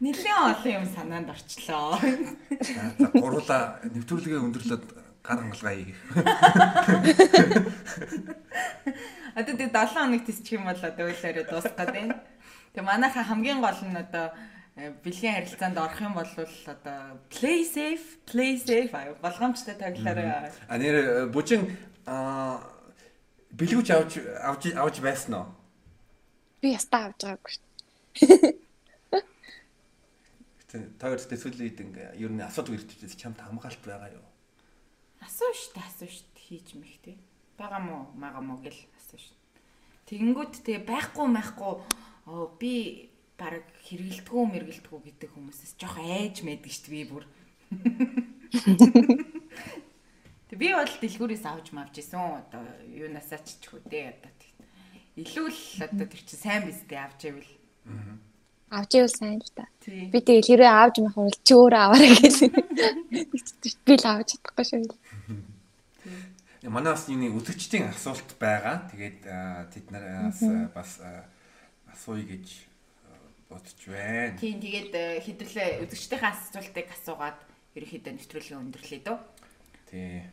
Нилээн 0.00 0.56
олон 0.56 0.72
юм 0.80 0.86
санаанд 0.88 1.28
орчлоо. 1.28 2.00
За 2.00 3.06
гурлаа 3.20 3.84
нэвтрүүлгээ 3.84 4.40
өндөрлөд 4.40 4.84
гар 5.20 5.38
хангалгаа 5.44 5.74
хийх. 5.76 6.00
Одоо 9.36 9.54
тэг 9.60 9.68
7 9.76 9.92
хоног 9.92 10.24
тисчих 10.24 10.56
юм 10.56 10.64
бол 10.64 10.80
одоо 10.80 11.04
үйлээрээ 11.04 11.44
дуусах 11.52 11.76
гэдэг 11.76 12.00
юм. 12.00 12.16
Тэг 12.72 12.84
манайха 12.88 13.20
хамгийн 13.28 13.60
гол 13.60 13.76
нь 13.76 14.00
одоо 14.00 14.32
э, 14.80 14.88
бэлгийн 15.04 15.36
харилцаанд 15.36 15.76
орох 15.76 16.00
юм 16.00 16.16
бол 16.16 16.32
одоо 16.32 17.20
play 17.28 17.60
safe, 17.60 18.24
play 18.24 18.56
safe 18.56 18.88
болгоомжтой 19.20 19.76
тоглоорой. 19.76 20.48
А 20.64 20.78
нэр 20.80 21.28
бужин 21.28 21.76
а 22.08 22.64
бэлгүүч 23.52 23.88
авч 23.92 24.12
авч 24.48 24.72
авч 24.72 24.96
байсан 25.04 25.44
уу? 25.44 25.46
Би 26.64 26.72
ястаа 26.72 27.12
авч 27.12 27.20
байгаагүй 27.20 27.52
шүү. 27.52 28.56
Тойр 30.70 31.18
төсөөлөд 31.18 31.82
ингээ 31.82 32.14
ер 32.14 32.30
нь 32.30 32.42
асуудаг 32.46 32.78
ирчихсэн 32.78 33.18
чамд 33.18 33.42
хамгаалт 33.42 33.82
байгаа 33.82 34.14
юу? 34.14 34.26
Асуу 35.18 35.50
штэ 35.50 35.82
асуу 35.82 36.06
штэ 36.06 36.38
хийж 36.38 36.78
мэхтэй. 36.78 37.18
Бага 37.58 37.82
мó 37.82 38.14
мага 38.14 38.38
мó 38.38 38.54
гэл 38.62 38.78
асуу 38.94 39.18
штэ. 39.18 39.34
Тэгэнгүүт 40.06 40.62
тэгээ 40.62 40.86
байхгүй 40.86 41.26
байхгүй 41.26 41.74
би 42.62 42.72
баг 43.34 43.66
хэрэгэлдэггүй 43.82 44.44
мэргэлдэггүй 44.46 45.00
гэдэг 45.10 45.30
хүмүүсээс 45.34 45.74
жоох 45.74 45.98
айж 45.98 46.46
мэддэг 46.46 46.70
штэ 46.70 46.90
би 46.94 47.02
бүр. 47.02 47.26
Тэг 50.50 50.58
би 50.58 50.70
бол 50.70 50.86
дэлгүүрээс 50.86 51.44
авч 51.50 51.74
мавж 51.74 51.98
исэн 51.98 52.46
одоо 52.46 52.62
юунасаа 52.86 53.42
ч 53.42 53.58
ч 53.58 53.74
хөдөө 53.74 54.02
одоо 54.14 54.30
илүү 55.18 55.46
л 55.50 55.82
одоо 55.82 56.06
тэр 56.06 56.22
чинь 56.22 56.42
сайн 56.42 56.62
биз 56.66 56.86
дээ 56.86 57.02
авч 57.02 57.20
ивэл. 57.26 57.50
Авч 58.70 58.94
ивэл 58.94 59.10
сайн 59.10 59.42
л 59.42 59.50
та. 59.50 59.66
Би 59.82 60.22
тэгэл 60.22 60.46
хэрвээ 60.46 60.70
авч 60.70 61.02
мах 61.02 61.18
бол 61.18 61.34
чи 61.42 61.54
өөрөө 61.58 61.82
аваарай 61.90 62.14
гэсэн. 62.14 62.54
Би 63.86 63.94
л 63.98 64.06
авч 64.06 64.38
чадахгүй 64.38 64.64
шүү. 64.70 64.94
Манай 66.70 66.94
бас 66.94 67.10
энэ 67.10 67.34
үзэгчдийн 67.34 67.90
асуулт 67.90 68.30
байгаа. 68.38 68.86
Тэгээд 68.94 69.26
тэд 69.74 69.86
нараас 69.90 70.38
бас 70.70 71.02
асууя 71.90 72.22
гэж 72.22 72.46
бодож 73.50 73.80
байна. 73.90 74.38
Тийм 74.38 74.62
тэгээд 74.62 74.94
хэдрлээ 75.26 75.82
үзэгчдийн 75.82 76.22
асуултыг 76.30 76.86
асуугаад 76.94 77.38
ерөөхдөө 77.74 78.12
нэвтрүүлгийн 78.14 78.62
өндөрлөе 78.70 79.02
дөө. 79.02 79.18
Тий. 79.90 80.30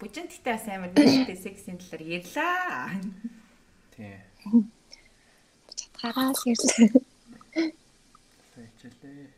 Бүжинттэй 0.00 0.48
бас 0.48 0.64
амар 0.64 0.92
нэртэй 0.96 1.36
сексийн 1.44 1.76
талаар 1.76 2.02
ярьлаа. 2.08 2.96
Тий. 3.92 4.16
Чадхаараа 6.00 6.32
л 6.32 6.44
ирлээ. 6.48 6.88
Хичээлээ. 8.56 9.28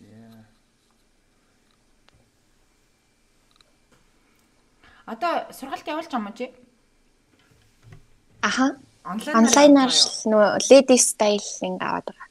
Зя. 0.00 0.48
Одоо 5.04 5.52
сургалт 5.52 5.84
явуулж 5.84 6.08
байгаа 6.08 6.32
юм 6.32 6.32
чи? 6.32 6.48
Аха. 8.40 8.80
Онлайнаар 9.04 9.92
нөө 10.32 10.46
lady 10.72 10.96
styling 10.96 11.76
аваад 11.84 12.08
байгаа. 12.08 12.28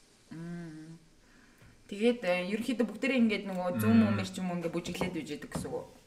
Тэгээд 1.90 2.20
э, 2.26 2.50
ерөнхийдөө 2.54 2.86
бүгдээрээ 2.90 3.22
ингээд 3.22 3.46
нөгөө 3.46 3.70
зүүм 3.82 4.00
өмөр 4.10 4.26
ч 4.26 4.42
юм 4.42 4.50
уу 4.50 4.58
ингээд 4.58 4.74
бүжиглээд 4.74 5.22
үж 5.22 5.30
яадаг 5.38 5.54
гэсэн 5.54 5.70
үг. 5.70 5.99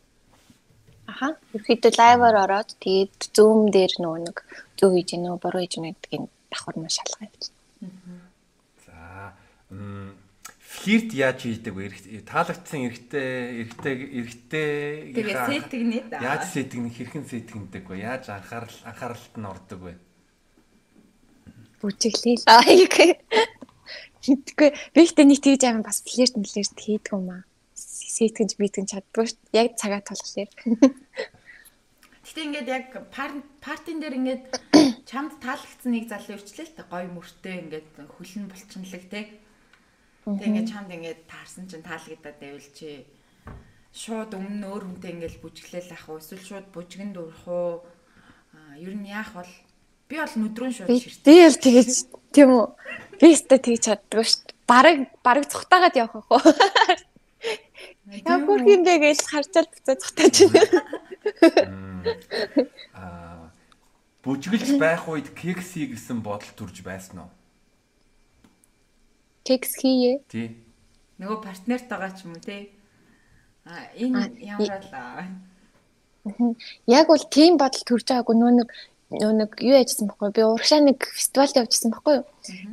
Аха. 1.13 1.37
Ерөөхдөө 1.53 1.93
лайваар 2.01 2.37
ороод 2.45 2.71
тэгээд 2.81 3.37
Zoom 3.37 3.69
дээр 3.69 3.93
нөгөө 4.01 4.21
нэг 4.25 4.37
зөв 4.81 4.97
хийж 4.97 5.09
гинөө 5.13 5.37
буруу 5.45 5.61
хийж 5.61 5.77
гинэ 5.77 5.93
гэдгийг 5.93 6.25
давхар 6.49 6.77
нь 6.81 6.89
шалгаа 6.89 7.29
явуулсан. 7.29 7.57
За. 8.89 8.97
Флирт 10.73 11.13
яаж 11.13 11.45
хийдэг 11.45 11.75
вэ? 11.77 11.93
Таалагдсан 12.25 12.81
эрэгтэй 12.89 13.29
эрэгтэй 13.61 13.95
эрэгтэй 14.09 14.67
Тэгээд 15.13 15.41
сэтгнээ 15.69 16.03
да. 16.09 16.17
Яаж 16.25 16.49
сэтгэн 16.49 16.89
хэрхэн 16.89 17.25
сэтгэндэг 17.29 17.85
вэ? 17.85 18.01
Яаж 18.01 18.33
анхаарал 18.33 18.79
анхааралд 18.89 19.35
нь 19.37 19.51
ордог 19.53 19.81
вэ? 19.85 19.95
Бүжиглээ 21.85 22.37
л. 22.41 22.49
Аа 22.49 22.65
яг. 22.89 22.97
Мэдгүй. 24.25 24.71
Би 24.97 25.01
ихтэй 25.05 25.27
нэг 25.29 25.45
тэгж 25.45 25.63
амин 25.69 25.85
бас 25.85 26.01
флирт 26.09 26.41
флирт 26.41 26.77
хийдэг 26.81 27.13
юм 27.13 27.29
аа. 27.37 27.45
Сэтгэнж 28.13 28.53
битгэн 28.61 28.91
чаддгүй 28.93 29.25
шүү. 29.33 29.41
дээ. 29.49 29.61
Яг 29.65 29.71
цагаа 29.81 30.05
тулхлаар. 30.05 30.51
Гэтэ 32.23 32.41
ингээд 32.47 32.69
яг 32.69 32.87
пар- 33.11 33.43
партин 33.59 33.99
дээр 33.99 34.15
ингээд 34.21 34.43
чамд 35.11 35.41
таалагдсан 35.43 35.91
нэг 35.91 36.07
залуу 36.07 36.39
ирчлээ 36.39 36.69
л 36.71 36.77
та 36.79 36.85
гой 36.87 37.09
мөртэй 37.11 37.67
ингээд 37.67 37.89
хүлэн 38.15 38.47
булчинлаг 38.47 39.05
те. 39.11 39.43
Тэг 40.23 40.47
ингээд 40.47 40.71
чамд 40.71 40.91
ингээд 40.95 41.27
таарсан 41.27 41.67
чинь 41.67 41.83
таалагдаад 41.83 42.39
байвал 42.39 42.69
чи 42.79 43.03
шууд 43.91 44.39
өмнө 44.39 44.65
өөр 44.71 44.85
хүнтэй 44.87 45.13
ингээд 45.19 45.43
бүжиглээл 45.43 45.93
ах 45.93 46.07
уу 46.09 46.23
эсвэл 46.23 46.47
шууд 46.47 46.67
бүжгэнд 46.71 47.17
урах 47.19 47.45
уу? 47.51 47.83
Аа 48.55 48.79
ер 48.79 48.95
нь 48.95 49.11
яах 49.11 49.35
бол 49.35 49.53
би 50.07 50.15
бол 50.23 50.37
нүдрүүн 50.39 50.73
шууд 50.79 50.89
ширт. 50.95 51.27
би 51.27 51.37
л 51.43 51.59
тэгэж 51.59 51.91
тийм 52.31 52.49
үү. 52.55 52.67
Би 53.19 53.27
ихтэй 53.35 53.59
тэгж 53.59 53.83
чаддгүй 53.83 54.25
шүү. 54.25 54.41
дээ. 54.47 54.57
Бараг 54.71 54.97
бараг 55.27 55.45
цухтаагаад 55.51 55.99
явах 55.99 56.23
ах 56.23 56.31
уу. 56.31 56.41
Яг 58.13 58.45
хөрх 58.45 58.69
юм 58.69 58.85
бэ 58.85 58.95
гэж 59.01 59.25
харчаал 59.25 59.69
буцаа 59.73 59.97
цухтааж 59.97 60.37
байна. 60.53 60.81
Аа 62.93 63.49
бүжгэлж 64.21 64.77
байх 64.77 65.09
үед 65.09 65.33
кекси 65.33 65.89
гэсэн 65.89 66.21
бодол 66.21 66.53
төрж 66.53 66.85
байсан 66.85 67.25
уу? 67.25 67.31
Кекс 69.49 69.81
хийе. 69.81 70.21
Тий. 70.29 70.61
Нөгөө 71.17 71.41
партнертайгаа 71.41 72.13
ч 72.13 72.29
юм 72.29 72.37
уу 72.37 72.45
те. 72.45 72.69
Аа 73.65 73.89
энэ 73.97 74.37
ямар 74.45 74.85
аа 74.93 75.25
Яг 76.87 77.09
бол 77.09 77.25
тийм 77.33 77.57
бодол 77.57 77.83
төрж 77.89 78.07
байгаагүй 78.13 78.37
нөө 78.37 78.53
нэг 78.61 78.69
нөө 79.11 79.33
нэг 79.41 79.51
юу 79.59 79.77
яжсан 79.81 80.07
баггүй 80.13 80.31
би 80.37 80.43
урагшаа 80.47 80.85
нэг 80.85 81.01
фестивалд 81.03 81.57
явжсан 81.59 81.91
баггүй 81.97 82.15
юу. 82.21 82.27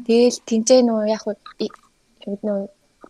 Тэгээл 0.06 0.40
тэнцээ 0.46 0.82
нөө 0.84 1.02
яг 1.10 1.24
хуу 1.24 1.34
нөө 2.44 2.60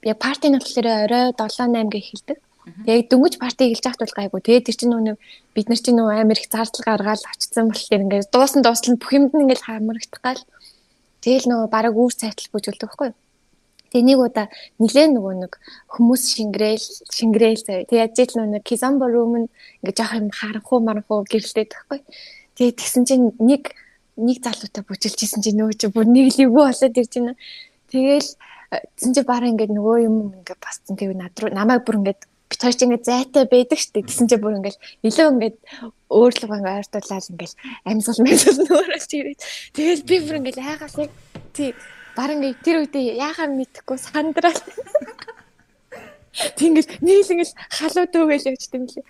яг 0.04 0.18
парти 0.20 0.48
нь 0.50 0.58
болохоор 0.58 0.88
орой 1.10 1.26
7 1.34 1.72
8 1.74 1.90
гэ 1.92 2.00
эхэлдэг. 2.00 2.38
Тэгээд 2.86 3.10
дөнгөж 3.10 3.34
парти 3.42 3.72
эхэлж 3.72 3.86
байхад 3.86 4.04
бол 4.04 4.18
гайгүй. 4.18 4.42
Тэгээд 4.46 4.66
тэр 4.68 4.78
чинь 4.78 4.94
нэг 4.94 5.18
бид 5.56 5.68
нар 5.70 5.82
чинь 5.82 5.98
нөө 5.98 6.10
амар 6.22 6.40
их 6.40 6.50
зардал 6.52 6.86
гаргаад 6.86 7.24
очсон 7.26 7.68
болохоор 7.70 8.04
ингээд 8.06 8.32
дуусан 8.34 8.62
дуустал 8.62 9.00
бүх 9.00 9.12
юмд 9.14 9.34
нь 9.34 9.44
ингээд 9.44 9.66
хамрагдах 9.66 10.22
гал. 10.22 10.42
Тэгэл 11.24 11.50
нөө 11.50 11.62
бараг 11.74 11.96
үүр 11.98 12.14
цайтал 12.14 12.52
бүжгэлдэг 12.54 12.90
баггүй 12.90 13.08
юу. 13.12 13.18
Тэгээ 13.90 14.06
нэг 14.06 14.20
удаа 14.22 14.48
нилээн 14.78 15.12
нөгөө 15.18 15.34
нэг 15.42 15.54
хүмүүс 15.90 16.24
шингрээл 16.38 16.86
шингрээл 17.10 17.66
заяа. 17.66 17.90
Тэгээ 17.90 18.06
ажил 18.06 18.34
нөгөө 18.38 18.62
кизамбо 18.62 19.06
рум 19.10 19.34
нь 19.44 19.48
ингээ 19.82 19.98
жоох 19.98 20.14
юм 20.14 20.30
харанхуу 20.30 20.80
маранхуу 20.80 21.26
гэрэлтэй 21.26 21.66
тахгүй. 21.66 22.06
Тэгээ 22.54 22.78
тэгсэн 22.78 23.04
чинь 23.10 23.34
нэг 23.42 23.74
нэг 24.14 24.38
залуутай 24.46 24.84
бүжгэлж 24.86 25.20
исэн 25.26 25.42
чинь 25.42 25.58
нөгөө 25.58 25.76
чи 25.80 25.88
бүр 25.90 26.06
нэг 26.06 26.38
л 26.38 26.44
эвгүй 26.46 26.64
болоод 26.70 27.00
ирж 27.02 27.14
байна. 27.18 27.34
Тэгээл 27.90 28.30
зэн 28.70 29.14
чи 29.16 29.22
бараа 29.26 29.50
ингээ 29.50 29.70
нөгөө 29.74 29.98
юм 30.06 30.16
ингээ 30.42 30.58
бассан 30.62 30.96
тэгээ 30.98 31.18
над 31.18 31.36
руу 31.42 31.50
намайг 31.50 31.86
бүр 31.86 32.00
ингээ 32.06 32.18
бит 32.50 32.62
хоёр 32.62 32.76
чи 32.78 32.86
ингээ 32.86 33.06
зайтай 33.06 33.46
байдаг 33.50 33.80
штэ. 33.82 34.06
Тэгсэн 34.06 34.30
чи 34.30 34.38
бүр 34.38 34.58
ингээ 34.62 34.78
илүү 35.06 35.28
ингээ 35.34 35.54
өөрлөг 36.10 36.52
ингээ 36.54 36.78
ойртуулаад 36.82 37.26
ингээ 37.34 37.52
амьсгал 37.90 38.22
мэгсэл 38.26 38.62
нөөрөж 38.66 39.10
ирээд 39.14 39.42
тэгээл 39.74 40.08
би 40.10 40.16
бүр 40.22 40.38
ингээ 40.42 40.66
хайгаас 40.66 40.96
яг 41.02 41.12
тий 41.54 41.74
Баран 42.20 42.44
ингээ 42.44 42.62
тэр 42.66 42.78
үедээ 42.84 43.16
яахаа 43.16 43.48
мэдэхгүй 43.48 43.98
сандрал. 43.98 44.60
Тэнгэл 46.60 46.90
нийл 47.00 47.32
ингээл 47.32 47.56
халуу 47.72 48.06
дүүгээл 48.12 48.50
явж 48.52 48.64
тийм 48.68 48.84
лээ. 48.92 49.06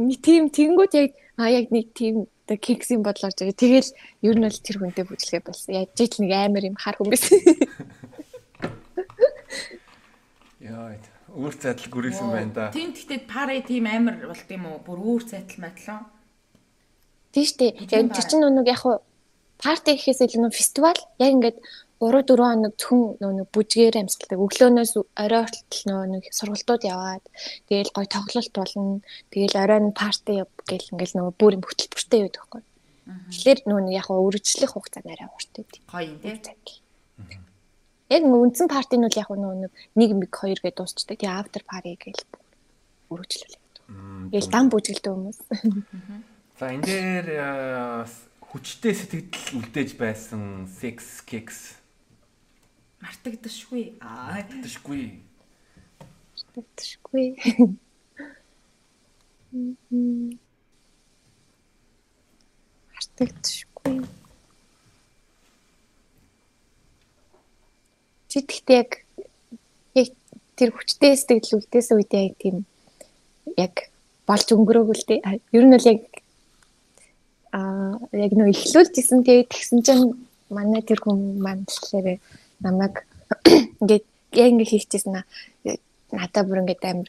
Нэг 0.00 0.18
тийм 0.24 0.42
тэнгууд 0.48 0.92
яг 0.96 1.10
а 1.36 1.52
яг 1.52 1.68
нэг 1.68 1.92
тийм 1.92 2.26
оо 2.48 2.56
кексийн 2.56 3.04
бодлоор 3.04 3.34
жаа. 3.36 3.52
Тэгэл 3.52 3.90
ер 4.24 4.36
нь 4.40 4.46
бол 4.46 4.60
тэр 4.64 4.76
хүнтэй 4.80 5.04
бүжлэгээ 5.04 5.44
болсон. 5.44 5.74
Яаж 5.74 5.90
ч 5.98 6.14
нэг 6.16 6.32
амар 6.32 6.64
юм 6.64 6.80
хар 6.80 6.96
хүн 6.96 7.12
байсан. 7.12 7.36
Яа. 10.66 10.98
Өөр 11.30 11.54
цайдал 11.54 11.90
гүрийсэн 11.90 12.28
байна 12.30 12.52
да. 12.54 12.64
Тийм 12.74 12.90
гэхдээ 12.94 13.20
пари 13.30 13.62
тийм 13.62 13.86
амар 13.86 14.18
болт 14.30 14.50
юм 14.50 14.66
уу? 14.66 14.78
Бүр 14.82 14.98
үүр 14.98 15.22
цайтал 15.26 15.62
матлаа. 15.62 16.00
Тийм 17.34 17.46
штэ. 17.46 17.66
Яг 17.90 18.14
чинь 18.14 18.42
нэг 18.42 18.66
яг 18.66 18.80
хуу 18.82 19.02
парти 19.62 19.96
гэхээс 19.96 20.22
илүү 20.26 20.42
нэг 20.46 20.54
фестивал 20.54 21.00
яг 21.22 21.30
ингээд 21.34 21.58
3 21.96 22.28
4 22.28 22.36
хоног 22.36 22.74
зөвхөн 22.76 23.16
нөө 23.24 23.32
нэг 23.40 23.48
бүжгээр 23.56 23.96
амьсгалдаг. 23.96 24.36
Өглөөнөөс 24.44 24.92
орой 25.16 25.42
хүртэл 25.48 25.84
нөө 25.88 26.02
нэг 26.12 26.24
сургалтууд 26.28 26.82
яваад 26.84 27.24
тэгээл 27.72 27.94
гой 27.96 28.06
тоглолт 28.12 28.52
болно. 28.52 29.00
Тэгээл 29.32 29.56
орой 29.64 29.80
нь 29.80 29.96
парти 29.96 30.44
гэл 30.68 30.92
ингээл 30.92 31.16
нөө 31.16 31.28
бүр 31.40 31.56
юм 31.56 31.64
хөтөлбөртэй 31.64 32.20
байдаг 32.20 32.44
байхгүй. 32.44 32.62
Тэгэхээр 33.32 33.58
нөө 33.64 33.80
нэг 33.80 33.94
яг 33.96 34.06
хуу 34.12 34.28
үргэлжлэх 34.28 34.72
хугацаа 34.76 35.02
нэрээ 35.08 35.28
урт 35.32 35.50
байдаг. 35.56 35.80
Гоё 35.88 36.04
юм 36.04 36.20
тий. 36.20 36.76
Яг 38.10 38.22
нэг 38.22 38.38
үндсэн 38.38 38.68
парти 38.70 38.96
нь 38.96 39.06
бол 39.06 39.18
яг 39.18 39.30
нэг 39.30 39.72
нэг 39.98 40.10
миг 40.14 40.32
хоёр 40.34 40.58
гэдээ 40.62 40.78
дуусчдаг. 40.78 41.18
Тэгээ 41.18 41.38
after 41.38 41.62
party 41.66 41.98
гэж 41.98 42.22
өргөжлөл. 43.10 43.58
Тэгэл 44.30 44.50
дан 44.50 44.66
бүжгэлтэй 44.70 45.12
хүмүүс. 45.14 45.38
За 46.58 46.70
энэ 46.70 46.86
дээр 46.86 47.28
хүчтэй 48.42 48.94
сэтгэл 48.94 49.58
үлдээж 49.58 49.90
байсан 49.98 50.70
sex 50.70 51.22
kicks 51.26 51.76
мартагдашгүй. 53.06 53.84
Аа 54.00 54.34
мартагдашгүй. 54.34 55.02
Мартагдашгүй. 56.34 57.26
Мартагдашгүй. 62.94 63.96
Чи 68.36 68.44
тэгтээ 68.44 68.76
яг 68.84 68.92
яг 69.96 70.12
тэр 70.60 70.70
хүчтэй 70.76 71.16
сэтгэл 71.16 71.56
үлдээс 71.56 71.88
үедээ 71.88 72.22
яг 72.28 72.34
тийм 72.36 72.56
яг 73.56 73.88
болж 74.28 74.44
өнгөрөөг 74.52 74.92
л 74.92 75.08
дээ. 75.08 75.40
Ер 75.56 75.64
нь 75.64 75.72
бол 75.72 75.88
яг 75.88 76.04
аа 77.56 77.96
яг 78.12 78.32
нөө 78.36 78.52
эхлүүлжсэн 78.52 79.24
тэгээд 79.24 79.48
тэгсэн 79.48 79.80
чинь 79.80 80.04
манай 80.52 80.84
тэр 80.84 81.00
хүн 81.00 81.40
маань 81.40 81.64
болохоор 81.64 82.20
намайг 82.60 83.08
ингээд 83.80 84.04
яг 84.36 84.48
ингээд 84.52 84.72
хийчихсэн 84.84 85.16
аа 85.16 85.24
надад 86.12 86.44
бүр 86.44 86.60
ингээд 86.60 86.84
амар 86.92 87.08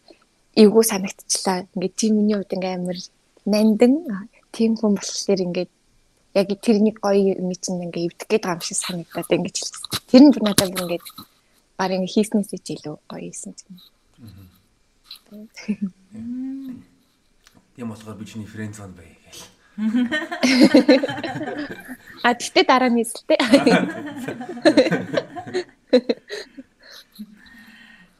эвгүй 0.56 0.84
санагдчихлаа. 0.88 1.68
Ингээд 1.76 1.96
тийм 2.00 2.24
миний 2.24 2.40
хувьд 2.40 2.56
ингээд 2.56 2.80
амар 2.80 3.00
нандин 3.44 3.94
тийм 4.56 4.80
хүн 4.80 4.96
болохоор 4.96 5.44
ингээд 5.44 5.72
яг 6.38 6.50
тэрний 6.62 6.94
гоё 6.94 7.34
юм 7.34 7.50
чинь 7.58 7.82
ингээд 7.82 8.14
эвдэх 8.14 8.28
гээд 8.30 8.44
байгаа 8.46 8.62
юм 8.62 8.66
шиг 8.66 8.78
санагдаад 8.78 9.34
ингээд 9.34 9.58
хэлсэн. 9.58 9.82
Тэр 10.06 10.22
нь 10.22 10.32
бүр 10.34 10.44
надад 10.46 10.70
бүр 10.70 10.86
ингээд 10.86 11.06
баг 11.78 11.92
ингээд 11.98 12.14
хийснээсээ 12.14 12.62
ч 12.62 12.68
илүү 12.78 12.96
гоё 13.10 13.26
юм 13.26 13.34
чинь. 13.58 13.82
Тийм 17.74 17.90
болохоор 17.90 18.18
би 18.22 18.26
чиний 18.30 18.46
фрэнд 18.46 18.78
зон 18.78 18.94
бай 18.94 19.18
гэл. 19.26 19.50
А 22.22 22.34
тэгтээ 22.38 22.66
дараа 22.70 22.90
нь 22.94 23.02
хэлтэй. 23.02 23.38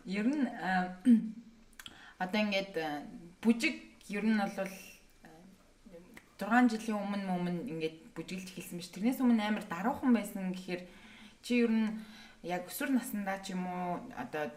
Ер 0.06 0.26
нь 0.26 0.46
одоо 2.18 2.40
ингээд 2.42 2.74
бүжиг 3.42 3.76
ер 4.10 4.26
нь 4.26 4.42
бол 4.42 4.74
6 6.38 6.70
жилийн 6.70 7.02
өмнө 7.02 7.30
өмнө 7.34 7.62
ингээд 7.66 7.98
бүжиглж 8.14 8.54
эхэлсэн 8.54 8.78
биш. 8.78 8.94
Тэрнээс 8.94 9.20
өмнө 9.26 9.42
амар 9.42 9.66
даруухан 9.66 10.14
байсан 10.14 10.54
гэхээр 10.54 10.82
чи 11.42 11.66
ер 11.66 11.72
нь 11.74 11.98
яг 12.46 12.70
өсвөр 12.70 12.94
насндаа 12.94 13.42
ч 13.42 13.58
юм 13.58 13.66
уу 13.66 14.06
одоо 14.14 14.54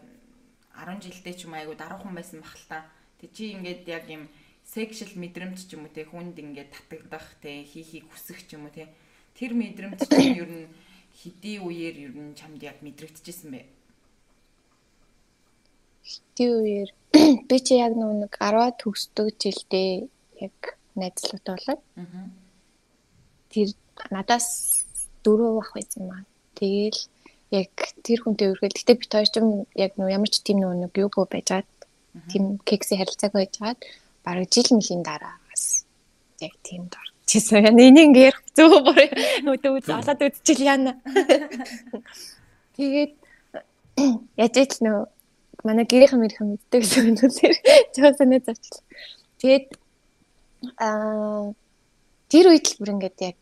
10 0.77 1.01
жилдээ 1.01 1.33
ч 1.33 1.49
юм 1.49 1.57
айгу 1.57 1.73
даруухан 1.73 2.13
байсан 2.13 2.45
бах 2.45 2.53
л 2.53 2.69
та. 2.69 2.85
Тэг 3.17 3.33
чи 3.33 3.57
ингээд 3.57 3.89
яг 3.89 4.05
юм 4.09 4.29
сексуал 4.61 5.13
мэдрэмж 5.17 5.57
ч 5.65 5.73
юм 5.73 5.89
уу 5.89 5.93
те 5.93 6.05
хүнд 6.05 6.37
ингээд 6.37 6.69
татагдах 6.69 7.27
те 7.41 7.65
хийхийг 7.65 8.05
хүсэх 8.13 8.45
ч 8.45 8.55
юм 8.55 8.69
уу 8.69 8.73
те 8.73 8.85
тэр 9.33 9.57
мэдрэмж 9.57 9.99
чинь 10.05 10.37
ер 10.37 10.49
нь 10.49 10.67
хэдий 11.17 11.57
үеэр 11.59 11.95
ер 12.07 12.13
нь 12.13 12.37
чамд 12.37 12.61
яг 12.61 12.77
мэдрэгдэжсэн 12.85 13.49
бэ? 13.51 13.61
Хэдий 16.05 16.51
үеэр 16.61 16.89
би 17.49 17.57
чи 17.59 17.73
яг 17.81 17.93
нэг 17.97 18.31
10-аад 18.37 18.75
төгсдөг 18.79 19.27
жилдээ 19.41 20.07
яг 20.45 20.80
найзлуутай 20.95 21.55
болоод 21.55 21.81
тэр 23.51 23.67
надаас 24.09 24.47
дөрөв 25.23 25.61
ах 25.61 25.71
байсан 25.75 26.07
маа. 26.07 26.23
Тэгээл 26.57 26.99
яг 27.51 27.71
тэр 28.03 28.19
хүнтэй 28.23 28.51
үргэлж 28.55 28.75
гэтээ 28.79 28.99
бит 28.99 29.11
хоёр 29.11 29.29
ч 29.29 29.35
яг 29.75 29.91
ямар 29.97 30.29
ч 30.31 30.39
тийм 30.41 30.63
нэг 30.63 30.95
юу 30.95 31.09
бо 31.11 31.27
байжгаад 31.27 31.67
тийм 32.31 32.59
кекси 32.63 32.95
харилцааг 32.97 33.33
байжгаад 33.35 33.79
бараг 34.23 34.47
жил 34.49 34.69
мөлийн 34.71 35.03
дараагаас 35.03 35.85
яг 36.39 36.55
тийм 36.63 36.87
дорчихсон. 36.87 37.75
Энийг 37.75 38.15
ингээ 38.15 38.29
ярих 38.31 38.41
зөв 38.55 38.71
бүр 38.87 38.99
өдөө 39.51 39.99
олоод 39.99 40.21
үдчихэл 40.27 40.69
яана. 40.71 40.93
Тэгээд 42.75 43.13
яаж 44.39 44.55
ч 44.55 44.73
нөө 44.79 45.05
манай 45.67 45.85
гэрийнхэн 45.85 46.19
мэрхэн 46.21 46.47
мэддэг 46.55 46.81
гэсэн 46.81 47.19
үнээр 47.19 47.55
жааснаа 47.95 48.39
зарчлаа. 48.41 48.83
Тэгээд 49.41 49.67
аа 50.77 51.53
тэр 52.29 52.45
үед 52.53 52.65
л 52.71 52.77
бүр 52.79 52.93
ингээд 52.95 53.19
яг 53.21 53.41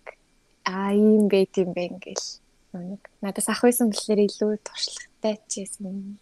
аа 0.65 0.91
ийм 0.95 1.27
байт 1.27 1.53
юм 1.59 1.71
бэ 1.75 1.91
ингээл 1.91 2.27
нэг 2.73 3.01
надаас 3.21 3.49
ах 3.49 3.63
байсан 3.65 3.89
болохоор 3.89 4.19
илүү 4.23 4.51
туршлагатай 4.61 5.35
ч 5.49 5.65
юм. 5.81 6.19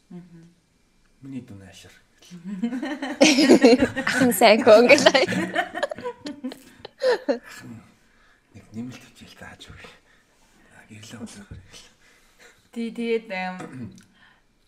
Миний 1.22 1.42
дүн 1.42 1.62
ашир. 1.68 1.92
Ахын 4.10 4.32
сайн 4.36 4.64
гонглаа. 4.64 5.24
Нэг 8.54 8.66
нэмэлт 8.74 9.04
хичээл 9.16 9.36
зааж 9.40 9.62
өгөх. 9.72 9.94
Гэрлээ 10.88 11.20
болоо. 11.20 11.46
Тий 12.72 12.92
тэгээд 12.92 13.28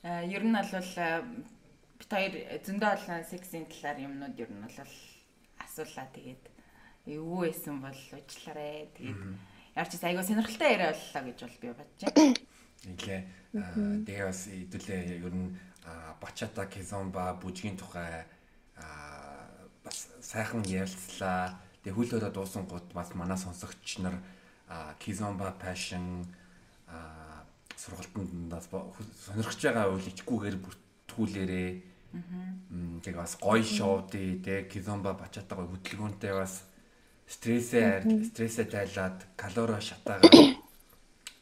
ер 0.03 0.43
нь 0.43 0.55
бол 0.55 0.71
бит 1.99 2.11
хоёр 2.11 2.33
зөндөө 2.63 2.91
олон 2.95 3.23
сексийн 3.27 3.65
талаар 3.71 3.97
юмнууд 4.07 4.35
ер 4.39 4.51
нь 4.51 4.63
бол 4.63 4.77
асуулаа 5.69 6.07
тэгээд 6.17 6.43
эвгүй 7.05 7.47
байсан 7.47 7.77
бол 7.79 8.01
уучлаарай. 8.17 8.89
Тэгээд 8.97 9.21
яарч 9.77 9.93
айгуу 10.01 10.25
сонирхолтой 10.25 10.69
яриа 10.73 10.91
боллоо 10.97 11.23
гэж 11.29 11.39
бол 11.45 11.57
би 11.61 11.67
бодож 11.69 12.01
байна. 12.09 12.35
Нийлээ. 12.89 13.21
Тэгээ 14.09 14.25
бас 14.25 14.41
хэдүүлээ 14.49 15.01
ер 15.21 15.35
нь 15.37 15.53
бачата 16.21 16.65
кизомба 16.65 17.37
бүжгийн 17.37 17.77
тухай 17.77 18.25
бас 19.85 19.97
сайхан 20.21 20.65
ярилцлаа. 20.65 21.61
Тэгээ 21.85 21.95
хөл 21.95 22.15
өрөө 22.17 22.31
дуусан 22.33 22.65
гут 22.65 22.89
бас 22.93 23.13
манай 23.13 23.37
сонсогч 23.37 24.01
нар 24.03 24.17
кизомба 24.99 25.53
passion 25.55 26.25
сургалтандаас 27.79 28.67
сонирхож 29.23 29.61
байгаа 29.63 29.87
үйл 29.93 30.11
ичгүүгээр 30.11 30.57
бүртгүүлээрээ. 30.59 31.69
Тэгээ 32.11 33.19
бас 33.21 33.37
гоё 33.37 33.63
шоуди 33.63 34.41
тэ 34.41 34.65
кизомба 34.65 35.13
бачатаа 35.13 35.61
гоё 35.61 35.69
хөдөлгөөнтэй 35.73 36.33
бас 36.33 36.65
стрессээ 37.29 38.03
стрессээ 38.33 38.65
тайлаад 38.65 39.17
калори 39.37 39.77
шатаагаа 39.77 40.59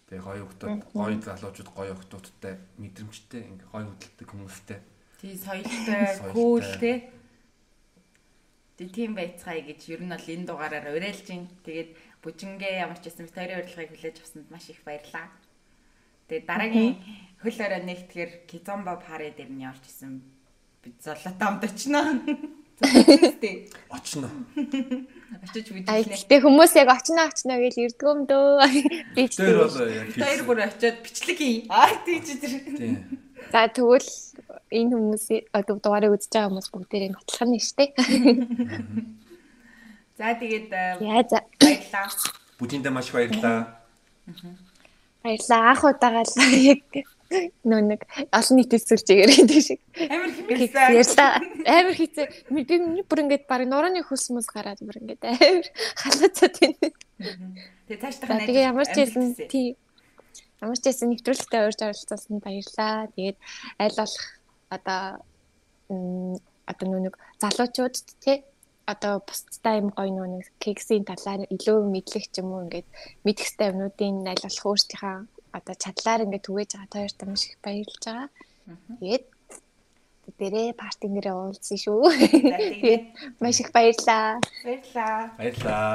Тэгээ 0.08 0.24
гоё 0.24 0.48
хүмүүс, 0.48 0.88
гоё 0.96 1.20
залуучууд, 1.20 1.70
гоё 1.76 1.92
хүмүүстэй 1.92 2.56
мэдрэмжтэй, 2.80 3.44
ингээ 3.44 3.68
гоё 3.76 3.92
хөдөлдөг 3.92 4.28
хүмүүстэй. 4.32 4.80
Тий, 5.20 5.36
соёлтой, 5.36 6.32
күүлтэй. 6.32 6.96
Тэгээ 8.80 8.96
тийм 8.96 9.12
байцгаая 9.20 9.68
гэж 9.68 9.82
ер 9.92 10.08
нь 10.08 10.14
бол 10.16 10.32
энэ 10.32 10.48
дугаараар 10.48 10.96
уриалж 10.96 11.28
байна. 11.28 11.52
Тэгээд 11.60 11.90
бүжингээ 12.24 12.88
ямар 12.88 12.96
ч 13.04 13.12
байсан 13.12 13.28
тойрын 13.28 13.60
урилгыг 13.68 13.92
хүлээж 14.00 14.18
авсанд 14.24 14.48
маш 14.48 14.72
их 14.72 14.80
баярлалаа. 14.88 15.28
Тэгээд 16.32 16.46
дараагийн 16.48 16.96
хөл 17.44 17.60
өрөө 17.68 17.82
нэгтгэр 17.84 18.32
Кизомба 18.48 18.96
пари 19.04 19.36
дээр 19.36 19.52
нь 19.52 19.68
явж 19.68 19.84
исэн 19.92 20.24
бид 20.88 21.04
золотоо 21.04 21.48
амд 21.48 21.64
очно. 21.68 22.00
Очно. 23.90 24.30
Очиж 25.44 25.68
видео. 25.76 25.92
Ай 25.92 26.04
гэтээ 26.08 26.40
хүмүүс 26.40 26.72
яг 26.80 26.90
очно 26.96 27.28
очно 27.28 27.60
гэж 27.60 27.76
ирдэг 27.76 28.08
юм 28.08 28.24
дөө. 28.24 28.64
Би 29.12 29.28
ч 29.28 29.36
тэр 29.36 29.68
бол 29.68 29.76
яг 29.84 30.16
тэр 30.16 30.42
бүр 30.48 30.64
очиод 30.64 31.04
бичлэг 31.04 31.40
ий. 31.44 31.68
Аа 31.68 31.92
тийч 32.08 32.40
тэр. 32.40 33.04
За 33.52 33.68
тэгвэл 33.68 34.08
энэ 34.72 34.96
хүмүүсийн 34.96 35.44
одоо 35.52 35.76
дугаарыг 35.84 36.16
үзэж 36.16 36.32
байгаа 36.32 36.50
хүмүүс 36.56 36.70
бүгдээрээ 36.72 37.12
батлах 37.12 37.44
нь 37.52 37.60
штэ. 37.60 37.86
За 40.16 40.32
тэгээд 40.40 40.72
яа 41.04 41.22
за 41.28 41.44
баярлаа. 41.60 42.08
Бүжиндээ 42.62 42.94
маш 42.96 43.12
баярлаа. 43.12 43.84
Баярлаа. 45.26 45.62
Анх 45.76 45.84
удаага 45.84 46.24
л 46.24 46.32
яг 46.64 46.88
нөө 47.68 47.82
нэг 47.92 48.02
олон 48.32 48.56
нийтэд 48.58 48.84
сүлж 48.84 49.08
яриад 49.12 49.52
шиг. 49.52 49.80
Амар 49.98 50.32
хэмээсэн. 50.32 50.96
Ярьлаа. 50.96 51.32
Амар 51.68 51.96
хийцээ. 51.96 52.28
Би 52.52 52.62
бүр 53.08 53.20
ингээд 53.24 53.46
баг 53.48 53.62
нурууны 53.68 54.02
хөлс 54.04 54.32
мөс 54.32 54.48
гараад 54.48 54.80
бүр 54.82 55.02
ингээд 55.04 55.24
амар 55.28 55.68
халаацаад 56.02 56.56
байна. 56.60 56.88
Тэгээ 57.88 58.02
цааш 58.02 58.16
тахна. 58.24 58.48
Тэгээ 58.48 58.70
ямар 58.72 58.88
ч 58.88 58.96
хэлсэн 58.96 59.26
тий. 59.52 59.68
Ямар 60.64 60.78
ч 60.80 60.84
хэлсэн 60.88 61.10
нэвтрүүлэгтээ 61.12 61.66
урьж 61.68 61.80
оролцуулсан 61.84 62.38
баярлаа. 62.40 63.12
Тэгээд 63.16 63.38
аль 63.84 63.98
болох 64.00 64.26
одоо 64.72 65.04
одоо 66.68 66.86
нөө 66.88 67.02
нэг 67.08 67.16
залуучууд 67.40 67.96
тий 68.24 68.44
одоо 68.88 69.20
бусдтай 69.28 69.84
юм 69.84 69.92
гоё 69.92 70.12
нөө 70.16 70.28
нэг 70.32 70.46
кексийн 70.64 71.04
талаар 71.04 71.44
илүү 71.52 71.78
мэдлэх 71.92 72.26
ч 72.32 72.40
юм 72.40 72.56
уу 72.56 72.64
ингээд 72.68 72.88
хэвээр 73.24 73.72
юмнуудын 73.76 74.16
аль 74.32 74.44
болох 74.44 74.66
өөрсдийнхээ 74.68 75.18
одоо 75.54 75.76
чадлаар 75.76 76.24
ингээд 76.26 76.48
түгээж 76.48 76.72
байгаа 76.76 77.00
хоёрт 77.02 77.20
маш 77.28 77.44
их 77.48 77.58
баярлж 77.64 78.04
байгаа. 78.04 78.30
Тэгээд 79.00 79.26
дээрээ 80.38 80.68
парти 80.76 81.08
нэрээ 81.08 81.36
уулзсан 81.36 81.78
шүү. 81.80 82.02
Тэгээд 82.84 83.04
маш 83.42 83.58
их 83.64 83.70
баярлаа. 83.72 84.40
Баярлаа. 84.64 85.18
Баярлаа. 85.40 85.94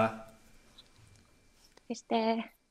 Баяртай. 1.86 2.61